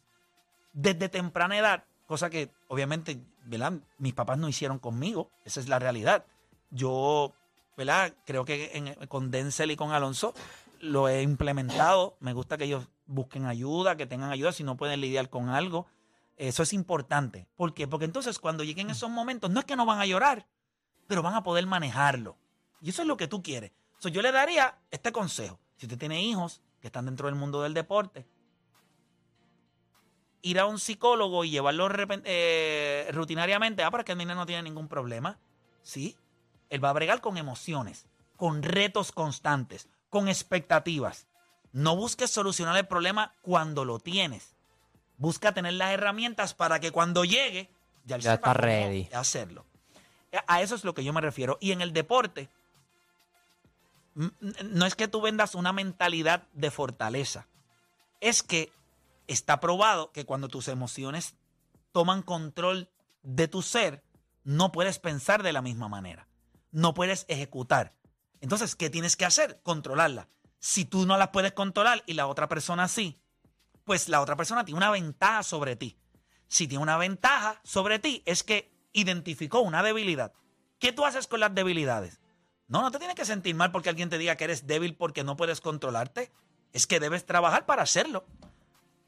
desde 0.72 1.08
temprana 1.08 1.58
edad, 1.58 1.84
cosa 2.06 2.30
que 2.30 2.50
obviamente, 2.68 3.18
¿verdad? 3.44 3.72
Mis 3.98 4.14
papás 4.14 4.38
no 4.38 4.48
hicieron 4.48 4.78
conmigo, 4.78 5.30
esa 5.44 5.58
es 5.58 5.68
la 5.68 5.80
realidad. 5.80 6.24
Yo, 6.70 7.32
¿verdad? 7.76 8.14
Creo 8.24 8.44
que 8.44 8.96
con 9.08 9.30
Denzel 9.32 9.72
y 9.72 9.76
con 9.76 9.90
Alonso 9.90 10.34
lo 10.80 11.08
he 11.08 11.22
implementado. 11.22 12.16
Me 12.20 12.32
gusta 12.32 12.56
que 12.56 12.64
ellos 12.64 12.86
busquen 13.06 13.46
ayuda, 13.46 13.96
que 13.96 14.06
tengan 14.06 14.30
ayuda 14.30 14.52
si 14.52 14.62
no 14.62 14.76
pueden 14.76 15.00
lidiar 15.00 15.30
con 15.30 15.48
algo. 15.48 15.86
Eso 16.38 16.62
es 16.62 16.72
importante. 16.72 17.48
¿Por 17.56 17.74
qué? 17.74 17.88
Porque 17.88 18.04
entonces 18.04 18.38
cuando 18.38 18.62
lleguen 18.62 18.90
esos 18.90 19.10
momentos, 19.10 19.50
no 19.50 19.58
es 19.60 19.66
que 19.66 19.74
no 19.74 19.84
van 19.84 20.00
a 20.00 20.06
llorar, 20.06 20.46
pero 21.08 21.22
van 21.22 21.34
a 21.34 21.42
poder 21.42 21.66
manejarlo. 21.66 22.38
Y 22.80 22.90
eso 22.90 23.02
es 23.02 23.08
lo 23.08 23.16
que 23.16 23.26
tú 23.26 23.42
quieres. 23.42 23.72
So, 23.98 24.08
yo 24.08 24.22
le 24.22 24.30
daría 24.30 24.78
este 24.92 25.10
consejo. 25.10 25.58
Si 25.76 25.86
usted 25.86 25.98
tiene 25.98 26.22
hijos 26.22 26.62
que 26.80 26.86
están 26.86 27.06
dentro 27.06 27.26
del 27.26 27.34
mundo 27.34 27.62
del 27.62 27.74
deporte, 27.74 28.28
ir 30.42 30.60
a 30.60 30.66
un 30.66 30.78
psicólogo 30.78 31.42
y 31.44 31.50
llevarlo 31.50 31.88
eh, 32.24 33.08
rutinariamente, 33.12 33.82
ah, 33.82 33.90
para 33.90 34.04
que 34.04 34.12
el 34.12 34.18
niño 34.18 34.36
no 34.36 34.46
tiene 34.46 34.62
ningún 34.62 34.86
problema. 34.86 35.40
Sí, 35.82 36.16
él 36.70 36.84
va 36.84 36.90
a 36.90 36.94
bregar 36.94 37.20
con 37.20 37.36
emociones, 37.36 38.06
con 38.36 38.62
retos 38.62 39.10
constantes, 39.10 39.88
con 40.08 40.28
expectativas. 40.28 41.26
No 41.72 41.96
busques 41.96 42.30
solucionar 42.30 42.76
el 42.76 42.86
problema 42.86 43.34
cuando 43.42 43.84
lo 43.84 43.98
tienes. 43.98 44.57
Busca 45.18 45.52
tener 45.52 45.74
las 45.74 45.92
herramientas 45.92 46.54
para 46.54 46.80
que 46.80 46.90
cuando 46.90 47.24
llegue, 47.24 47.70
ya, 48.04 48.16
él 48.16 48.22
Ya 48.22 48.32
sepa 48.36 48.50
está 48.50 48.54
ready. 48.54 49.08
hacerlo. 49.12 49.66
A 50.46 50.62
eso 50.62 50.74
es 50.74 50.84
lo 50.84 50.94
que 50.94 51.04
yo 51.04 51.12
me 51.12 51.20
refiero. 51.20 51.58
Y 51.60 51.72
en 51.72 51.80
el 51.80 51.92
deporte, 51.92 52.48
no 54.14 54.86
es 54.86 54.94
que 54.94 55.08
tú 55.08 55.20
vendas 55.20 55.54
una 55.54 55.72
mentalidad 55.72 56.44
de 56.52 56.70
fortaleza, 56.70 57.46
es 58.20 58.42
que 58.42 58.72
está 59.26 59.60
probado 59.60 60.10
que 60.12 60.24
cuando 60.24 60.48
tus 60.48 60.68
emociones 60.68 61.34
toman 61.92 62.22
control 62.22 62.88
de 63.22 63.46
tu 63.48 63.62
ser, 63.62 64.02
no 64.44 64.72
puedes 64.72 64.98
pensar 64.98 65.42
de 65.42 65.52
la 65.52 65.62
misma 65.62 65.88
manera, 65.88 66.26
no 66.72 66.94
puedes 66.94 67.26
ejecutar. 67.28 67.92
Entonces, 68.40 68.74
¿qué 68.76 68.90
tienes 68.90 69.16
que 69.16 69.24
hacer? 69.24 69.60
Controlarla. 69.62 70.28
Si 70.58 70.84
tú 70.84 71.06
no 71.06 71.16
las 71.16 71.28
puedes 71.28 71.52
controlar 71.52 72.02
y 72.06 72.14
la 72.14 72.26
otra 72.26 72.48
persona 72.48 72.88
sí, 72.88 73.16
pues 73.88 74.10
la 74.10 74.20
otra 74.20 74.36
persona 74.36 74.66
tiene 74.66 74.76
una 74.76 74.90
ventaja 74.90 75.42
sobre 75.42 75.74
ti. 75.74 75.96
Si 76.46 76.68
tiene 76.68 76.82
una 76.82 76.98
ventaja 76.98 77.58
sobre 77.64 77.98
ti, 77.98 78.22
es 78.26 78.44
que 78.44 78.70
identificó 78.92 79.60
una 79.60 79.82
debilidad. 79.82 80.34
¿Qué 80.78 80.92
tú 80.92 81.06
haces 81.06 81.26
con 81.26 81.40
las 81.40 81.54
debilidades? 81.54 82.20
No, 82.66 82.82
no 82.82 82.90
te 82.90 82.98
tienes 82.98 83.16
que 83.16 83.24
sentir 83.24 83.54
mal 83.54 83.72
porque 83.72 83.88
alguien 83.88 84.10
te 84.10 84.18
diga 84.18 84.36
que 84.36 84.44
eres 84.44 84.66
débil 84.66 84.94
porque 84.94 85.24
no 85.24 85.38
puedes 85.38 85.62
controlarte. 85.62 86.30
Es 86.74 86.86
que 86.86 87.00
debes 87.00 87.24
trabajar 87.24 87.64
para 87.64 87.82
hacerlo. 87.82 88.26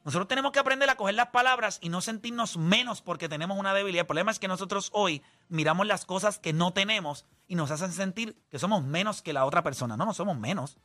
Nosotros 0.02 0.28
tenemos 0.28 0.50
que 0.50 0.60
aprender 0.60 0.88
a 0.88 0.96
coger 0.96 1.14
las 1.14 1.28
palabras 1.28 1.78
y 1.82 1.90
no 1.90 2.00
sentirnos 2.00 2.56
menos 2.56 3.02
porque 3.02 3.28
tenemos 3.28 3.58
una 3.58 3.74
debilidad. 3.74 4.04
El 4.04 4.06
problema 4.06 4.30
es 4.30 4.38
que 4.38 4.48
nosotros 4.48 4.88
hoy 4.94 5.22
miramos 5.50 5.86
las 5.86 6.06
cosas 6.06 6.38
que 6.38 6.54
no 6.54 6.72
tenemos 6.72 7.26
y 7.46 7.54
nos 7.54 7.70
hacen 7.70 7.92
sentir 7.92 8.34
que 8.48 8.58
somos 8.58 8.82
menos 8.82 9.20
que 9.20 9.34
la 9.34 9.44
otra 9.44 9.62
persona. 9.62 9.98
No, 9.98 10.06
no 10.06 10.14
somos 10.14 10.38
menos. 10.38 10.78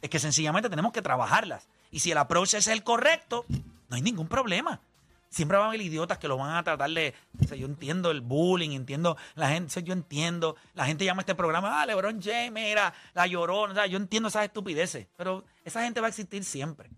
Es 0.00 0.10
que 0.10 0.18
sencillamente 0.18 0.70
tenemos 0.70 0.92
que 0.92 1.02
trabajarlas. 1.02 1.68
Y 1.90 2.00
si 2.00 2.10
el 2.12 2.18
approach 2.18 2.54
es 2.54 2.66
el 2.68 2.82
correcto, 2.84 3.44
no 3.88 3.96
hay 3.96 4.02
ningún 4.02 4.28
problema. 4.28 4.80
Siempre 5.30 5.58
van 5.58 5.66
a 5.66 5.68
haber 5.68 5.82
idiotas 5.82 6.18
que 6.18 6.28
lo 6.28 6.38
van 6.38 6.56
a 6.56 6.62
tratar 6.62 6.90
de. 6.90 7.14
o 7.42 7.46
sea, 7.46 7.56
yo 7.56 7.66
entiendo 7.66 8.10
el 8.10 8.22
bullying, 8.22 8.70
entiendo 8.70 9.16
la 9.34 9.50
gente, 9.50 9.82
yo 9.82 9.92
entiendo. 9.92 10.56
La 10.74 10.86
gente 10.86 11.04
llama 11.04 11.20
a 11.20 11.22
este 11.22 11.34
programa, 11.34 11.82
ah, 11.82 11.86
LeBron 11.86 12.22
James, 12.22 12.52
mira, 12.52 12.94
la 13.14 13.26
llorona. 13.26 13.72
O 13.72 13.76
sea, 13.76 13.86
yo 13.86 13.98
entiendo 13.98 14.28
esas 14.28 14.44
estupideces. 14.44 15.06
Pero 15.16 15.44
esa 15.64 15.82
gente 15.82 16.00
va 16.00 16.06
a 16.06 16.10
existir 16.10 16.44
siempre. 16.44 16.90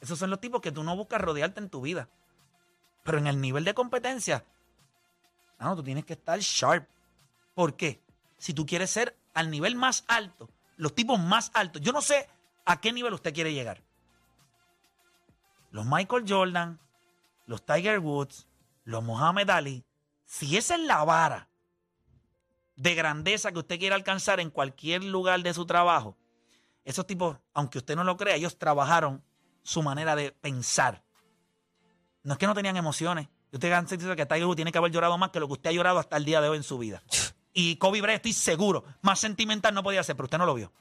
Esos 0.00 0.18
son 0.18 0.30
los 0.30 0.40
tipos 0.40 0.60
que 0.60 0.70
tú 0.70 0.84
no 0.84 0.94
buscas 0.96 1.20
rodearte 1.20 1.60
en 1.60 1.68
tu 1.68 1.80
vida. 1.80 2.08
Pero 3.02 3.18
en 3.18 3.26
el 3.26 3.40
nivel 3.40 3.64
de 3.64 3.74
competencia, 3.74 4.44
no, 5.58 5.74
tú 5.74 5.82
tienes 5.82 6.04
que 6.04 6.12
estar 6.12 6.38
sharp. 6.38 6.88
¿Por 7.54 7.74
qué? 7.74 8.00
Si 8.36 8.54
tú 8.54 8.66
quieres 8.66 8.90
ser 8.90 9.16
al 9.34 9.50
nivel 9.50 9.74
más 9.74 10.04
alto, 10.06 10.48
los 10.78 10.94
tipos 10.94 11.20
más 11.20 11.50
altos, 11.52 11.82
yo 11.82 11.92
no 11.92 12.00
sé 12.00 12.28
a 12.64 12.80
qué 12.80 12.92
nivel 12.92 13.12
usted 13.12 13.34
quiere 13.34 13.52
llegar. 13.52 13.82
Los 15.70 15.84
Michael 15.84 16.24
Jordan, 16.26 16.78
los 17.46 17.64
Tiger 17.64 17.98
Woods, 17.98 18.46
los 18.84 19.02
Muhammad 19.02 19.50
Ali, 19.50 19.84
si 20.24 20.56
esa 20.56 20.76
es 20.76 20.80
la 20.80 21.04
vara 21.04 21.48
de 22.76 22.94
grandeza 22.94 23.52
que 23.52 23.58
usted 23.58 23.78
quiere 23.78 23.94
alcanzar 23.94 24.40
en 24.40 24.50
cualquier 24.50 25.04
lugar 25.04 25.42
de 25.42 25.52
su 25.52 25.66
trabajo, 25.66 26.16
esos 26.84 27.06
tipos, 27.06 27.36
aunque 27.52 27.78
usted 27.78 27.96
no 27.96 28.04
lo 28.04 28.16
crea, 28.16 28.36
ellos 28.36 28.56
trabajaron 28.56 29.22
su 29.62 29.82
manera 29.82 30.16
de 30.16 30.32
pensar. 30.32 31.02
No 32.22 32.32
es 32.32 32.38
que 32.38 32.46
no 32.46 32.54
tenían 32.54 32.76
emociones. 32.76 33.28
Usted 33.52 33.84
dice 33.84 34.16
que 34.16 34.26
Tiger 34.26 34.46
Woods 34.46 34.56
tiene 34.56 34.72
que 34.72 34.78
haber 34.78 34.92
llorado 34.92 35.18
más 35.18 35.30
que 35.30 35.40
lo 35.40 35.48
que 35.48 35.54
usted 35.54 35.70
ha 35.70 35.72
llorado 35.72 35.98
hasta 35.98 36.16
el 36.16 36.24
día 36.24 36.40
de 36.40 36.48
hoy 36.48 36.56
en 36.56 36.62
su 36.62 36.78
vida. 36.78 37.02
Y 37.52 37.76
Kobe 37.76 38.00
Bryant, 38.00 38.16
estoy 38.24 38.32
seguro, 38.32 38.84
más 39.02 39.18
sentimental 39.18 39.74
no 39.74 39.82
podía 39.82 40.02
ser, 40.02 40.16
pero 40.16 40.26
usted 40.26 40.38
no 40.38 40.46
lo 40.46 40.54
vio. 40.54 40.72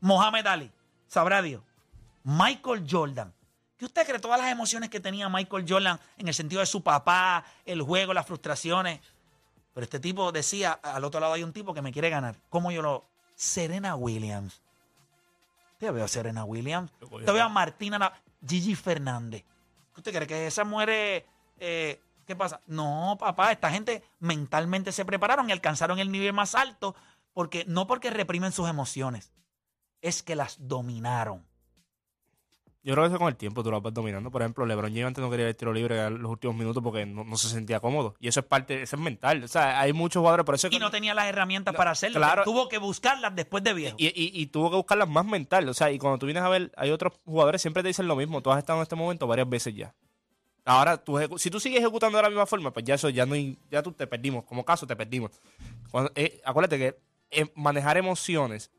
Mohamed 0.00 0.46
Ali, 0.46 0.70
sabrá 1.06 1.42
Dios. 1.42 1.62
Michael 2.24 2.86
Jordan. 2.88 3.32
¿Qué 3.76 3.86
usted 3.86 4.06
cree 4.06 4.18
todas 4.18 4.38
las 4.40 4.52
emociones 4.52 4.90
que 4.90 5.00
tenía 5.00 5.28
Michael 5.30 5.64
Jordan 5.66 5.98
en 6.18 6.28
el 6.28 6.34
sentido 6.34 6.60
de 6.60 6.66
su 6.66 6.82
papá, 6.82 7.44
el 7.64 7.80
juego, 7.82 8.12
las 8.12 8.26
frustraciones? 8.26 9.00
Pero 9.72 9.84
este 9.84 10.00
tipo 10.00 10.32
decía, 10.32 10.72
al 10.72 11.04
otro 11.04 11.18
lado 11.20 11.32
hay 11.32 11.42
un 11.42 11.52
tipo 11.52 11.72
que 11.72 11.80
me 11.80 11.92
quiere 11.92 12.10
ganar. 12.10 12.36
¿Cómo 12.50 12.70
yo 12.72 12.82
lo...? 12.82 13.08
Serena 13.36 13.94
Williams. 13.96 14.60
Yo 15.80 15.92
veo 15.94 16.04
a 16.04 16.08
Serena 16.08 16.44
Williams. 16.44 16.90
Yo 17.00 17.32
veo 17.32 17.42
a 17.44 17.48
Martina, 17.48 17.98
Na- 17.98 18.12
Gigi 18.46 18.74
Fernández. 18.74 19.44
¿Qué 19.94 20.00
¿Usted 20.00 20.12
cree 20.12 20.26
que 20.26 20.46
esas 20.46 20.66
mujeres... 20.66 21.24
eh, 21.58 21.98
¿Qué 22.30 22.36
pasa? 22.36 22.60
No, 22.68 23.16
papá, 23.18 23.50
esta 23.50 23.72
gente 23.72 24.04
mentalmente 24.20 24.92
se 24.92 25.04
prepararon 25.04 25.48
y 25.48 25.52
alcanzaron 25.52 25.98
el 25.98 26.12
nivel 26.12 26.32
más 26.32 26.54
alto 26.54 26.94
porque 27.32 27.64
no 27.66 27.88
porque 27.88 28.08
reprimen 28.08 28.52
sus 28.52 28.68
emociones, 28.68 29.32
es 30.00 30.22
que 30.22 30.36
las 30.36 30.56
dominaron. 30.68 31.44
Yo 32.84 32.94
creo 32.94 33.02
que 33.02 33.08
eso 33.08 33.18
con 33.18 33.26
el 33.26 33.34
tiempo 33.36 33.64
tú 33.64 33.72
lo 33.72 33.80
vas 33.80 33.92
dominando. 33.92 34.30
Por 34.30 34.42
ejemplo, 34.42 34.64
LeBron 34.64 34.92
James 34.92 35.06
antes 35.08 35.22
no 35.24 35.28
quería 35.28 35.48
el 35.48 35.56
tiro 35.56 35.72
libre 35.72 36.06
en 36.06 36.22
los 36.22 36.30
últimos 36.30 36.54
minutos 36.56 36.80
porque 36.84 37.04
no, 37.04 37.24
no 37.24 37.36
se 37.36 37.48
sentía 37.48 37.80
cómodo. 37.80 38.14
Y 38.20 38.28
eso 38.28 38.38
es 38.38 38.46
parte, 38.46 38.80
eso 38.82 38.94
es 38.94 39.02
mental. 39.02 39.42
O 39.42 39.48
sea, 39.48 39.80
hay 39.80 39.92
muchos 39.92 40.20
jugadores, 40.20 40.46
por 40.46 40.54
eso 40.54 40.68
es 40.68 40.72
Y 40.72 40.76
que- 40.76 40.80
no 40.80 40.92
tenía 40.92 41.12
las 41.14 41.26
herramientas 41.26 41.74
para 41.74 41.90
hacerlo. 41.90 42.20
claro. 42.20 42.44
Tuvo 42.44 42.68
que 42.68 42.78
buscarlas 42.78 43.34
después 43.34 43.64
de 43.64 43.74
viejo. 43.74 43.96
y, 43.98 44.06
y- 44.06 44.40
y 44.40 44.46
tuvo 44.46 44.70
que 44.70 44.76
buscarlas 44.76 45.08
más 45.08 45.26
mental. 45.26 45.68
O 45.68 45.74
sea, 45.74 45.90
y 45.90 45.98
cuando 45.98 46.18
tú 46.18 46.26
vienes 46.26 46.44
a 46.44 46.48
ver, 46.48 46.70
hay 46.76 46.92
otros 46.92 47.14
jugadores 47.24 47.60
siempre 47.60 47.82
te 47.82 47.88
dicen 47.88 48.06
lo 48.06 48.14
mismo. 48.14 48.40
Tú 48.40 48.52
has 48.52 48.58
estado 48.58 48.78
en 48.78 48.84
este 48.84 48.94
momento 48.94 49.26
varias 49.26 49.48
veces 49.48 49.74
ya. 49.74 49.92
Ahora, 50.70 50.96
tú 51.02 51.18
si 51.36 51.50
tú 51.50 51.58
sigues 51.58 51.80
ejecutando 51.80 52.16
de 52.16 52.22
la 52.22 52.28
misma 52.28 52.46
forma, 52.46 52.72
pues 52.72 52.84
ya 52.84 52.94
eso, 52.94 53.08
ya 53.08 53.26
no 53.26 53.34
hay- 53.34 53.58
ya 53.72 53.82
tú 53.82 53.90
te 53.90 54.06
perdimos. 54.06 54.44
Como 54.44 54.64
caso, 54.64 54.86
te 54.86 54.94
perdimos. 54.94 55.32
Eh, 56.14 56.40
acuérdate 56.44 56.78
que 56.78 56.96
eh, 57.32 57.50
manejar 57.56 57.96
emociones 57.96 58.70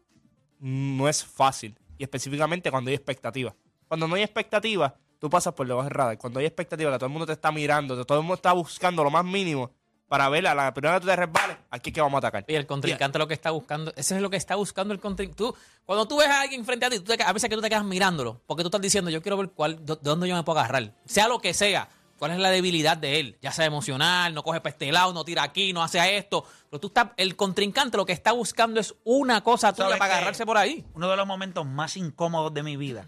no 0.60 1.10
es 1.10 1.25
fácil. 1.25 1.77
Y 1.97 2.04
específicamente 2.04 2.71
cuando 2.71 2.89
hay 2.89 2.95
expectativas. 2.95 3.54
Cuando 3.89 4.08
no 4.08 4.15
hay 4.15 4.23
expectativas, 4.23 4.93
tú 5.19 5.30
pasas 5.30 5.54
por 5.54 5.67
debajo 5.67 5.84
del 5.84 5.93
radar. 5.93 6.17
Cuando 6.17 6.39
hay 6.39 6.45
expectativas, 6.45 6.93
que 6.93 6.99
todo 6.99 7.08
el 7.08 7.12
mundo 7.12 7.25
te 7.25 7.34
está 7.34 7.51
mirando, 7.51 8.06
todo 8.06 8.19
el 8.19 8.23
mundo 8.23 8.36
está 8.36 8.54
buscando 8.54 9.04
lo 9.04 9.12
más 9.12 9.25
mínimo 9.25 9.71
para 10.12 10.28
ver 10.28 10.45
a 10.45 10.54
la 10.54 10.74
primera 10.74 10.95
que 10.95 11.00
tú 11.00 11.08
te 11.08 11.15
resbales, 11.15 11.56
aquí 11.69 11.89
es 11.89 11.93
que 11.93 12.02
vamos 12.02 12.17
a 12.17 12.28
atacar. 12.28 12.43
Y 12.45 12.56
el 12.56 12.67
contrincante 12.67 13.17
lo 13.17 13.30
que 13.30 13.34
está 13.34 13.52
buscando, 13.52 13.93
eso 13.95 14.13
es 14.13 14.21
lo 14.21 14.30
que 14.30 14.36
está 14.36 14.56
buscando 14.56 14.93
el 14.93 15.00
contrincante. 15.00 15.38
Tú, 15.38 15.56
cuando 15.86 16.06
tú 16.06 16.17
ves 16.17 16.28
a 16.28 16.41
alguien 16.41 16.65
frente 16.65 16.86
a 16.86 16.89
ti, 16.89 17.00
tú 17.00 17.15
te 17.15 17.24
a 17.24 17.32
veces 17.32 17.50
que 17.50 17.56
tú 17.56 17.62
te 17.62 17.69
quedas 17.69 17.86
mirándolo, 17.86 18.41
porque 18.45 18.62
tú 18.62 18.67
estás 18.67 18.82
diciendo, 18.82 19.10
yo 19.10 19.21
quiero 19.21 19.38
ver 19.38 19.52
cuál, 19.52 19.86
de, 19.86 19.95
de 19.95 20.02
dónde 20.02 20.28
yo 20.28 20.36
me 20.36 20.43
puedo 20.43 20.60
agarrar. 20.60 20.93
Sea 21.06 21.30
lo 21.30 21.39
que 21.39 21.54
sea, 21.54 21.88
cuál 22.19 22.32
es 22.32 22.39
la 22.39 22.50
debilidad 22.50 22.97
de 22.97 23.21
él. 23.21 23.38
Ya 23.41 23.54
sea 23.54 23.63
emocional, 23.63 24.34
no 24.34 24.43
coge 24.43 24.60
para 24.60 24.74
este 24.74 24.91
lado, 24.91 25.13
no 25.13 25.24
tira 25.24 25.43
aquí, 25.43 25.71
no 25.71 25.82
hace 25.82 26.17
esto. 26.17 26.43
Pero 26.69 26.82
tú 26.82 26.88
estás, 26.88 27.12
el 27.15 27.38
contrincante 27.38 27.95
lo 27.95 28.06
que 28.06 28.12
está 28.12 28.34
buscando 28.34 28.82
es 28.82 28.93
una 29.06 29.41
cosa 29.45 29.71
tuya 29.71 29.86
¿Sabes 29.86 29.97
para 30.00 30.15
agarrarse 30.15 30.45
por 30.45 30.58
ahí. 30.58 30.84
Uno 30.93 31.10
de 31.10 31.15
los 31.15 31.26
momentos 31.26 31.65
más 31.65 31.95
incómodos 31.95 32.54
de 32.54 32.63
mi 32.63 32.76
vida. 32.76 33.08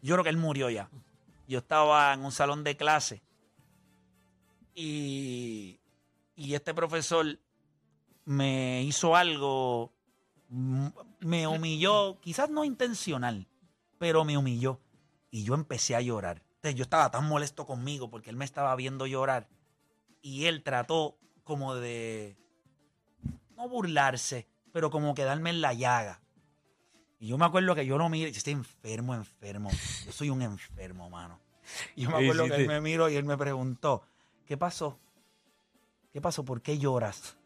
Yo 0.00 0.14
creo 0.14 0.24
que 0.24 0.30
él 0.30 0.38
murió 0.38 0.70
ya. 0.70 0.88
Yo 1.46 1.58
estaba 1.58 2.14
en 2.14 2.24
un 2.24 2.32
salón 2.32 2.64
de 2.64 2.78
clase 2.78 3.22
y, 4.74 5.78
y 6.42 6.54
este 6.56 6.74
profesor 6.74 7.38
me 8.24 8.82
hizo 8.82 9.14
algo, 9.14 9.92
me 10.48 11.46
humilló, 11.46 12.18
quizás 12.20 12.50
no 12.50 12.64
intencional, 12.64 13.46
pero 13.98 14.24
me 14.24 14.36
humilló. 14.36 14.80
Y 15.30 15.44
yo 15.44 15.54
empecé 15.54 15.94
a 15.94 16.00
llorar. 16.00 16.42
Entonces, 16.56 16.74
yo 16.74 16.82
estaba 16.82 17.10
tan 17.10 17.28
molesto 17.28 17.64
conmigo 17.64 18.10
porque 18.10 18.30
él 18.30 18.36
me 18.36 18.44
estaba 18.44 18.74
viendo 18.74 19.06
llorar 19.06 19.48
y 20.20 20.46
él 20.46 20.64
trató 20.64 21.16
como 21.44 21.76
de, 21.76 22.36
no 23.56 23.68
burlarse, 23.68 24.48
pero 24.72 24.90
como 24.90 25.14
quedarme 25.14 25.50
en 25.50 25.60
la 25.60 25.74
llaga. 25.74 26.20
Y 27.20 27.28
yo 27.28 27.38
me 27.38 27.44
acuerdo 27.44 27.76
que 27.76 27.86
yo 27.86 27.98
no 27.98 28.08
miro, 28.08 28.28
yo 28.28 28.36
estoy 28.36 28.52
enfermo, 28.52 29.14
enfermo. 29.14 29.70
Yo 30.04 30.10
soy 30.10 30.28
un 30.28 30.42
enfermo, 30.42 31.08
mano. 31.08 31.38
Y 31.94 32.02
yo 32.02 32.10
me 32.10 32.16
acuerdo 32.16 32.46
que 32.46 32.56
él 32.56 32.66
me 32.66 32.80
miró 32.80 33.08
y 33.08 33.14
él 33.14 33.24
me 33.24 33.38
preguntó, 33.38 34.02
¿qué 34.44 34.56
pasó? 34.56 34.98
¿Qué 36.12 36.20
pasó? 36.20 36.44
¿Por 36.44 36.60
qué 36.60 36.78
lloras? 36.78 37.36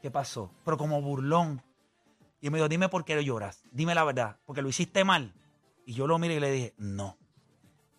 ¿Qué 0.00 0.10
pasó? 0.10 0.50
Pero 0.64 0.78
como 0.78 1.00
burlón. 1.02 1.62
Y 2.40 2.50
me 2.50 2.58
dijo, 2.58 2.68
dime 2.68 2.88
por 2.88 3.04
qué 3.04 3.22
lloras. 3.24 3.62
Dime 3.70 3.94
la 3.94 4.04
verdad, 4.04 4.36
porque 4.44 4.62
lo 4.62 4.68
hiciste 4.68 5.04
mal. 5.04 5.32
Y 5.86 5.94
yo 5.94 6.06
lo 6.06 6.18
miré 6.18 6.34
y 6.34 6.40
le 6.40 6.50
dije, 6.50 6.74
no, 6.78 7.18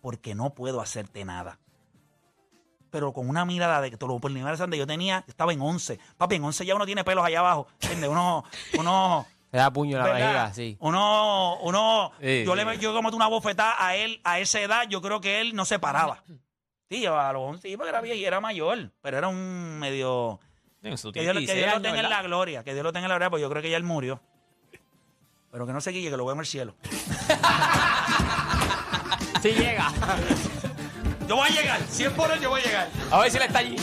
porque 0.00 0.34
no 0.34 0.54
puedo 0.54 0.80
hacerte 0.80 1.24
nada. 1.24 1.58
Pero 2.90 3.12
con 3.12 3.28
una 3.28 3.44
mirada 3.44 3.80
de 3.80 3.90
que 3.90 3.96
te 3.96 4.06
lo 4.06 4.18
vez 4.18 4.58
donde 4.58 4.78
yo 4.78 4.86
tenía, 4.86 5.24
estaba 5.26 5.52
en 5.52 5.60
11. 5.60 5.98
Papi, 6.16 6.36
en 6.36 6.44
11 6.44 6.64
ya 6.64 6.74
uno 6.74 6.86
tiene 6.86 7.04
pelos 7.04 7.24
allá 7.24 7.40
abajo. 7.40 7.66
¿Entiendes? 7.80 8.10
Uno, 8.10 8.44
uno, 8.78 9.26
Se 9.50 9.56
da 9.56 9.72
puño 9.72 9.96
en 9.96 10.04
la 10.04 10.12
vejiga, 10.12 10.54
sí. 10.54 10.76
Uno, 10.80 11.58
uno, 11.62 12.12
Sí, 12.20 12.44
yo 12.44 12.56
sí. 12.56 12.64
le 12.64 12.78
yo 12.78 12.94
como 12.94 13.08
una 13.10 13.26
bofetada 13.26 13.74
a 13.78 13.96
él, 13.96 14.20
a 14.24 14.38
esa 14.40 14.60
edad, 14.60 14.88
yo 14.88 15.02
creo 15.02 15.20
que 15.20 15.40
él 15.40 15.54
no 15.54 15.64
se 15.64 15.78
paraba. 15.78 16.22
Sí, 16.88 17.04
a 17.04 17.32
los 17.32 17.42
11, 17.42 17.68
sí, 17.68 17.76
porque 17.76 17.90
era 17.90 18.00
viejo 18.00 18.16
y 18.16 18.24
era 18.24 18.40
mayor, 18.40 18.92
pero 19.02 19.18
era 19.18 19.28
un 19.28 19.78
medio... 19.78 20.40
Eso 20.82 21.10
Que 21.10 21.22
Dios, 21.22 21.32
que 21.32 21.40
16 21.40 21.64
Dios 21.64 21.74
lo 21.74 21.82
tenga 21.82 22.00
en 22.00 22.10
la 22.10 22.22
gloria, 22.22 22.62
que 22.62 22.72
Dios 22.72 22.84
lo 22.84 22.92
tenga 22.92 23.06
en 23.06 23.08
la 23.08 23.16
gloria, 23.16 23.30
porque 23.30 23.42
yo 23.42 23.50
creo 23.50 23.62
que 23.62 23.70
ya 23.70 23.76
él 23.76 23.82
murió. 23.82 24.20
Pero 25.50 25.66
que 25.66 25.72
no 25.72 25.80
se 25.80 25.90
guille, 25.90 26.10
que 26.10 26.16
lo 26.16 26.24
vemos 26.24 26.34
en 26.34 26.40
el 26.40 26.46
cielo. 26.46 26.76
Sí 29.42 29.50
llega. 29.50 29.92
Yo 31.28 31.36
voy 31.36 31.48
a 31.48 31.50
llegar, 31.50 31.80
100 31.82 32.12
por 32.12 32.30
él 32.30 32.40
yo 32.40 32.50
voy 32.50 32.60
a 32.60 32.64
llegar. 32.64 32.88
A 33.10 33.18
ver 33.20 33.30
si 33.30 33.36
él 33.36 33.42
está 33.42 33.58
allí. 33.58 33.76